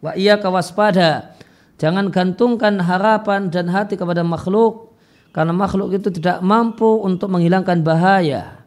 Wa 0.06 0.14
iya 0.14 0.38
kawaspada. 0.38 1.33
Jangan 1.82 2.14
gantungkan 2.14 2.80
harapan 2.80 3.50
dan 3.50 3.68
hati 3.70 3.98
kepada 3.98 4.22
makhluk 4.22 4.94
karena 5.34 5.52
makhluk 5.52 5.94
itu 5.98 6.14
tidak 6.14 6.40
mampu 6.46 7.02
untuk 7.02 7.34
menghilangkan 7.34 7.82
bahaya. 7.82 8.64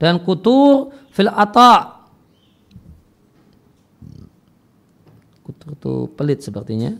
dan 0.00 0.16
kutur 0.24 0.96
fil 1.12 1.28
ata 1.28 2.00
kutur 5.44 5.76
itu 5.76 5.94
pelit 6.16 6.40
sepertinya 6.40 6.96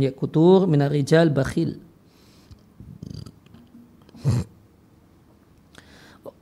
ya 0.00 0.10
kutur 0.12 0.64
minar 0.68 0.92
rijal 0.92 1.28
bakhil 1.28 1.80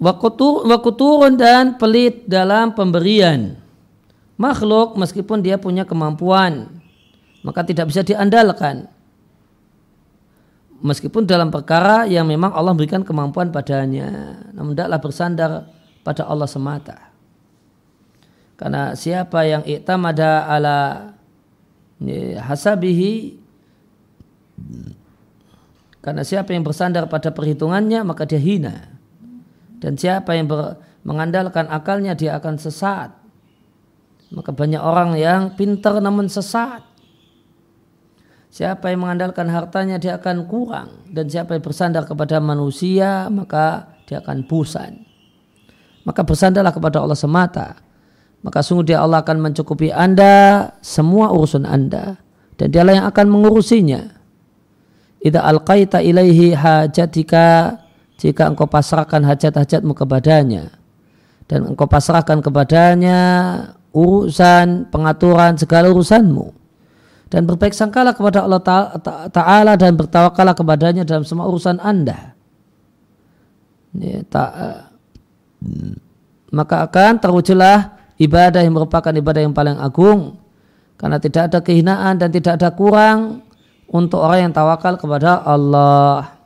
Wakuturun 0.01 1.37
dan 1.37 1.77
pelit 1.77 2.25
dalam 2.25 2.73
pemberian. 2.73 3.61
Makhluk 4.41 4.97
meskipun 4.97 5.45
dia 5.45 5.61
punya 5.61 5.85
kemampuan, 5.85 6.73
maka 7.45 7.61
tidak 7.61 7.93
bisa 7.93 8.01
diandalkan. 8.01 8.89
Meskipun 10.81 11.29
dalam 11.29 11.53
perkara 11.53 12.09
yang 12.09 12.25
memang 12.25 12.57
Allah 12.57 12.73
berikan 12.73 13.05
kemampuan 13.05 13.53
padanya. 13.53 14.41
Namun 14.57 14.73
tidaklah 14.73 15.01
bersandar 15.05 15.51
pada 16.01 16.25
Allah 16.25 16.49
semata. 16.49 17.13
Karena 18.57 18.97
siapa 18.97 19.45
yang 19.45 19.61
iktamada 19.69 20.49
ala 20.49 21.13
hasabihi 22.41 23.40
karena 26.01 26.25
siapa 26.25 26.57
yang 26.57 26.65
bersandar 26.65 27.05
pada 27.13 27.29
perhitungannya 27.29 28.01
maka 28.05 28.25
dia 28.25 28.41
hina. 28.41 28.89
Dan 29.81 29.97
siapa 29.97 30.37
yang 30.37 30.49
mengandalkan 31.05 31.69
akalnya 31.69 32.17
dia 32.17 32.41
akan 32.41 32.57
sesat. 32.57 33.13
Maka 34.33 34.53
banyak 34.53 34.81
orang 34.81 35.17
yang 35.21 35.57
pintar 35.57 36.01
namun 36.01 36.29
sesat. 36.33 36.85
Siapa 38.51 38.91
yang 38.91 39.07
mengandalkan 39.07 39.47
hartanya 39.53 40.01
dia 40.01 40.17
akan 40.17 40.49
kurang. 40.49 41.05
Dan 41.09 41.29
siapa 41.29 41.57
yang 41.57 41.65
bersandar 41.65 42.09
kepada 42.09 42.41
manusia 42.41 43.29
maka 43.29 43.93
dia 44.09 44.25
akan 44.25 44.49
bosan. 44.49 45.05
Maka 46.09 46.25
bersandarlah 46.25 46.73
kepada 46.73 47.05
Allah 47.05 47.17
semata. 47.17 47.77
Maka 48.41 48.65
sungguh 48.65 48.89
dia 48.89 49.05
Allah 49.05 49.21
akan 49.21 49.53
mencukupi 49.53 49.93
anda 49.93 50.73
semua 50.81 51.29
urusan 51.29 51.69
anda. 51.69 52.17
Dan 52.57 52.73
dialah 52.73 53.05
yang 53.05 53.07
akan 53.09 53.27
mengurusinya. 53.29 54.20
Ida 55.21 55.45
alqaita 55.45 56.01
ilaihi 56.01 56.57
hajatika 56.57 57.77
jika 58.17 58.49
engkau 58.49 58.65
pasrahkan 58.65 59.21
hajat-hajatmu 59.25 59.93
kepadanya. 59.93 60.73
Dan 61.45 61.69
engkau 61.69 61.85
pasrahkan 61.85 62.41
kepadanya 62.41 63.21
urusan 63.93 64.89
pengaturan 64.89 65.61
segala 65.61 65.93
urusanmu. 65.93 66.57
Dan 67.31 67.47
berbaik 67.47 67.77
sangkalah 67.77 68.17
kepada 68.17 68.43
Allah 68.43 68.63
Ta'ala 69.31 69.79
dan 69.79 69.95
bertawakalah 69.95 70.57
kepadanya 70.57 71.07
dalam 71.07 71.23
semua 71.23 71.47
urusan 71.47 71.79
anda. 71.79 72.35
Ya, 73.95 74.23
maka 76.51 76.77
akan 76.87 77.23
terwujudlah 77.23 77.99
ibadah 78.19 78.63
yang 78.65 78.75
merupakan 78.75 79.15
ibadah 79.15 79.43
yang 79.47 79.55
paling 79.55 79.79
agung. 79.79 80.39
Karena 80.99 81.23
tidak 81.23 81.51
ada 81.51 81.59
kehinaan 81.63 82.19
dan 82.19 82.29
tidak 82.35 82.59
ada 82.59 82.75
kurang 82.75 83.47
untuk 83.91 84.23
orang 84.23 84.49
yang 84.49 84.53
tawakal 84.55 84.95
kepada 84.95 85.43
Allah. 85.43 86.39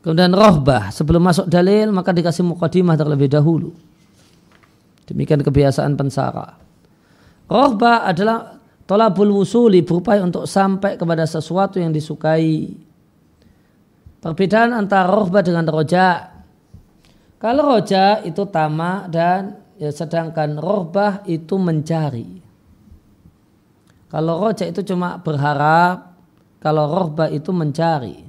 Kemudian 0.00 0.32
rohbah 0.32 0.94
sebelum 0.94 1.18
masuk 1.18 1.46
dalil 1.50 1.92
maka 1.92 2.14
dikasih 2.14 2.46
mukadimah 2.46 2.96
terlebih 2.96 3.28
dahulu. 3.28 3.74
Demikian 5.06 5.42
kebiasaan 5.44 5.94
pensara. 5.94 6.56
Rohbah 7.46 8.06
adalah 8.06 8.58
tolabul 8.86 9.34
wusuli 9.34 9.82
berupaya 9.82 10.22
untuk 10.22 10.46
sampai 10.46 10.94
kepada 10.94 11.26
sesuatu 11.26 11.82
yang 11.82 11.90
disukai. 11.90 12.70
Perbedaan 14.22 14.74
antara 14.74 15.10
rohbah 15.10 15.42
dengan 15.42 15.66
roja. 15.68 16.38
Kalau 17.36 17.76
roja 17.76 18.24
itu 18.24 18.46
tamak 18.48 19.10
dan 19.12 19.58
ya, 19.78 19.90
sedangkan 19.92 20.58
rohbah 20.58 21.22
itu 21.28 21.54
mencari. 21.58 22.45
Kalau 24.06 24.38
roja 24.38 24.64
itu 24.66 24.86
cuma 24.86 25.18
berharap, 25.18 26.14
kalau 26.62 26.86
rohbah 26.86 27.30
itu 27.30 27.50
mencari. 27.50 28.26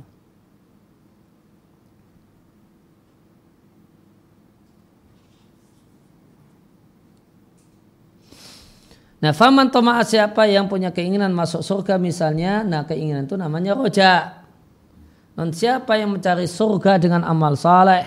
Nah, 9.17 9.33
faman 9.33 9.73
toma'a 9.73 10.05
siapa 10.05 10.45
yang 10.45 10.69
punya 10.69 10.93
keinginan 10.93 11.33
masuk 11.33 11.65
surga 11.65 11.97
misalnya, 11.97 12.61
nah 12.61 12.85
keinginan 12.85 13.25
itu 13.25 13.33
namanya 13.33 13.73
roja. 13.73 14.45
Dan 15.33 15.49
siapa 15.53 15.97
yang 15.97 16.13
mencari 16.13 16.45
surga 16.45 17.01
dengan 17.01 17.25
amal 17.25 17.57
saleh, 17.57 18.05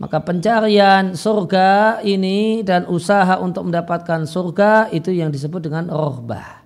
maka 0.00 0.24
pencarian 0.24 1.12
surga 1.12 2.00
ini 2.04 2.64
dan 2.64 2.88
usaha 2.88 3.36
untuk 3.36 3.68
mendapatkan 3.68 4.24
surga 4.24 4.88
itu 4.96 5.12
yang 5.12 5.28
disebut 5.28 5.60
dengan 5.60 5.92
rohbah. 5.92 6.63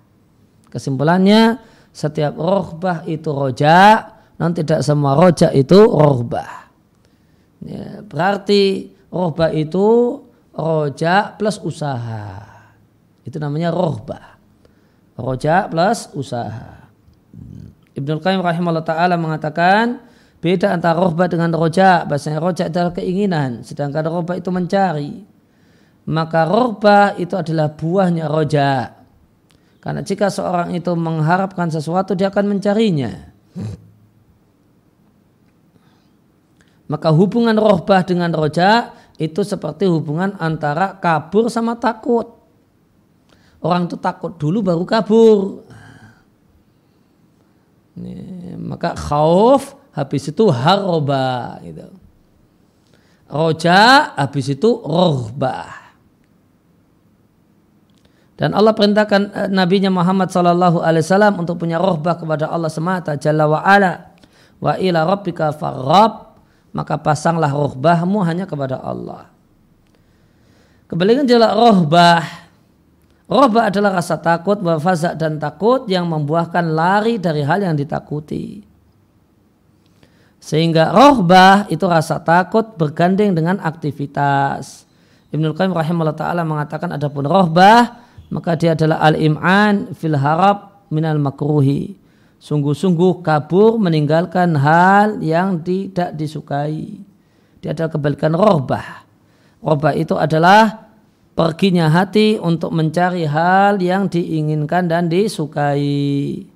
Kesimpulannya, 0.68 1.60
setiap 1.90 2.36
rohbah 2.36 3.02
itu 3.08 3.32
roja, 3.32 4.04
dan 4.38 4.54
tidak 4.54 4.86
semua 4.86 5.18
roja 5.18 5.50
itu 5.50 5.76
rohbah. 5.82 6.70
Ya, 7.64 8.04
berarti 8.06 8.94
rohbah 9.10 9.50
itu 9.50 10.20
roja 10.54 11.34
plus 11.34 11.58
usaha. 11.58 12.46
Itu 13.26 13.42
namanya 13.42 13.74
rohbah. 13.74 14.38
Roja 15.18 15.66
plus 15.66 16.06
usaha. 16.14 16.86
Ibnu 17.98 18.22
Qayyim 18.22 18.38
rahimahullah 18.38 18.86
ta'ala 18.86 19.18
mengatakan 19.18 19.98
beda 20.38 20.70
antara 20.70 21.02
rohbah 21.02 21.26
dengan 21.26 21.50
roja. 21.50 22.06
Bahasanya 22.06 22.38
roja 22.38 22.70
adalah 22.70 22.94
keinginan. 22.94 23.66
Sedangkan 23.66 24.06
rohbah 24.06 24.38
itu 24.38 24.54
mencari. 24.54 25.26
Maka 26.06 26.46
rohbah 26.46 27.18
itu 27.18 27.34
adalah 27.34 27.74
buahnya 27.74 28.30
roja. 28.30 28.97
Karena 29.88 30.04
jika 30.04 30.28
seorang 30.28 30.76
itu 30.76 30.92
mengharapkan 30.92 31.72
sesuatu 31.72 32.12
dia 32.12 32.28
akan 32.28 32.52
mencarinya. 32.52 33.32
Maka 36.92 37.08
hubungan 37.08 37.56
rohbah 37.56 38.04
dengan 38.04 38.28
roja 38.36 38.92
itu 39.16 39.40
seperti 39.40 39.88
hubungan 39.88 40.36
antara 40.36 40.92
kabur 41.00 41.48
sama 41.48 41.80
takut. 41.80 42.36
Orang 43.64 43.88
itu 43.88 43.96
takut 43.96 44.36
dulu 44.36 44.60
baru 44.60 44.84
kabur. 44.84 45.64
Ini, 47.96 48.60
maka 48.60 48.92
khauf 48.92 49.72
habis 49.96 50.28
itu 50.28 50.52
harobah. 50.52 51.64
Gitu. 51.64 51.88
Roja 53.24 54.12
habis 54.20 54.52
itu 54.52 54.68
rohbah. 54.84 55.87
Dan 58.38 58.54
Allah 58.54 58.70
perintahkan 58.70 59.22
eh, 59.34 59.48
Nabi 59.50 59.82
Muhammad 59.90 60.30
Sallallahu 60.30 60.78
Alaihi 60.78 61.02
Wasallam 61.02 61.42
untuk 61.42 61.58
punya 61.58 61.82
rohbah 61.82 62.14
kepada 62.14 62.46
Allah 62.46 62.70
semata 62.70 63.18
Jalla 63.18 63.50
wa 63.50 63.58
ala 63.66 64.14
wa 64.62 64.78
ila 64.78 65.02
rabbika 65.02 65.50
farrab 65.50 66.38
maka 66.70 66.94
pasanglah 67.02 67.50
rohbahmu 67.50 68.22
hanya 68.22 68.46
kepada 68.46 68.78
Allah. 68.78 69.26
Kebalikan 70.86 71.26
jalan 71.26 71.50
rohbah 71.50 72.48
Rohbah 73.28 73.68
adalah 73.68 74.00
rasa 74.00 74.16
takut, 74.16 74.56
wafazak 74.64 75.20
dan 75.20 75.36
takut 75.36 75.84
yang 75.84 76.08
membuahkan 76.08 76.64
lari 76.64 77.20
dari 77.20 77.44
hal 77.44 77.60
yang 77.60 77.76
ditakuti. 77.76 78.64
Sehingga 80.40 80.96
rohbah 80.96 81.68
itu 81.68 81.84
rasa 81.84 82.24
takut 82.24 82.64
bergandeng 82.80 83.36
dengan 83.36 83.60
aktivitas. 83.60 84.88
Ibnul 85.28 85.52
Qayyim 85.52 85.76
rahimahullah 85.76 86.16
ta'ala 86.16 86.40
mengatakan 86.40 86.88
adapun 86.88 87.28
rohbah 87.28 88.07
maka 88.28 88.56
dia 88.56 88.76
adalah 88.76 89.00
al-im'an 89.04 89.92
fil 89.96 90.16
harab 90.16 90.88
minal 90.92 91.20
makruhi. 91.20 91.96
Sungguh-sungguh 92.38 93.26
kabur 93.26 93.82
meninggalkan 93.82 94.54
hal 94.54 95.18
yang 95.18 95.58
tidak 95.66 96.14
disukai. 96.14 97.02
Dia 97.58 97.74
adalah 97.74 97.90
kebalikan 97.90 98.32
rohbah. 98.38 99.02
Rohbah 99.58 99.94
itu 99.98 100.14
adalah 100.14 100.86
perginya 101.34 101.90
hati 101.90 102.38
untuk 102.38 102.70
mencari 102.70 103.26
hal 103.26 103.82
yang 103.82 104.06
diinginkan 104.06 104.86
dan 104.86 105.10
disukai. 105.10 106.46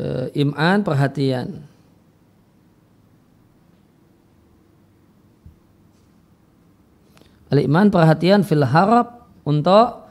Uh, 0.00 0.26
iman 0.32 0.80
perhatian. 0.80 1.68
Al-iman 7.50 7.90
perhatian 7.90 8.46
fil 8.46 8.62
harap 8.62 9.26
untuk 9.42 10.06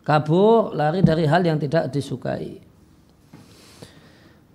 kabur 0.00 0.72
lari 0.72 1.04
dari 1.04 1.28
hal 1.28 1.44
yang 1.44 1.60
tidak 1.60 1.92
disukai. 1.92 2.56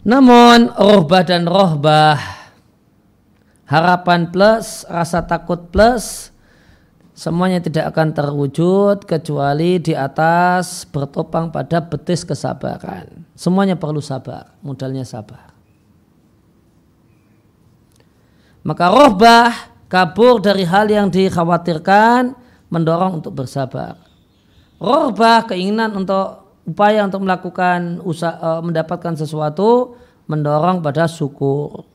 Namun 0.06 0.74
rohbah 0.74 1.22
dan 1.22 1.46
rohbah 1.46 2.18
harapan 3.70 4.30
plus 4.30 4.86
rasa 4.90 5.22
takut 5.26 5.70
plus 5.70 6.34
semuanya 7.16 7.64
tidak 7.64 7.96
akan 7.96 8.12
terwujud 8.12 9.08
kecuali 9.08 9.80
di 9.80 9.96
atas 9.96 10.84
bertopang 10.86 11.50
pada 11.50 11.80
betis 11.80 12.28
kesabaran. 12.28 13.24
Semuanya 13.34 13.80
perlu 13.80 14.04
sabar, 14.04 14.52
modalnya 14.60 15.08
sabar. 15.08 15.56
Maka 18.68 18.86
rohbah 18.92 19.52
kabur 19.88 20.44
dari 20.44 20.68
hal 20.68 20.92
yang 20.92 21.08
dikhawatirkan 21.08 22.36
mendorong 22.68 23.24
untuk 23.24 23.32
bersabar. 23.32 23.96
Rohbah 24.82 25.48
keinginan 25.48 25.96
untuk 25.96 26.60
upaya 26.66 27.06
untuk 27.06 27.24
melakukan 27.24 28.02
usaha, 28.02 28.36
e, 28.36 28.50
mendapatkan 28.66 29.16
sesuatu 29.16 29.96
mendorong 30.26 30.82
pada 30.82 31.06
syukur. 31.06 31.86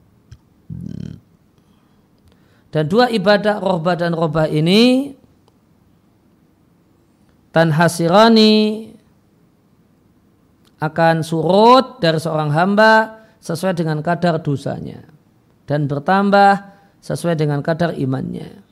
Dan 2.70 2.86
dua 2.86 3.10
ibadah 3.10 3.58
rohbah 3.58 3.98
dan 3.98 4.14
rohbah 4.14 4.46
ini 4.46 5.14
tanhasirani 7.50 8.86
akan 10.78 11.26
surut 11.26 11.98
dari 11.98 12.16
seorang 12.22 12.54
hamba 12.54 13.20
sesuai 13.42 13.74
dengan 13.74 13.98
kadar 14.00 14.38
dosanya 14.38 15.02
dan 15.66 15.90
bertambah 15.90 16.70
sesuai 17.02 17.34
dengan 17.36 17.60
kadar 17.60 17.92
imannya. 17.98 18.62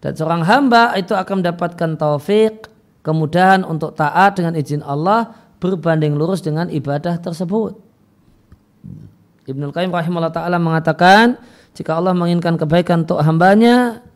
Dan 0.00 0.12
seorang 0.16 0.48
hamba 0.48 0.96
itu 0.96 1.12
akan 1.12 1.44
mendapatkan 1.44 1.90
taufik, 2.00 2.72
kemudahan 3.04 3.66
untuk 3.68 3.92
taat 3.92 4.40
dengan 4.40 4.56
izin 4.56 4.80
Allah 4.80 5.28
berbanding 5.60 6.16
lurus 6.16 6.40
dengan 6.40 6.72
ibadah 6.72 7.20
tersebut. 7.20 7.89
Ibnu 9.50 9.74
Qayyim 9.74 9.90
rahimahullah 9.90 10.30
taala 10.30 10.62
mengatakan 10.62 11.34
jika 11.74 11.98
Allah 11.98 12.14
menginginkan 12.14 12.54
kebaikan 12.54 13.02
untuk 13.02 13.18
hambanya 13.18 14.06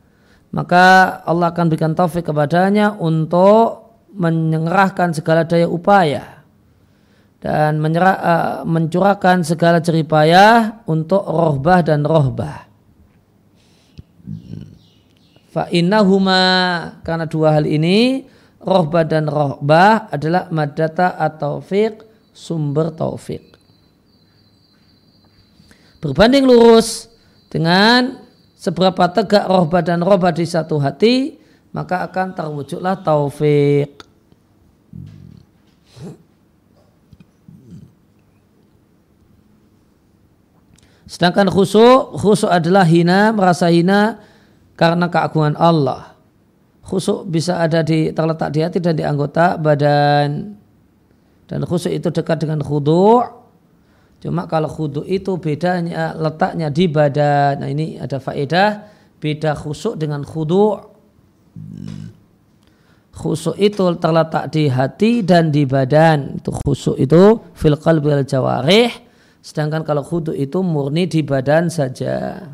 maka 0.55 1.19
Allah 1.27 1.51
akan 1.51 1.67
berikan 1.67 1.99
taufik 1.99 2.31
kepadanya 2.31 2.95
untuk 2.95 3.99
menyerahkan 4.15 5.11
segala 5.11 5.43
daya 5.43 5.67
upaya 5.67 6.47
dan 7.43 7.83
menyerah, 7.83 8.17
uh, 8.23 8.57
mencurahkan 8.63 9.43
segala 9.43 9.83
jeripayah 9.83 10.87
untuk 10.87 11.27
rohbah 11.27 11.83
dan 11.83 12.07
rohbah. 12.07 12.71
Fa 15.51 15.67
innahuma 15.75 16.43
karena 17.03 17.27
dua 17.27 17.59
hal 17.59 17.67
ini 17.67 18.25
rohbah 18.63 19.05
dan 19.05 19.27
rohbah 19.27 20.09
adalah 20.09 20.49
madata 20.55 21.19
atau 21.19 21.59
taufik 21.61 22.07
sumber 22.33 22.95
taufik 22.95 23.54
berbanding 26.05 26.45
lurus 26.45 27.09
dengan 27.49 28.21
seberapa 28.61 29.09
tegak 29.09 29.49
rohbah 29.49 29.81
dan 29.81 30.05
rohbah 30.05 30.37
di 30.37 30.45
satu 30.45 30.77
hati 30.77 31.41
maka 31.73 32.05
akan 32.05 32.37
terwujudlah 32.37 33.01
taufik. 33.01 34.05
Sedangkan 41.09 41.49
khusuk, 41.49 42.21
khusuk 42.21 42.51
adalah 42.51 42.85
hina, 42.85 43.33
merasa 43.33 43.71
hina 43.71 44.21
karena 44.75 45.09
keagungan 45.09 45.57
Allah. 45.57 46.17
Khusuk 46.85 47.27
bisa 47.31 47.65
ada 47.65 47.81
di 47.81 48.13
terletak 48.13 48.53
di 48.53 48.61
hati 48.61 48.79
dan 48.83 48.99
di 48.99 49.05
anggota 49.07 49.57
badan. 49.57 50.59
Dan 51.49 51.61
khusuk 51.65 51.93
itu 51.93 52.09
dekat 52.11 52.45
dengan 52.45 52.61
khudu' 52.61 53.44
Cuma 54.25 54.49
kalau 54.49 54.73
khudu 54.73 55.05
itu 55.05 55.37
bedanya 55.37 56.17
letaknya 56.17 56.73
di 56.73 56.89
badan. 56.89 57.61
Nah 57.61 57.69
ini 57.69 58.01
ada 58.01 58.17
faedah 58.17 58.89
beda 59.21 59.53
khusuk 59.53 60.01
dengan 60.01 60.25
khudu. 60.25 60.81
Khusuk 63.13 63.53
itu 63.61 63.85
terletak 64.01 64.49
di 64.49 64.73
hati 64.73 65.21
dan 65.21 65.53
di 65.53 65.69
badan. 65.69 66.41
Itu 66.41 66.57
khusuk 66.57 66.97
itu 66.97 67.37
fil 67.53 67.77
qalbi 67.77 68.17
al 68.17 68.25
jawarih. 68.25 68.89
Sedangkan 69.45 69.85
kalau 69.85 70.01
khudu 70.01 70.33
itu 70.33 70.65
murni 70.65 71.05
di 71.05 71.21
badan 71.21 71.69
saja. 71.69 72.49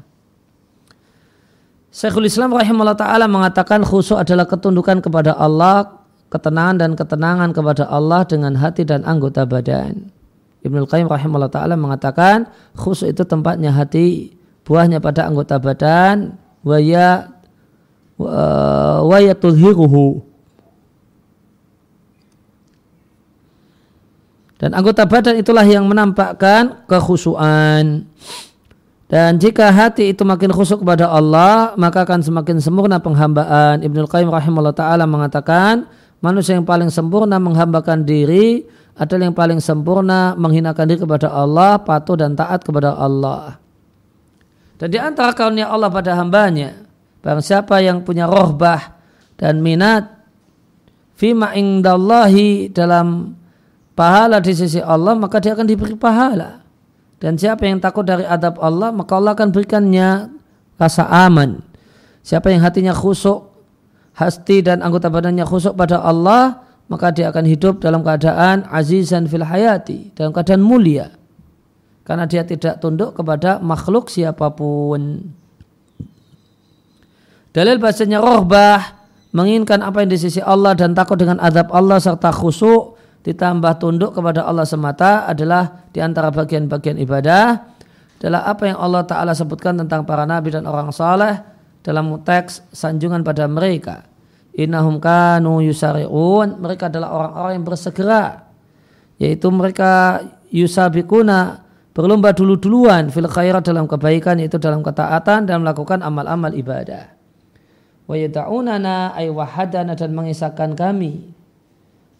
Syekhul 1.94 2.26
Islam 2.26 2.50
rahimahullah 2.50 2.98
ta'ala 2.98 3.30
mengatakan 3.30 3.86
khusuk 3.86 4.18
adalah 4.18 4.50
ketundukan 4.50 4.98
kepada 4.98 5.38
Allah, 5.38 6.02
ketenangan 6.34 6.82
dan 6.82 6.90
ketenangan 6.98 7.54
kepada 7.54 7.86
Allah 7.86 8.26
dengan 8.26 8.58
hati 8.58 8.82
dan 8.82 9.06
anggota 9.06 9.46
badan. 9.46 10.18
Ibnu 10.60 10.84
Qayyim 10.84 11.08
rahimahullah 11.08 11.52
taala 11.52 11.74
mengatakan 11.76 12.48
khusus 12.76 13.08
itu 13.08 13.24
tempatnya 13.24 13.72
hati, 13.72 14.36
buahnya 14.68 15.00
pada 15.00 15.24
anggota 15.24 15.56
badan, 15.56 16.36
waya 16.60 17.32
waya 19.04 19.32
tulhiruhu. 19.32 20.20
Dan 24.60 24.76
anggota 24.76 25.08
badan 25.08 25.40
itulah 25.40 25.64
yang 25.64 25.88
menampakkan 25.88 26.84
kekhusuan. 26.84 28.04
Dan 29.08 29.40
jika 29.40 29.72
hati 29.72 30.12
itu 30.12 30.22
makin 30.22 30.52
khusuk 30.52 30.84
kepada 30.84 31.08
Allah, 31.08 31.72
maka 31.80 32.04
akan 32.04 32.20
semakin 32.20 32.60
sempurna 32.60 33.00
penghambaan. 33.00 33.80
Ibnu 33.80 34.04
Qayyim 34.04 34.28
rahimahullah 34.28 34.76
taala 34.76 35.08
mengatakan, 35.08 35.88
manusia 36.20 36.54
yang 36.54 36.68
paling 36.68 36.92
sempurna 36.92 37.40
menghambakan 37.40 38.04
diri 38.04 38.68
adalah 39.00 39.32
yang 39.32 39.36
paling 39.36 39.64
sempurna 39.64 40.36
menghinakan 40.36 40.84
diri 40.84 41.00
kepada 41.00 41.32
Allah, 41.32 41.80
patuh 41.80 42.20
dan 42.20 42.36
taat 42.36 42.60
kepada 42.60 42.92
Allah. 42.92 43.56
Dan 44.76 44.92
di 44.92 45.00
antara 45.00 45.32
karunia 45.32 45.72
Allah 45.72 45.88
pada 45.88 46.12
hambanya, 46.20 46.84
barang 47.24 47.40
siapa 47.40 47.80
yang 47.80 48.04
punya 48.04 48.28
rohbah 48.28 49.00
dan 49.40 49.64
minat 49.64 50.04
fima 51.16 51.56
indallahi 51.56 52.68
dalam 52.68 53.32
pahala 53.96 54.36
di 54.36 54.52
sisi 54.52 54.84
Allah, 54.84 55.16
maka 55.16 55.40
dia 55.40 55.56
akan 55.56 55.64
diberi 55.64 55.96
pahala. 55.96 56.60
Dan 57.20 57.40
siapa 57.40 57.64
yang 57.64 57.80
takut 57.80 58.04
dari 58.04 58.24
adab 58.28 58.60
Allah, 58.60 58.92
maka 58.92 59.16
Allah 59.16 59.32
akan 59.32 59.48
berikannya 59.48 60.28
rasa 60.76 61.08
aman. 61.08 61.60
Siapa 62.20 62.52
yang 62.52 62.64
hatinya 62.64 62.92
khusuk, 62.92 63.48
hati 64.12 64.60
dan 64.60 64.84
anggota 64.84 65.08
badannya 65.08 65.44
khusuk 65.44 65.72
pada 65.72 66.04
Allah, 66.04 66.68
maka 66.90 67.14
dia 67.14 67.30
akan 67.30 67.46
hidup 67.46 67.78
dalam 67.78 68.02
keadaan 68.02 68.66
azizan 68.66 69.30
fil 69.30 69.46
hayati, 69.46 70.10
dalam 70.18 70.34
keadaan 70.34 70.60
mulia 70.60 71.14
karena 72.10 72.26
dia 72.26 72.42
tidak 72.42 72.82
tunduk 72.82 73.14
kepada 73.14 73.62
makhluk 73.62 74.10
siapa 74.10 74.50
pun. 74.50 75.30
Dalil 77.54 77.78
bahasanya 77.78 78.18
rohbah 78.18 79.06
menginginkan 79.30 79.78
apa 79.86 80.02
yang 80.02 80.10
di 80.10 80.18
sisi 80.18 80.42
Allah 80.42 80.74
dan 80.74 80.90
takut 80.90 81.14
dengan 81.14 81.38
adab 81.38 81.70
Allah 81.70 82.02
serta 82.02 82.34
khusyuk 82.34 82.98
ditambah 83.22 83.78
tunduk 83.78 84.10
kepada 84.10 84.42
Allah 84.42 84.66
semata 84.66 85.22
adalah 85.30 85.86
di 85.94 86.02
antara 86.02 86.34
bagian-bagian 86.34 86.98
ibadah 86.98 87.62
adalah 88.18 88.42
apa 88.42 88.74
yang 88.74 88.78
Allah 88.82 89.06
Ta'ala 89.06 89.30
sebutkan 89.30 89.78
tentang 89.78 90.02
para 90.02 90.26
nabi 90.26 90.50
dan 90.50 90.66
orang 90.66 90.90
saleh 90.90 91.38
dalam 91.86 92.10
teks 92.26 92.66
sanjungan 92.74 93.22
pada 93.22 93.46
mereka. 93.46 94.02
Innahum 94.56 94.98
kanu 94.98 95.62
yusari'un. 95.62 96.58
Mereka 96.58 96.90
adalah 96.90 97.14
orang-orang 97.14 97.52
yang 97.60 97.66
bersegera. 97.66 98.24
Yaitu 99.20 99.52
mereka 99.52 100.22
yusabikuna 100.50 101.62
berlomba 101.94 102.32
dulu-duluan 102.34 103.10
fil 103.10 103.28
khairat 103.28 103.66
dalam 103.66 103.84
kebaikan 103.86 104.40
yaitu 104.40 104.56
dalam 104.56 104.80
ketaatan 104.80 105.46
dan 105.46 105.62
melakukan 105.62 106.00
amal-amal 106.00 106.50
ibadah. 106.54 107.12
Wa 108.10 108.16
yad'unana 108.18 109.14
ay 109.14 109.30
wahadana 109.30 109.94
dan 109.94 110.10
mengisahkan 110.16 110.74
kami 110.74 111.30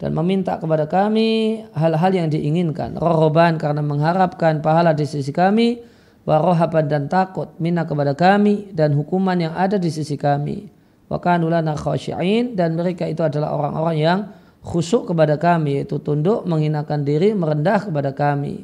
dan 0.01 0.17
meminta 0.17 0.57
kepada 0.57 0.89
kami 0.89 1.61
hal-hal 1.77 2.11
yang 2.15 2.27
diinginkan. 2.33 2.97
Rohoban 2.97 3.61
karena 3.61 3.85
mengharapkan 3.85 4.57
pahala 4.63 4.97
di 4.97 5.05
sisi 5.05 5.29
kami, 5.29 5.77
warohaban 6.25 6.89
dan 6.89 7.05
takut 7.05 7.53
mina 7.61 7.85
kepada 7.85 8.17
kami 8.17 8.73
dan 8.73 8.97
hukuman 8.97 9.37
yang 9.37 9.53
ada 9.53 9.77
di 9.77 9.93
sisi 9.93 10.17
kami. 10.17 10.80
Wa 11.11 11.19
kanulana 11.19 11.75
khashi'in 11.75 12.55
dan 12.55 12.79
mereka 12.79 13.03
itu 13.03 13.19
adalah 13.19 13.51
orang-orang 13.51 13.97
yang 13.99 14.19
khusuk 14.63 15.11
kepada 15.11 15.35
kami 15.35 15.83
yaitu 15.83 15.99
tunduk 15.99 16.47
menghinakan 16.47 17.03
diri 17.03 17.35
merendah 17.35 17.83
kepada 17.83 18.15
kami. 18.15 18.63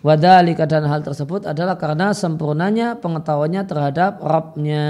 Wadhalika 0.00 0.64
dan 0.64 0.88
hal 0.88 1.04
tersebut 1.04 1.44
adalah 1.44 1.76
karena 1.76 2.16
sempurnanya 2.16 2.96
pengetahuannya 2.96 3.62
terhadap 3.68 4.24
Rabbnya. 4.24 4.88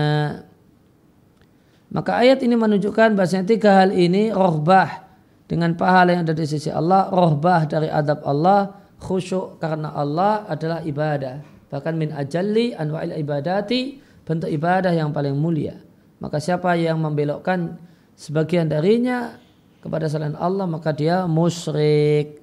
Maka 1.91 2.23
ayat 2.23 2.43
ini 2.43 2.55
menunjukkan 2.55 3.19
bahasanya 3.19 3.47
tiga 3.51 3.83
hal 3.83 3.91
ini 3.91 4.31
rohbah 4.31 5.07
dengan 5.47 5.75
pahala 5.75 6.19
yang 6.19 6.27
ada 6.27 6.35
di 6.35 6.47
sisi 6.47 6.71
Allah, 6.71 7.11
rohbah 7.11 7.67
dari 7.67 7.87
adab 7.87 8.27
Allah, 8.27 8.75
khusyuk 8.99 9.63
karena 9.63 9.95
Allah 9.95 10.47
adalah 10.51 10.83
ibadah. 10.83 11.43
Bahkan 11.71 11.95
min 11.95 12.11
ajalli 12.11 12.75
anwa'il 12.75 13.15
ibadati 13.15 14.03
bentuk 14.27 14.51
ibadah 14.51 14.91
yang 14.91 15.15
paling 15.15 15.39
mulia. 15.39 15.94
Maka 16.23 16.39
siapa 16.39 16.75
yang 16.79 16.99
membelokkan 17.03 17.79
sebagian 18.15 18.71
darinya 18.71 19.39
kepada 19.85 20.09
selain 20.09 20.39
Allah 20.39 20.65
maka 20.65 20.95
dia 20.95 21.29
musyrik. 21.29 22.41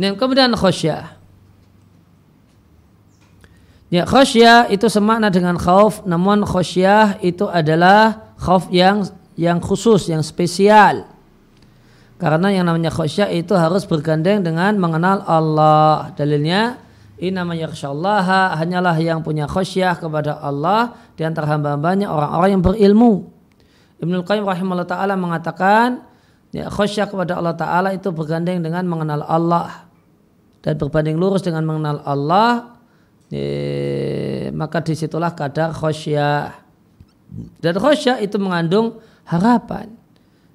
Dan 0.00 0.16
kemudian 0.16 0.52
khosyah. 0.56 1.20
Ya 3.90 4.06
khosyah 4.06 4.70
itu 4.70 4.86
semakna 4.86 5.28
dengan 5.34 5.58
khauf, 5.58 6.06
namun 6.06 6.46
khosyah 6.46 7.18
itu 7.20 7.50
adalah 7.50 8.32
khauf 8.38 8.70
yang 8.72 9.04
yang 9.34 9.58
khusus, 9.58 10.08
yang 10.08 10.22
spesial. 10.22 11.04
Karena 12.20 12.52
yang 12.52 12.68
namanya 12.68 12.92
khosyah 12.92 13.32
itu 13.32 13.56
harus 13.56 13.88
bergandeng 13.88 14.44
dengan 14.44 14.76
mengenal 14.76 15.24
Allah. 15.24 16.12
Dalilnya, 16.12 16.76
Inama 17.20 17.52
yakhshallaha 17.52 18.56
hanyalah 18.56 18.96
yang 18.96 19.20
punya 19.20 19.44
khosyah 19.44 20.00
kepada 20.00 20.40
Allah 20.40 20.96
di 21.12 21.22
antara 21.28 21.52
hamba-hambanya 21.52 22.08
orang-orang 22.08 22.50
yang 22.56 22.64
berilmu. 22.64 23.28
Ibnu 24.00 24.24
Qayyim 24.24 24.48
rahimahullah 24.48 24.88
taala 24.88 25.20
mengatakan 25.20 26.00
ya 26.48 26.72
khosyah 26.72 27.12
kepada 27.12 27.36
Allah 27.36 27.52
taala 27.52 27.92
itu 27.92 28.08
bergandeng 28.08 28.64
dengan 28.64 28.88
mengenal 28.88 29.20
Allah. 29.28 29.84
Dan 30.60 30.76
berbanding 30.76 31.16
lurus 31.16 31.40
dengan 31.40 31.64
mengenal 31.64 32.04
Allah 32.04 32.76
eh, 33.32 34.52
maka 34.52 34.84
di 34.84 34.92
situlah 34.92 35.32
kadar 35.32 35.72
khosyah 35.72 36.52
dan 37.60 37.74
khosyah 37.78 38.18
itu 38.20 38.36
mengandung 38.40 38.98
harapan. 39.28 39.92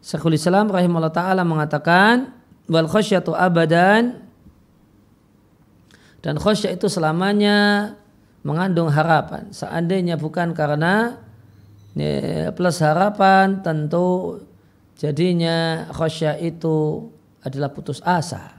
Syekhul 0.03 0.37
Islam 0.37 0.69
rahimahullah 0.69 1.13
ta'ala 1.13 1.41
mengatakan 1.41 2.35
wal 2.69 2.85
khosyatu 2.85 3.33
abadan 3.33 4.24
dan 6.25 6.41
khosyah 6.41 6.73
itu 6.73 6.89
selamanya 6.89 7.93
mengandung 8.41 8.89
harapan 8.89 9.53
seandainya 9.53 10.17
bukan 10.17 10.57
karena 10.57 11.21
eh, 11.93 12.49
plus 12.57 12.81
harapan 12.81 13.61
tentu 13.61 14.41
jadinya 14.97 15.85
khosyah 15.93 16.41
itu 16.41 17.05
adalah 17.45 17.69
putus 17.69 18.01
asa 18.01 18.55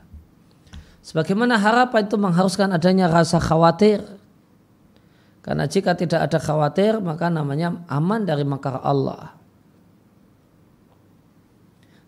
Sebagaimana 1.07 1.55
harapan 1.55 2.03
itu 2.03 2.19
mengharuskan 2.19 2.75
adanya 2.75 3.07
rasa 3.07 3.39
khawatir. 3.39 4.03
Karena 5.39 5.71
jika 5.71 5.95
tidak 5.95 6.27
ada 6.27 6.43
khawatir 6.43 6.99
maka 6.99 7.31
namanya 7.31 7.79
aman 7.87 8.27
dari 8.27 8.43
makar 8.43 8.83
Allah. 8.83 9.39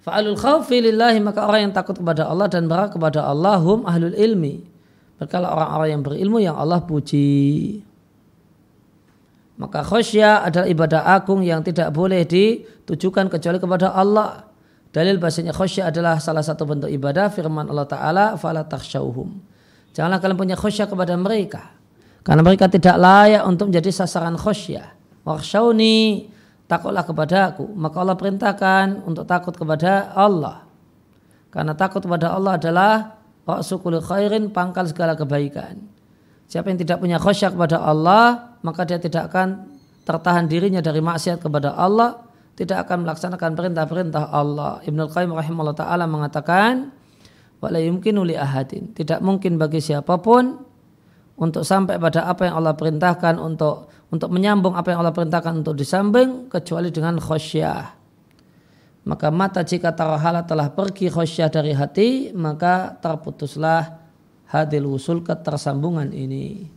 Fa'alul 0.03 0.35
khawfi 0.35 0.83
lillahi 0.83 1.23
maka 1.23 1.47
orang 1.47 1.71
yang 1.71 1.75
takut 1.79 1.95
kepada 1.95 2.27
Allah 2.27 2.51
dan 2.51 2.67
berharap 2.67 2.91
kepada 2.91 3.23
Allah 3.23 3.63
hum 3.63 3.87
ahlul 3.87 4.19
ilmi. 4.19 4.67
Mereka 5.19 5.35
orang-orang 5.43 5.89
yang 5.99 6.03
berilmu 6.07 6.39
yang 6.39 6.55
Allah 6.55 6.79
puji. 6.83 7.83
Maka 9.59 9.83
khosyah 9.83 10.47
adalah 10.47 10.71
ibadah 10.71 11.03
agung 11.03 11.43
yang 11.43 11.67
tidak 11.67 11.91
boleh 11.91 12.23
ditujukan 12.23 13.27
kecuali 13.27 13.59
kepada 13.59 13.91
Allah. 13.91 14.47
Dalil 14.95 15.19
bahasanya 15.19 15.51
khosyah 15.51 15.91
adalah 15.91 16.23
salah 16.23 16.47
satu 16.47 16.63
bentuk 16.63 16.87
ibadah 16.87 17.27
firman 17.35 17.67
Allah 17.67 17.91
Ta'ala 17.91 18.25
fala. 18.39 18.63
Janganlah 19.99 20.23
kalian 20.23 20.39
punya 20.39 20.55
khosyah 20.55 20.87
kepada 20.87 21.19
mereka. 21.19 21.75
Karena 22.23 22.47
mereka 22.47 22.71
tidak 22.71 22.95
layak 22.95 23.43
untuk 23.43 23.75
menjadi 23.75 23.91
sasaran 23.91 24.39
khosyah. 24.39 24.95
Wakhshawni 25.27 26.31
takutlah 26.71 27.03
kepada 27.03 27.51
aku. 27.51 27.67
Maka 27.75 27.97
Allah 27.99 28.15
perintahkan 28.15 29.03
untuk 29.03 29.27
takut 29.27 29.59
kepada 29.59 30.15
Allah. 30.15 30.63
Karena 31.51 31.75
takut 31.75 31.99
kepada 31.99 32.31
Allah 32.31 32.55
adalah 32.55 33.18
Rasulul 33.49 34.05
khairin 34.05 34.53
pangkal 34.53 34.85
segala 34.85 35.17
kebaikan. 35.17 35.81
Siapa 36.45 36.69
yang 36.69 36.77
tidak 36.77 37.01
punya 37.01 37.17
khosyah 37.17 37.57
kepada 37.57 37.81
Allah, 37.81 38.57
maka 38.61 38.85
dia 38.85 39.01
tidak 39.01 39.33
akan 39.33 39.73
tertahan 40.05 40.45
dirinya 40.45 40.85
dari 40.85 41.01
maksiat 41.01 41.41
kepada 41.41 41.73
Allah 41.73 42.29
tidak 42.59 42.91
akan 42.91 43.07
melaksanakan 43.07 43.55
perintah-perintah 43.55 44.35
Allah. 44.35 44.83
Ibnu 44.83 45.07
Qayyim 45.15 45.31
rahimahullah 45.31 45.79
taala 45.79 46.11
mengatakan 46.11 46.91
ahadin. 47.63 48.91
Tidak 48.99 49.23
mungkin 49.23 49.63
bagi 49.63 49.79
siapa 49.79 50.19
pun 50.19 50.59
untuk 51.39 51.63
sampai 51.63 52.03
pada 52.03 52.27
apa 52.27 52.51
yang 52.51 52.59
Allah 52.59 52.75
perintahkan 52.75 53.39
untuk 53.39 53.95
untuk 54.11 54.35
menyambung 54.35 54.75
apa 54.75 54.91
yang 54.91 55.07
Allah 55.07 55.15
perintahkan 55.15 55.63
untuk 55.63 55.79
disambung 55.79 56.51
kecuali 56.51 56.91
dengan 56.91 57.23
khosyah. 57.23 57.98
Maka 59.09 59.33
mata 59.33 59.65
jika 59.65 59.97
tarahala 59.97 60.45
telah 60.45 60.69
pergi 60.69 61.09
khosyah 61.09 61.49
dari 61.49 61.73
hati, 61.73 62.29
maka 62.37 62.93
terputuslah 63.01 63.97
hadil 64.53 64.85
usul 64.93 65.25
ketersambungan 65.25 66.13
ini. 66.13 66.69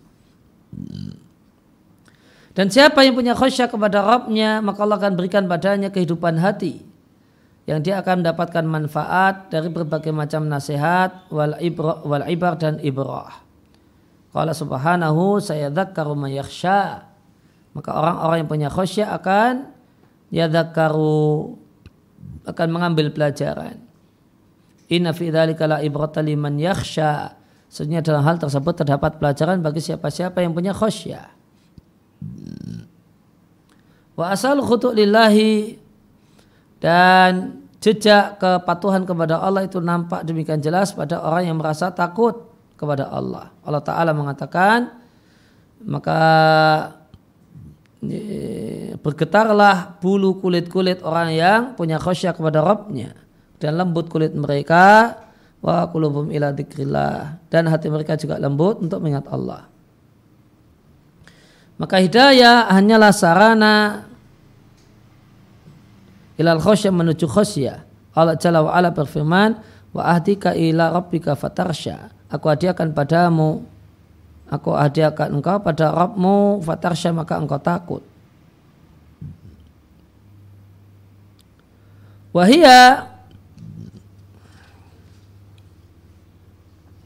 Dan 2.55 2.71
siapa 2.71 3.03
yang 3.03 3.15
punya 3.15 3.36
khusyuk 3.36 3.75
kepada 3.75 4.03
Rabbnya 4.03 4.63
maka 4.63 4.84
Allah 4.84 4.99
akan 4.99 5.13
berikan 5.15 5.47
padanya 5.47 5.88
kehidupan 5.88 6.36
hati 6.39 6.84
yang 7.63 7.79
dia 7.79 8.03
akan 8.03 8.23
mendapatkan 8.23 8.65
manfaat 8.67 9.47
dari 9.47 9.71
berbagai 9.71 10.11
macam 10.11 10.47
nasihat 10.51 11.32
wal, 11.32 11.55
ibra, 11.63 12.03
wal 12.03 12.25
ibar 12.27 12.59
dan 12.59 12.79
ibrah. 12.84 13.43
Kalau 14.32 14.55
subhanahu 14.55 15.39
saya 15.43 15.71
dzakkaru 15.71 16.15
maka 17.71 17.89
orang-orang 17.95 18.38
yang 18.43 18.49
punya 18.51 18.69
khusyuk 18.71 19.07
akan 19.07 19.71
yadzakkaru 20.32 21.55
akan 22.45 22.67
mengambil 22.74 23.13
pelajaran. 23.13 23.78
Inna 24.91 25.15
fi 25.15 25.32
dzalika 25.32 25.69
la 25.69 25.78
ibrata 25.80 26.19
liman 26.19 26.59
yakhsha. 26.59 27.38
Sebenarnya 27.72 28.03
dalam 28.03 28.24
hal 28.28 28.36
tersebut 28.36 28.84
terdapat 28.84 29.15
pelajaran 29.15 29.63
bagi 29.63 29.80
siapa-siapa 29.80 30.43
yang 30.43 30.51
punya 30.51 30.76
khusyuk. 30.76 31.24
Wa 34.19 34.36
asal 34.36 34.59
khutu' 34.59 34.91
lillahi 34.91 35.80
dan 36.84 37.63
jejak 37.80 38.38
kepatuhan 38.38 39.07
kepada 39.07 39.39
Allah 39.39 39.63
itu 39.63 39.80
nampak 39.80 40.28
demikian 40.28 40.59
jelas 40.59 40.91
pada 40.91 41.24
orang 41.24 41.47
yang 41.47 41.57
merasa 41.57 41.89
takut 41.95 42.51
kepada 42.76 43.07
Allah. 43.07 43.49
Allah 43.63 43.82
Ta'ala 43.82 44.11
mengatakan, 44.11 44.91
maka 45.82 46.19
bergetarlah 49.02 50.02
bulu 50.02 50.41
kulit-kulit 50.41 51.06
orang 51.06 51.30
yang 51.38 51.62
punya 51.78 52.02
khasyah 52.02 52.34
kepada 52.34 52.66
Rabbnya 52.66 53.14
dan 53.62 53.78
lembut 53.78 54.10
kulit 54.10 54.34
mereka 54.34 55.18
wa 55.62 55.86
qulubum 55.93 56.34
ila 56.34 56.49
dan 57.47 57.64
hati 57.70 57.88
mereka 57.93 58.18
juga 58.18 58.41
lembut 58.41 58.82
untuk 58.82 58.97
mengingat 59.06 59.30
Allah. 59.30 59.70
Maka 61.78 61.97
hidayah 62.02 62.70
hanyalah 62.74 63.14
sarana 63.14 64.06
ilal 66.41 66.62
khasyah 66.62 66.93
menuju 66.93 67.26
khasyah. 67.30 67.78
Allah 68.18 68.36
Jalla 68.38 68.66
ala 68.66 68.91
berfirman, 68.91 69.58
wa 69.93 70.02
ahdika 70.10 70.58
ila 70.58 70.91
rabbika 70.93 71.38
fatarsya. 71.38 72.12
Aku 72.30 72.49
hadiahkan 72.49 72.91
padamu 72.91 73.66
Aku 74.52 74.76
hadiahkan 74.76 75.32
engkau 75.32 75.64
pada 75.64 75.95
Rabbmu 75.95 76.60
fatarsya 76.60 77.16
maka 77.16 77.39
engkau 77.39 77.56
takut. 77.56 78.04
Wahia 82.36 83.08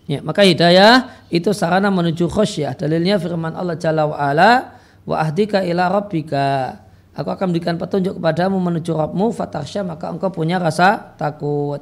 Ya, 0.05 0.21
maka 0.21 0.45
hidayah 0.45 1.09
itu 1.33 1.49
sarana 1.49 1.89
menuju 1.89 2.29
khosyah. 2.29 2.77
Dalilnya 2.77 3.17
firman 3.17 3.57
Allah 3.57 3.73
Jalla 3.73 4.05
wa 4.05 4.13
ala 4.13 4.77
wa 5.01 5.17
ahdika 5.17 5.65
ila 5.65 5.89
rabbika. 5.89 6.77
Aku 7.17 7.33
akan 7.33 7.49
berikan 7.49 7.73
petunjuk 7.81 8.21
kepadamu 8.21 8.61
menuju 8.61 8.93
Rabbmu 8.93 9.33
fatarsya 9.33 9.81
maka 9.81 10.13
engkau 10.13 10.29
punya 10.29 10.61
rasa 10.61 11.17
takut. 11.17 11.81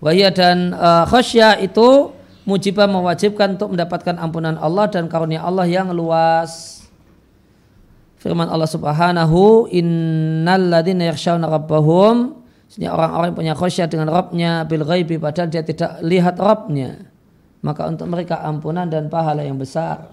Wahia 0.00 0.32
dan 0.32 0.72
uh, 0.72 1.04
khosyah 1.04 1.60
itu 1.60 2.16
mujibah 2.48 2.88
mewajibkan 2.88 3.60
untuk 3.60 3.76
mendapatkan 3.76 4.16
ampunan 4.16 4.56
Allah 4.56 4.88
dan 4.88 5.04
karunia 5.12 5.44
Allah 5.44 5.68
yang 5.68 5.92
luas. 5.92 6.80
Firman 8.16 8.48
Allah 8.48 8.66
Subhanahu, 8.66 9.68
"Innal 9.68 10.72
ladzina 10.72 11.12
yakhshawna 11.12 11.44
rabbahum" 11.44 12.40
Sesungguhnya 12.68 12.92
orang-orang 12.92 13.32
punya 13.32 13.54
khasyah 13.56 13.88
dengan 13.88 14.12
Rabbnya 14.12 14.68
bil 14.68 14.84
ghaibi 14.84 15.16
padahal 15.16 15.48
dia 15.48 15.64
tidak 15.64 16.04
lihat 16.04 16.36
Rabbnya. 16.36 17.08
Maka 17.64 17.88
untuk 17.88 18.06
mereka 18.12 18.44
ampunan 18.44 18.84
dan 18.92 19.08
pahala 19.08 19.40
yang 19.40 19.56
besar. 19.56 20.12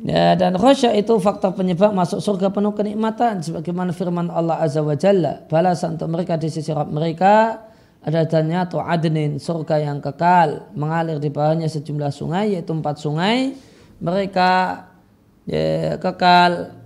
Ya, 0.00 0.32
dan 0.38 0.56
khasyah 0.56 0.96
itu 0.96 1.12
faktor 1.20 1.52
penyebab 1.58 1.90
masuk 1.92 2.22
surga 2.22 2.54
penuh 2.54 2.72
kenikmatan 2.72 3.42
sebagaimana 3.42 3.90
firman 3.90 4.30
Allah 4.30 4.62
Azza 4.62 4.78
wa 4.78 4.94
Jalla 4.94 5.42
balasan 5.50 5.98
untuk 5.98 6.06
mereka 6.06 6.38
di 6.38 6.46
sisi 6.46 6.70
Rabb 6.70 6.94
mereka 6.94 7.66
ada 7.98 8.22
jannatu 8.24 8.78
adnin 8.78 9.42
surga 9.42 9.82
yang 9.82 9.98
kekal 9.98 10.70
mengalir 10.78 11.18
di 11.18 11.34
bawahnya 11.34 11.66
sejumlah 11.66 12.14
sungai 12.14 12.54
yaitu 12.54 12.70
empat 12.70 13.02
sungai. 13.02 13.58
Mereka 13.98 14.50
ya, 15.50 15.98
kekal 15.98 16.78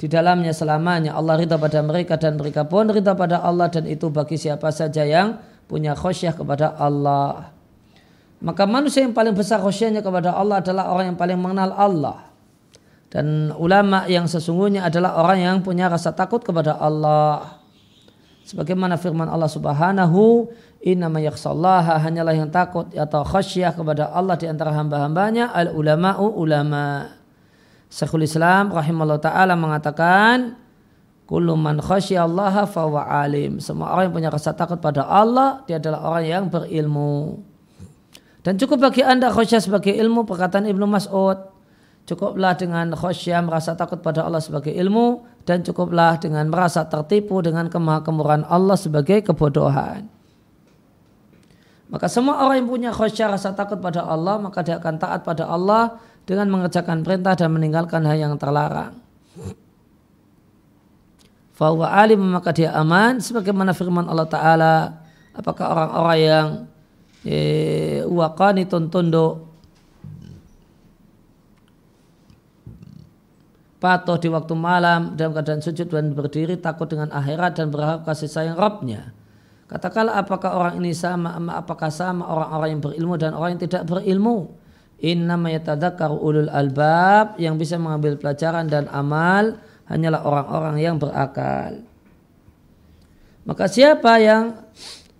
di 0.00 0.08
dalamnya 0.08 0.56
selamanya. 0.56 1.12
Allah 1.12 1.36
ridha 1.36 1.60
pada 1.60 1.84
mereka 1.84 2.16
dan 2.16 2.40
mereka 2.40 2.64
pun 2.64 2.88
ridha 2.88 3.12
pada 3.12 3.44
Allah 3.44 3.68
dan 3.68 3.84
itu 3.84 4.08
bagi 4.08 4.40
siapa 4.40 4.72
saja 4.72 5.04
yang 5.04 5.36
punya 5.68 5.92
khosyah 5.92 6.32
kepada 6.32 6.72
Allah. 6.80 7.52
Maka 8.44 8.64
manusia 8.64 9.04
yang 9.04 9.16
paling 9.16 9.32
besar 9.36 9.60
khosyahnya 9.60 10.00
kepada 10.04 10.32
Allah 10.32 10.60
adalah 10.60 10.92
orang 10.92 11.12
yang 11.12 11.18
paling 11.20 11.40
mengenal 11.40 11.72
Allah. 11.76 12.28
Dan 13.12 13.54
ulama 13.54 14.10
yang 14.10 14.26
sesungguhnya 14.26 14.84
adalah 14.84 15.16
orang 15.22 15.38
yang 15.38 15.56
punya 15.62 15.86
rasa 15.86 16.10
takut 16.10 16.42
kepada 16.42 16.76
Allah 16.76 17.63
sebagaimana 18.44 19.00
firman 19.00 19.26
Allah 19.26 19.48
Subhanahu 19.48 20.52
inna 20.84 21.08
yakhsallaha 21.08 21.98
hanyalah 21.98 22.36
yang 22.36 22.52
takut 22.52 22.92
atau 22.92 23.24
khasyah 23.24 23.72
kepada 23.72 24.12
Allah 24.12 24.36
di 24.36 24.46
antara 24.46 24.70
hamba-hambanya 24.76 25.50
al 25.50 25.72
ulama'u 25.72 26.36
ulama. 26.36 27.16
Syekhul 27.88 28.26
Islam 28.26 28.74
rahimahullah 28.74 29.22
taala 29.22 29.56
mengatakan 29.56 30.60
kullu 31.24 31.56
man 31.56 31.80
khasyallaha 31.80 32.68
fahuwa 32.68 33.08
alim. 33.08 33.58
Semua 33.58 33.96
orang 33.96 34.12
yang 34.12 34.14
punya 34.14 34.30
rasa 34.30 34.52
takut 34.52 34.78
pada 34.78 35.08
Allah 35.08 35.64
dia 35.64 35.80
adalah 35.80 36.04
orang 36.04 36.24
yang 36.28 36.44
berilmu. 36.52 37.40
Dan 38.44 38.60
cukup 38.60 38.92
bagi 38.92 39.00
anda 39.00 39.32
khasyah 39.32 39.64
sebagai 39.64 39.96
ilmu 39.96 40.28
perkataan 40.28 40.68
Ibnu 40.68 40.84
Mas'ud 40.84 41.54
Cukuplah 42.04 42.52
dengan 42.52 42.92
khosyah 42.92 43.40
merasa 43.40 43.72
takut 43.72 44.04
pada 44.04 44.28
Allah 44.28 44.44
sebagai 44.44 44.68
ilmu 44.76 45.24
dan 45.44 45.60
cukuplah 45.60 46.16
dengan 46.16 46.48
merasa 46.48 46.84
tertipu 46.88 47.44
dengan 47.44 47.68
kemahamurahan 47.68 48.48
Allah 48.48 48.76
sebagai 48.80 49.20
kebodohan. 49.24 50.08
Maka 51.92 52.08
semua 52.08 52.40
orang 52.40 52.64
yang 52.64 52.68
punya 52.68 52.90
khosyah 52.90 53.36
rasa 53.36 53.52
takut 53.52 53.78
pada 53.78 54.02
Allah 54.02 54.40
maka 54.40 54.64
dia 54.64 54.80
akan 54.80 54.96
taat 54.96 55.20
pada 55.22 55.44
Allah 55.44 56.00
dengan 56.24 56.48
mengerjakan 56.48 57.04
perintah 57.04 57.36
dan 57.36 57.52
meninggalkan 57.52 58.02
hal 58.08 58.16
yang 58.16 58.34
terlarang. 58.40 58.96
Fahuwa 61.54 61.92
alim 61.92 62.18
maka 62.18 62.50
dia 62.50 62.74
aman 62.74 63.20
sebagaimana 63.22 63.76
firman 63.76 64.08
Allah 64.10 64.26
Ta'ala 64.26 64.74
apakah 65.36 65.66
orang-orang 65.70 66.18
yang 66.18 66.48
eh, 67.22 68.02
waqani 68.08 68.66
tunduk 68.66 69.43
patuh 73.84 74.16
di 74.16 74.32
waktu 74.32 74.56
malam 74.56 75.12
dalam 75.12 75.36
keadaan 75.36 75.60
sujud 75.60 75.92
dan 75.92 76.16
berdiri 76.16 76.56
takut 76.56 76.88
dengan 76.88 77.12
akhirat 77.12 77.60
dan 77.60 77.68
berharap 77.68 78.08
kasih 78.08 78.32
sayang 78.32 78.56
Rabbnya. 78.56 79.12
Katakanlah 79.68 80.24
apakah 80.24 80.56
orang 80.56 80.80
ini 80.80 80.96
sama 80.96 81.36
apakah 81.52 81.92
sama 81.92 82.24
orang-orang 82.24 82.68
yang 82.72 82.80
berilmu 82.80 83.14
dan 83.20 83.36
orang 83.36 83.60
yang 83.60 83.62
tidak 83.68 83.84
berilmu. 83.84 84.56
Inna 85.04 85.36
yatadzakkaru 85.36 86.16
ulul 86.16 86.48
albab 86.48 87.36
yang 87.36 87.60
bisa 87.60 87.76
mengambil 87.76 88.16
pelajaran 88.16 88.72
dan 88.72 88.88
amal 88.88 89.60
hanyalah 89.84 90.24
orang-orang 90.24 90.76
yang 90.80 90.96
berakal. 90.96 91.84
Maka 93.44 93.68
siapa 93.68 94.16
yang 94.16 94.64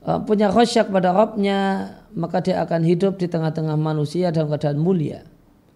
uh, 0.09 0.25
punya 0.25 0.49
khosyak 0.49 0.89
pada 0.89 1.13
Rabbnya 1.13 1.93
maka 2.17 2.41
dia 2.41 2.65
akan 2.65 2.81
hidup 2.81 3.21
di 3.21 3.29
tengah-tengah 3.29 3.77
manusia 3.77 4.33
dalam 4.33 4.49
keadaan 4.49 4.81
mulia. 4.81 5.29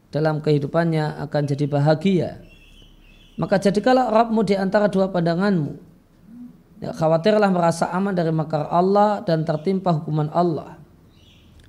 Dalam 0.09 0.41
kehidupannya 0.41 1.21
akan 1.29 1.43
jadi 1.45 1.69
bahagia 1.69 2.48
maka 3.39 3.63
jadikanlah 3.63 4.11
Rabbmu 4.11 4.43
di 4.43 4.59
antara 4.59 4.91
dua 4.91 5.15
pandanganmu. 5.15 5.79
Ya, 6.83 6.91
khawatirlah 6.91 7.51
merasa 7.55 7.87
aman 7.95 8.11
dari 8.11 8.35
makar 8.35 8.67
Allah 8.67 9.23
dan 9.23 9.47
tertimpa 9.47 9.95
hukuman 9.95 10.27
Allah. 10.35 10.75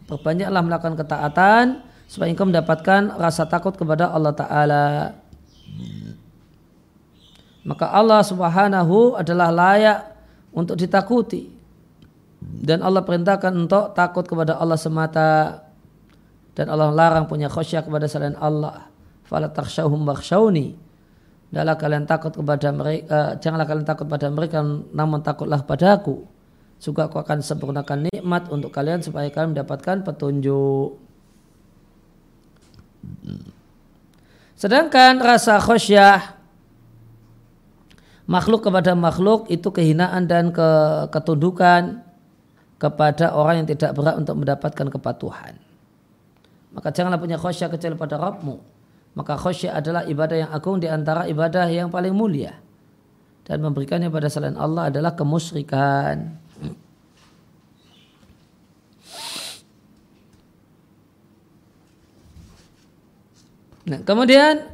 Perbanyaklah 0.09 0.61
melakukan 0.65 0.97
ketaatan 0.97 1.85
supaya 2.09 2.33
engkau 2.33 2.49
mendapatkan 2.49 3.13
rasa 3.21 3.45
takut 3.45 3.77
kepada 3.77 4.09
Allah 4.09 4.33
Ta'ala. 4.33 4.85
Maka 7.61 7.85
Allah 7.93 8.25
Subhanahu 8.25 9.13
adalah 9.13 9.53
layak 9.53 9.99
untuk 10.49 10.73
ditakuti. 10.73 11.53
Dan 12.41 12.81
Allah 12.81 13.05
perintahkan 13.05 13.53
untuk 13.53 13.93
takut 13.93 14.25
kepada 14.25 14.57
Allah 14.57 14.77
semata. 14.77 15.61
Dan 16.57 16.73
Allah 16.73 16.89
larang 16.89 17.29
punya 17.29 17.45
khosyah 17.45 17.85
kepada 17.85 18.09
selain 18.09 18.33
Allah. 18.41 18.89
Fala 19.29 19.53
takhshawhum 19.53 20.01
bakhshawni 20.09 20.88
Janganlah 21.49 21.77
kalian 21.81 22.05
takut 22.05 22.29
kepada 22.29 22.69
mereka, 22.69 23.33
janganlah 23.41 23.65
kalian 23.65 23.87
takut 23.87 24.05
pada 24.05 24.29
mereka, 24.29 24.61
namun 24.93 25.25
takutlah 25.25 25.65
padaku. 25.65 26.29
Juga 26.77 27.09
aku 27.09 27.17
akan 27.17 27.41
sempurnakan 27.41 28.05
nikmat 28.05 28.53
untuk 28.53 28.69
kalian 28.69 29.01
supaya 29.01 29.27
kalian 29.33 29.57
mendapatkan 29.57 30.05
petunjuk. 30.05 31.01
Sedangkan 34.53 35.17
rasa 35.17 35.57
khosyah 35.57 36.37
makhluk 38.29 38.69
kepada 38.69 38.93
makhluk 38.93 39.49
itu 39.49 39.73
kehinaan 39.73 40.29
dan 40.29 40.53
ke, 40.53 40.69
ketundukan 41.09 42.05
kepada 42.77 43.33
orang 43.33 43.65
yang 43.65 43.67
tidak 43.73 43.97
berat 43.97 44.15
untuk 44.21 44.37
mendapatkan 44.37 44.87
kepatuhan. 44.87 45.57
Maka 46.69 46.93
janganlah 46.93 47.17
punya 47.17 47.41
khosyah 47.41 47.73
kecil 47.73 47.97
pada 47.97 48.21
Rabbmu 48.21 48.78
maka 49.17 49.33
khusyuk 49.35 49.73
adalah 49.73 50.05
ibadah 50.05 50.37
yang 50.47 50.51
agung 50.53 50.77
di 50.77 50.85
antara 50.85 51.25
ibadah 51.25 51.65
yang 51.69 51.89
paling 51.89 52.13
mulia. 52.13 52.61
Dan 53.49 53.65
memberikannya 53.65 54.13
pada 54.13 54.29
selain 54.29 54.53
Allah 54.53 54.93
adalah 54.93 55.17
kemusyrikan. 55.17 56.37
Nah, 63.89 64.05
kemudian 64.05 64.69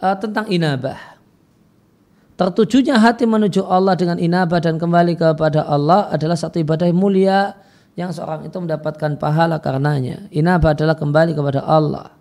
uh, 0.00 0.16
tentang 0.16 0.48
inabah. 0.48 1.20
Tertujunya 2.40 2.96
hati 2.96 3.28
menuju 3.28 3.68
Allah 3.68 3.96
dengan 4.00 4.16
inabah 4.16 4.64
dan 4.64 4.80
kembali 4.80 5.16
kepada 5.20 5.68
Allah 5.68 6.08
adalah 6.08 6.36
satu 6.40 6.56
ibadah 6.60 6.88
yang 6.88 6.96
mulia 6.96 7.52
yang 7.96 8.12
seorang 8.12 8.48
itu 8.48 8.56
mendapatkan 8.56 9.20
pahala 9.20 9.60
karenanya. 9.60 10.24
Inabah 10.32 10.72
adalah 10.72 10.96
kembali 10.96 11.36
kepada 11.36 11.64
Allah 11.64 12.15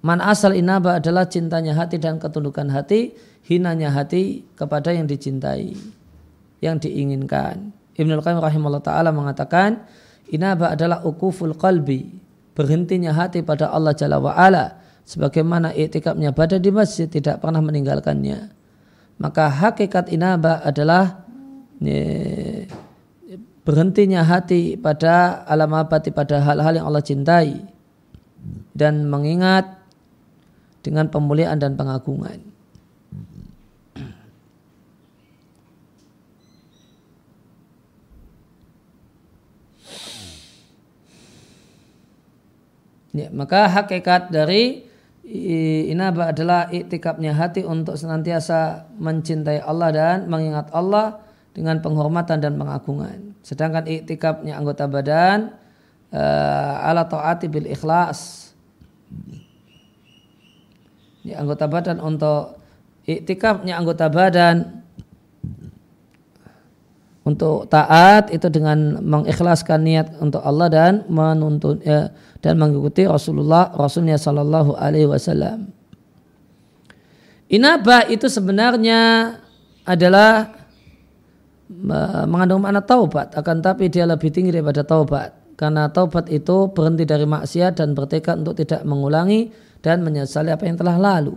Man 0.00 0.24
asal 0.24 0.56
inaba 0.56 0.96
adalah 0.96 1.28
cintanya 1.28 1.76
hati 1.76 2.00
dan 2.00 2.16
ketundukan 2.16 2.72
hati, 2.72 3.12
hinanya 3.44 3.92
hati 3.92 4.48
kepada 4.56 4.96
yang 4.96 5.04
dicintai, 5.04 5.76
yang 6.64 6.80
diinginkan. 6.80 7.72
Ibnu 8.00 8.16
Qayyim 8.24 8.40
rahimahullah 8.40 8.80
taala 8.80 9.12
mengatakan, 9.12 9.84
inaba 10.32 10.72
adalah 10.72 11.04
ukuful 11.04 11.52
qalbi, 11.52 12.16
berhentinya 12.56 13.12
hati 13.12 13.44
pada 13.44 13.68
Allah 13.68 13.92
Jalla 13.92 14.16
wa 14.16 14.32
ala, 14.32 14.80
sebagaimana 15.04 15.76
i'tikafnya 15.76 16.32
pada 16.32 16.56
di 16.56 16.72
masjid 16.72 17.04
tidak 17.04 17.44
pernah 17.44 17.60
meninggalkannya. 17.60 18.56
Maka 19.20 19.52
hakikat 19.52 20.08
inaba 20.08 20.64
adalah 20.64 21.28
ya, 21.76 22.64
berhentinya 23.68 24.24
hati 24.24 24.80
pada 24.80 25.44
alam 25.44 25.76
abadi 25.76 26.08
pada 26.08 26.40
hal-hal 26.40 26.80
yang 26.80 26.86
Allah 26.88 27.04
cintai 27.04 27.68
dan 28.72 29.04
mengingat 29.04 29.79
dengan 30.80 31.08
pemuliaan 31.12 31.60
dan 31.60 31.76
pengagungan. 31.76 32.40
Ya, 43.10 43.26
maka 43.34 43.66
hakikat 43.66 44.30
dari 44.30 44.86
inabah 45.90 46.30
adalah 46.30 46.70
iktikapnya 46.70 47.34
hati 47.34 47.66
untuk 47.66 47.98
senantiasa 47.98 48.86
mencintai 48.98 49.62
Allah 49.62 49.90
dan 49.90 50.16
mengingat 50.30 50.70
Allah 50.70 51.18
dengan 51.50 51.82
penghormatan 51.82 52.38
dan 52.38 52.54
pengagungan. 52.54 53.34
Sedangkan 53.42 53.86
iktikapnya 53.86 54.54
anggota 54.58 54.86
badan 54.86 55.54
uh, 56.14 56.86
ala 56.86 57.06
taati 57.06 57.50
bil 57.50 57.66
ikhlas 57.66 58.50
ya, 61.24 61.40
anggota 61.40 61.66
badan 61.66 61.98
untuk 62.00 62.60
iktikafnya 63.04 63.76
anggota 63.76 64.06
badan 64.08 64.80
untuk 67.24 67.68
taat 67.68 68.32
itu 68.32 68.48
dengan 68.48 68.98
mengikhlaskan 69.04 69.80
niat 69.84 70.06
untuk 70.18 70.40
Allah 70.40 70.68
dan 70.72 70.92
menuntun 71.06 71.78
ya, 71.84 72.10
dan 72.40 72.56
mengikuti 72.56 73.04
Rasulullah 73.04 73.70
Rasulnya 73.76 74.16
Shallallahu 74.16 74.74
Alaihi 74.74 75.06
Wasallam. 75.06 75.68
Inabah 77.50 78.08
itu 78.08 78.30
sebenarnya 78.30 79.34
adalah 79.84 80.54
mengandung 82.26 82.66
makna 82.66 82.82
taubat 82.82 83.34
akan 83.38 83.62
tapi 83.62 83.86
dia 83.86 84.02
lebih 84.02 84.34
tinggi 84.34 84.50
daripada 84.50 84.82
taubat 84.82 85.54
karena 85.54 85.86
taubat 85.86 86.26
itu 86.26 86.66
berhenti 86.74 87.06
dari 87.06 87.26
maksiat 87.28 87.78
dan 87.78 87.94
bertekad 87.94 88.42
untuk 88.42 88.58
tidak 88.58 88.82
mengulangi 88.82 89.54
dan 89.80 90.04
menyesali 90.04 90.52
apa 90.52 90.64
yang 90.68 90.76
telah 90.76 90.96
lalu. 90.96 91.36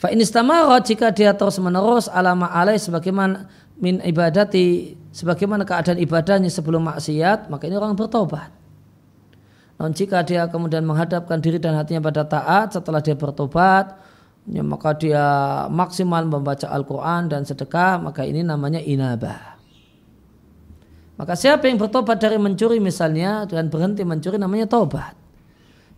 Fa 0.00 0.12
inistamara 0.12 0.76
jika 0.84 1.08
dia 1.14 1.32
terus 1.32 1.56
menerus 1.56 2.12
alama 2.12 2.52
alai 2.52 2.76
sebagaimana 2.76 3.48
min 3.80 4.04
ibadati 4.04 4.92
sebagaimana 5.14 5.64
keadaan 5.64 5.96
ibadahnya 5.96 6.52
sebelum 6.52 6.84
maksiat 6.84 7.48
maka 7.48 7.64
ini 7.64 7.76
orang 7.78 7.96
bertobat. 7.96 8.52
Namun 9.80 9.96
jika 9.96 10.22
dia 10.22 10.46
kemudian 10.46 10.86
menghadapkan 10.86 11.40
diri 11.40 11.58
dan 11.58 11.74
hatinya 11.74 12.04
pada 12.04 12.22
taat 12.22 12.76
setelah 12.76 13.00
dia 13.02 13.16
bertobat 13.18 13.96
ya, 14.46 14.62
maka 14.62 14.94
dia 14.94 15.24
maksimal 15.72 16.22
membaca 16.28 16.68
Al-Quran 16.68 17.32
dan 17.32 17.42
sedekah 17.48 17.98
maka 17.98 18.22
ini 18.28 18.44
namanya 18.44 18.78
inabah. 18.84 19.56
Maka 21.14 21.32
siapa 21.38 21.70
yang 21.70 21.78
bertobat 21.78 22.18
dari 22.18 22.36
mencuri 22.36 22.82
misalnya 22.82 23.46
dan 23.46 23.70
berhenti 23.70 24.02
mencuri 24.02 24.34
namanya 24.34 24.66
tobat. 24.66 25.23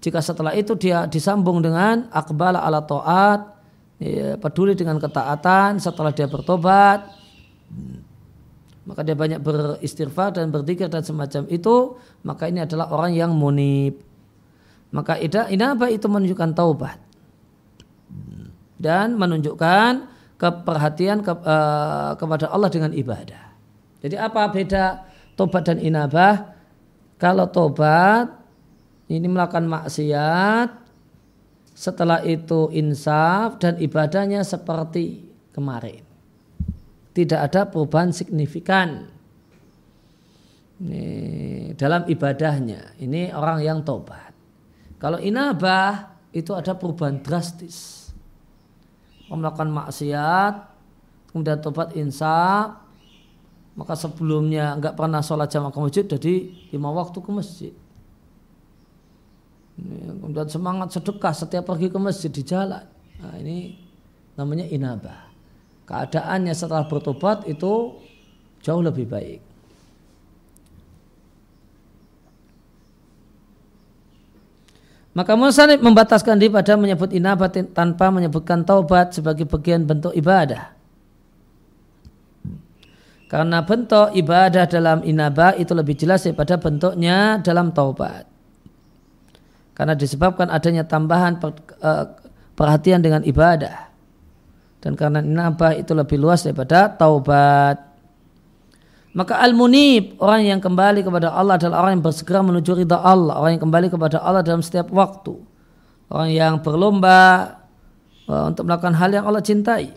Jika 0.00 0.22
setelah 0.22 0.52
itu 0.54 0.76
dia 0.78 1.08
disambung 1.08 1.64
dengan 1.64 2.06
akbala 2.12 2.62
ala 2.62 2.84
to'at, 2.84 3.40
ya, 3.98 4.36
peduli 4.38 4.76
dengan 4.76 5.00
ketaatan 5.00 5.82
setelah 5.82 6.12
dia 6.12 6.28
bertobat, 6.30 7.10
maka 8.86 9.00
dia 9.02 9.18
banyak 9.18 9.42
beristighfar 9.42 10.36
dan 10.36 10.54
berzikir 10.54 10.86
dan 10.86 11.02
semacam 11.02 11.42
itu, 11.50 11.98
maka 12.22 12.46
ini 12.46 12.62
adalah 12.62 12.86
orang 12.92 13.12
yang 13.16 13.34
munib. 13.34 13.98
Maka 14.94 15.18
ini 15.18 15.64
apa 15.66 15.90
itu 15.90 16.06
menunjukkan 16.06 16.54
taubat 16.54 17.02
dan 18.76 19.16
menunjukkan 19.16 20.06
keperhatian 20.36 21.24
ke, 21.24 21.32
uh, 21.32 22.12
kepada 22.14 22.52
Allah 22.52 22.68
dengan 22.68 22.92
ibadah. 22.92 23.56
Jadi 24.04 24.16
apa 24.20 24.46
beda 24.52 24.84
tobat 25.34 25.64
dan 25.66 25.80
inabah? 25.80 26.54
Kalau 27.16 27.48
tobat 27.48 28.28
ini 29.06 29.26
melakukan 29.30 29.70
maksiat, 29.70 30.70
setelah 31.76 32.24
itu 32.26 32.72
insaf 32.74 33.62
dan 33.62 33.78
ibadahnya 33.78 34.42
seperti 34.42 35.22
kemarin. 35.54 36.02
Tidak 37.14 37.38
ada 37.38 37.70
perubahan 37.70 38.10
signifikan 38.10 39.06
ini, 40.82 41.72
dalam 41.78 42.04
ibadahnya. 42.10 42.98
Ini 42.98 43.32
orang 43.32 43.62
yang 43.62 43.80
tobat. 43.86 44.34
Kalau 44.98 45.22
inabah 45.22 46.18
itu 46.34 46.52
ada 46.52 46.74
perubahan 46.74 47.22
drastis. 47.22 48.10
Melakukan 49.30 49.70
maksiat, 49.70 50.54
kemudian 51.30 51.62
tobat 51.62 51.94
insaf, 51.94 52.82
maka 53.78 53.94
sebelumnya 53.94 54.74
nggak 54.76 54.98
pernah 54.98 55.22
sholat 55.22 55.50
jamaah 55.50 55.70
ke 55.70 55.78
masjid, 55.78 56.04
jadi 56.06 56.34
lima 56.74 56.90
waktu 56.90 57.18
ke 57.20 57.30
masjid 57.30 57.74
kemudian 59.76 60.48
semangat 60.48 60.96
sedekah 60.96 61.34
setiap 61.36 61.68
pergi 61.68 61.92
ke 61.92 61.98
masjid 62.00 62.32
di 62.32 62.42
jalan. 62.42 62.84
Nah, 63.20 63.34
ini 63.36 63.76
namanya 64.36 64.64
inabah. 64.68 65.28
Keadaannya 65.86 66.52
setelah 66.56 66.88
bertobat 66.88 67.46
itu 67.46 67.94
jauh 68.64 68.82
lebih 68.82 69.06
baik. 69.06 69.40
Maka 75.16 75.32
Musanib 75.32 75.80
membataskan 75.80 76.36
diri 76.36 76.52
pada 76.52 76.76
menyebut 76.76 77.08
inabah 77.08 77.48
tanpa 77.72 78.12
menyebutkan 78.12 78.68
taubat 78.68 79.16
sebagai 79.16 79.48
bagian 79.48 79.88
bentuk 79.88 80.12
ibadah. 80.12 80.76
Karena 83.26 83.64
bentuk 83.64 84.12
ibadah 84.12 84.68
dalam 84.68 85.00
inabah 85.00 85.56
itu 85.56 85.72
lebih 85.72 85.96
jelas 85.96 86.28
daripada 86.28 86.60
bentuknya 86.60 87.40
dalam 87.40 87.72
taubat 87.72 88.35
karena 89.76 89.92
disebabkan 89.92 90.48
adanya 90.48 90.88
tambahan 90.88 91.36
uh, 91.36 92.04
perhatian 92.56 93.04
dengan 93.04 93.20
ibadah. 93.20 93.92
Dan 94.80 94.96
karena 94.96 95.20
nabah 95.20 95.76
itu 95.76 95.92
lebih 95.92 96.16
luas 96.16 96.48
daripada 96.48 96.88
taubat. 96.88 97.76
Maka 99.12 99.36
al-munib 99.44 100.16
orang 100.16 100.48
yang 100.48 100.60
kembali 100.64 101.04
kepada 101.04 101.28
Allah 101.28 101.60
adalah 101.60 101.84
orang 101.84 102.00
yang 102.00 102.04
bersegera 102.08 102.40
menuju 102.40 102.72
ridha 102.72 102.96
Allah. 103.04 103.36
Orang 103.36 103.60
yang 103.60 103.64
kembali 103.68 103.92
kepada 103.92 104.16
Allah 104.24 104.40
dalam 104.40 104.64
setiap 104.64 104.88
waktu. 104.88 105.36
Orang 106.08 106.32
yang 106.32 106.64
berlomba 106.64 107.52
uh, 108.32 108.48
untuk 108.48 108.64
melakukan 108.64 108.96
hal 108.96 109.12
yang 109.12 109.28
Allah 109.28 109.44
cintai. 109.44 109.92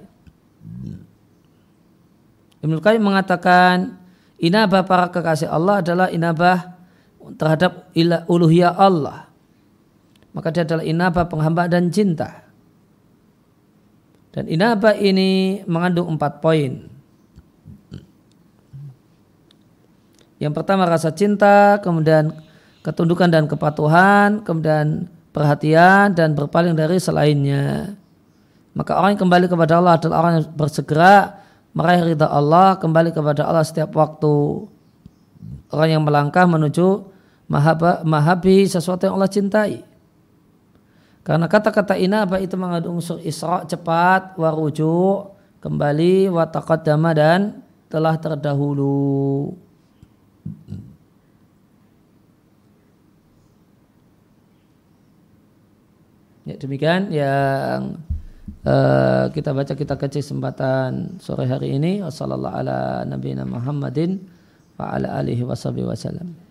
Ibnu 2.60 2.84
Qayyim 2.84 3.00
mengatakan 3.00 3.96
inabah 4.36 4.84
para 4.84 5.08
kekasih 5.08 5.48
Allah 5.48 5.80
adalah 5.80 6.12
inabah 6.12 6.76
terhadap 7.40 7.88
uluhiyah 8.28 8.76
Allah 8.76 9.29
maka 10.34 10.54
dia 10.54 10.64
adalah 10.66 10.86
inabah 10.86 11.26
penghamba 11.26 11.66
dan 11.66 11.90
cinta. 11.90 12.46
Dan 14.30 14.46
inabah 14.46 14.94
ini 14.94 15.62
mengandung 15.66 16.14
empat 16.14 16.38
poin. 16.38 16.86
Yang 20.40 20.54
pertama 20.56 20.88
rasa 20.88 21.12
cinta, 21.12 21.82
kemudian 21.84 22.32
ketundukan 22.86 23.28
dan 23.28 23.50
kepatuhan, 23.50 24.40
kemudian 24.46 25.10
perhatian 25.36 26.16
dan 26.16 26.38
berpaling 26.38 26.78
dari 26.78 27.02
selainnya. 27.02 27.98
Maka 28.78 28.96
orang 28.96 29.18
yang 29.18 29.22
kembali 29.28 29.46
kepada 29.52 29.82
Allah 29.82 30.00
adalah 30.00 30.16
orang 30.24 30.34
yang 30.40 30.46
bersegera 30.56 31.42
meraih 31.76 32.14
ridha 32.14 32.30
Allah, 32.30 32.78
kembali 32.80 33.12
kepada 33.12 33.50
Allah 33.50 33.66
setiap 33.66 33.92
waktu. 33.98 34.64
Orang 35.74 35.90
yang 35.90 36.04
melangkah 36.06 36.46
menuju 36.48 37.04
mahabi 38.06 38.70
sesuatu 38.70 39.10
yang 39.10 39.18
Allah 39.20 39.34
cintai. 39.34 39.89
Karena 41.30 41.46
kata-kata 41.46 41.94
inaba 41.94 42.42
itu 42.42 42.58
mengandung 42.58 42.98
unsur 42.98 43.22
isra 43.22 43.62
cepat, 43.62 44.34
warujuk, 44.34 45.38
kembali, 45.62 46.26
wataqaddama 46.34 47.14
dan 47.14 47.62
telah 47.86 48.18
terdahulu. 48.18 49.54
Ya, 56.50 56.58
demikian 56.58 57.14
yang 57.14 58.02
uh, 58.66 59.30
kita 59.30 59.54
baca 59.54 59.78
kita 59.78 60.02
kecil 60.02 60.26
kesempatan 60.26 61.22
sore 61.22 61.46
hari 61.46 61.78
ini. 61.78 62.02
Wassalamualaikum 62.02 63.54
warahmatullahi 63.54 64.18
wabarakatuh. 64.82 66.50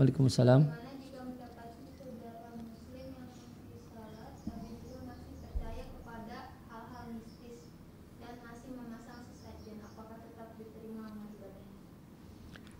Waalaikumsalam. 0.00 0.64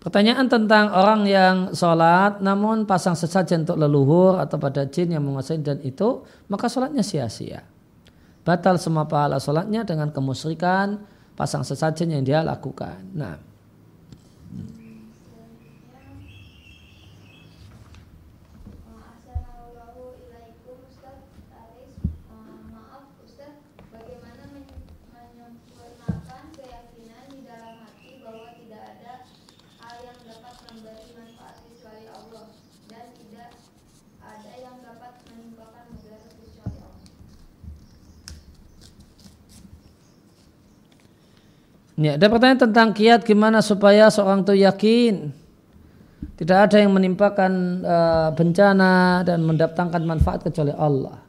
Pertanyaan 0.00 0.48
tentang 0.48 0.96
orang 0.96 1.28
yang 1.28 1.56
sholat 1.76 2.40
namun 2.40 2.88
pasang 2.88 3.12
sesajen 3.12 3.68
untuk 3.68 3.76
leluhur 3.76 4.40
atau 4.40 4.56
pada 4.56 4.88
jin 4.88 5.12
yang 5.12 5.20
menguasai 5.20 5.60
dan 5.60 5.76
itu 5.84 6.24
maka 6.48 6.72
sholatnya 6.72 7.04
sia-sia. 7.04 7.68
Batal 8.48 8.80
semua 8.80 9.04
pahala 9.04 9.36
sholatnya 9.36 9.84
dengan 9.84 10.08
kemusyrikan 10.08 11.04
pasang 11.36 11.68
sesajen 11.68 12.16
yang 12.16 12.24
dia 12.24 12.40
lakukan. 12.40 13.12
Nah, 13.12 13.49
Ya, 41.98 42.14
ada 42.18 42.26
pertanyaan 42.30 42.70
tentang 42.70 42.94
kiat 42.94 43.26
gimana 43.26 43.64
supaya 43.64 44.08
seorang 44.12 44.46
itu 44.46 44.54
yakin 44.60 45.14
tidak 46.40 46.72
ada 46.72 46.76
yang 46.80 46.92
menimpakan 46.96 47.84
uh, 47.84 48.28
bencana 48.32 49.20
dan 49.24 49.44
mendatangkan 49.44 50.00
manfaat 50.04 50.40
kecuali 50.44 50.72
Allah. 50.72 51.20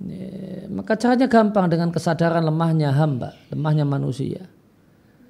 Ya, 0.00 0.64
maka 0.68 0.96
caranya 0.96 1.28
gampang 1.28 1.68
dengan 1.72 1.88
kesadaran 1.92 2.44
lemahnya 2.44 2.92
hamba, 2.92 3.36
lemahnya 3.52 3.84
manusia. 3.88 4.48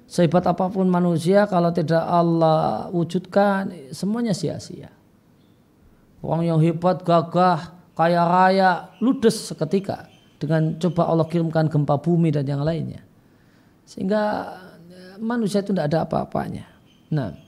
Sehebat 0.07 0.47
apa 0.47 0.71
pun 0.71 0.87
manusia 0.87 1.43
kalau 1.51 1.75
tidak 1.75 2.03
Allah 2.03 2.87
wujudkan 2.95 3.91
semuanya 3.91 4.31
sia-sia. 4.31 4.91
Orang 6.23 6.47
yang 6.47 6.59
hebat, 6.63 7.03
gagah, 7.03 7.75
kaya 7.95 8.23
raya, 8.23 8.91
ludes 9.03 9.51
seketika 9.51 10.07
dengan 10.39 10.79
coba 10.79 11.11
Allah 11.11 11.27
kirimkan 11.27 11.67
gempa 11.67 11.99
bumi 11.99 12.31
dan 12.31 12.47
yang 12.47 12.63
lainnya. 12.63 13.06
Sehingga 13.87 14.23
ya, 14.91 15.15
manusia 15.15 15.63
itu 15.63 15.71
tidak 15.71 15.95
ada 15.95 16.03
apa-apanya. 16.03 16.67
Nah. 17.07 17.47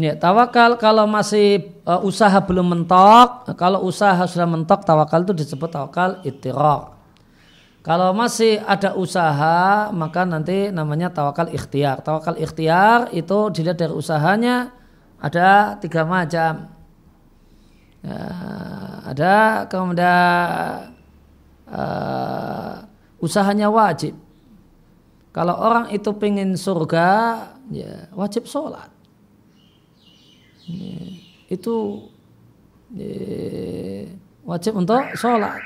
Ya, 0.00 0.16
tawakal 0.16 0.80
kalau 0.80 1.04
masih 1.04 1.76
uh, 1.84 2.00
usaha 2.00 2.32
belum 2.40 2.72
mentok, 2.72 3.52
kalau 3.52 3.84
usaha 3.84 4.16
sudah 4.24 4.48
mentok 4.48 4.80
tawakal 4.80 5.28
itu 5.28 5.44
disebut 5.44 5.68
tawakal 5.68 6.24
ittiraq. 6.24 6.99
Kalau 7.80 8.12
masih 8.12 8.60
ada 8.68 8.92
usaha, 8.92 9.88
maka 9.88 10.28
nanti 10.28 10.68
namanya 10.68 11.08
tawakal 11.08 11.48
ikhtiar. 11.48 12.04
Tawakal 12.04 12.36
ikhtiar 12.36 13.08
itu 13.16 13.48
dilihat 13.48 13.80
dari 13.80 13.96
usahanya 13.96 14.68
ada 15.16 15.80
tiga 15.80 16.04
macam. 16.04 16.68
Ya, 18.04 18.20
ada 19.08 19.64
kemudian 19.72 20.92
uh, 21.72 22.84
usahanya 23.16 23.72
wajib. 23.72 24.12
Kalau 25.32 25.56
orang 25.56 25.88
itu 25.88 26.12
pengen 26.20 26.60
surga, 26.60 27.08
ya 27.72 28.12
wajib 28.12 28.44
sholat. 28.44 28.92
Ya, 30.68 31.00
itu 31.48 31.76
ya, 32.92 33.14
wajib 34.44 34.76
untuk 34.76 35.00
sholat. 35.16 35.60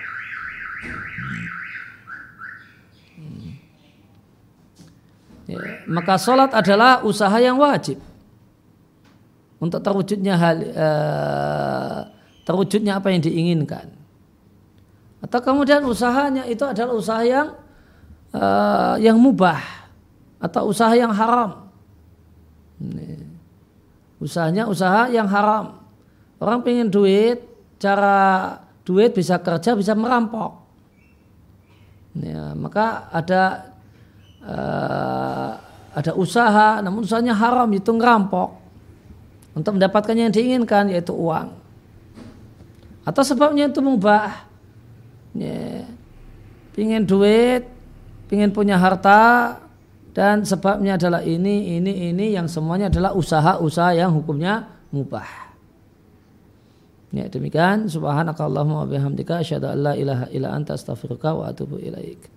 Ya, 5.44 5.60
maka 5.84 6.16
sholat 6.16 6.56
adalah 6.56 7.04
usaha 7.04 7.36
yang 7.36 7.60
wajib 7.60 8.00
untuk 9.60 9.80
terwujudnya 9.84 10.34
hal 10.40 10.56
uh, 10.72 11.98
terwujudnya 12.48 12.96
apa 12.96 13.12
yang 13.12 13.20
diinginkan. 13.20 13.92
Atau 15.20 15.40
kemudian 15.40 15.84
usahanya 15.84 16.44
itu 16.48 16.64
adalah 16.64 16.92
usaha 16.96 17.20
yang 17.24 17.56
uh, 18.32 18.96
yang 19.00 19.16
mubah 19.16 19.60
atau 20.40 20.68
usaha 20.68 20.92
yang 20.92 21.12
haram. 21.12 21.64
Usahanya 24.20 24.68
usaha 24.68 25.08
yang 25.08 25.28
haram. 25.28 25.80
Orang 26.40 26.60
pengen 26.60 26.92
duit, 26.92 27.40
cara 27.80 28.56
duit 28.84 29.16
bisa 29.16 29.40
kerja, 29.40 29.72
bisa 29.72 29.96
merampok. 29.96 30.60
Ya, 32.20 32.52
maka 32.52 33.08
ada 33.10 33.73
uh, 34.44 35.50
ada 35.94 36.12
usaha, 36.14 36.82
namun 36.82 37.06
usahanya 37.06 37.32
haram 37.32 37.70
itu 37.72 37.90
ngerampok 37.94 38.50
untuk 39.54 39.78
mendapatkan 39.78 40.14
yang 40.14 40.30
diinginkan 40.34 40.90
yaitu 40.90 41.14
uang. 41.14 41.54
Atau 43.04 43.22
sebabnya 43.22 43.68
itu 43.68 43.84
mubah, 43.84 44.48
ya, 45.36 45.86
pingin 46.72 47.04
duit, 47.04 47.68
pingin 48.26 48.50
punya 48.50 48.80
harta, 48.80 49.60
dan 50.16 50.42
sebabnya 50.42 50.96
adalah 50.98 51.22
ini, 51.22 51.78
ini, 51.78 52.10
ini 52.10 52.34
yang 52.34 52.50
semuanya 52.50 52.90
adalah 52.90 53.12
usaha-usaha 53.14 53.94
yang 53.94 54.14
hukumnya 54.14 54.66
mubah. 54.90 55.44
Ya 57.14 57.30
demikian 57.30 57.86
subhanakallahumma 57.86 58.82
wa 58.82 58.88
bihamdika 58.90 59.38
asyhadu 59.38 59.70
an 59.70 59.78
la 59.86 59.94
ilaha 59.94 60.26
illa 60.34 60.50
anta 60.50 60.74
astaghfiruka 60.74 61.30
wa 61.30 61.46
atubu 61.46 61.78
ilaik. 61.78 62.33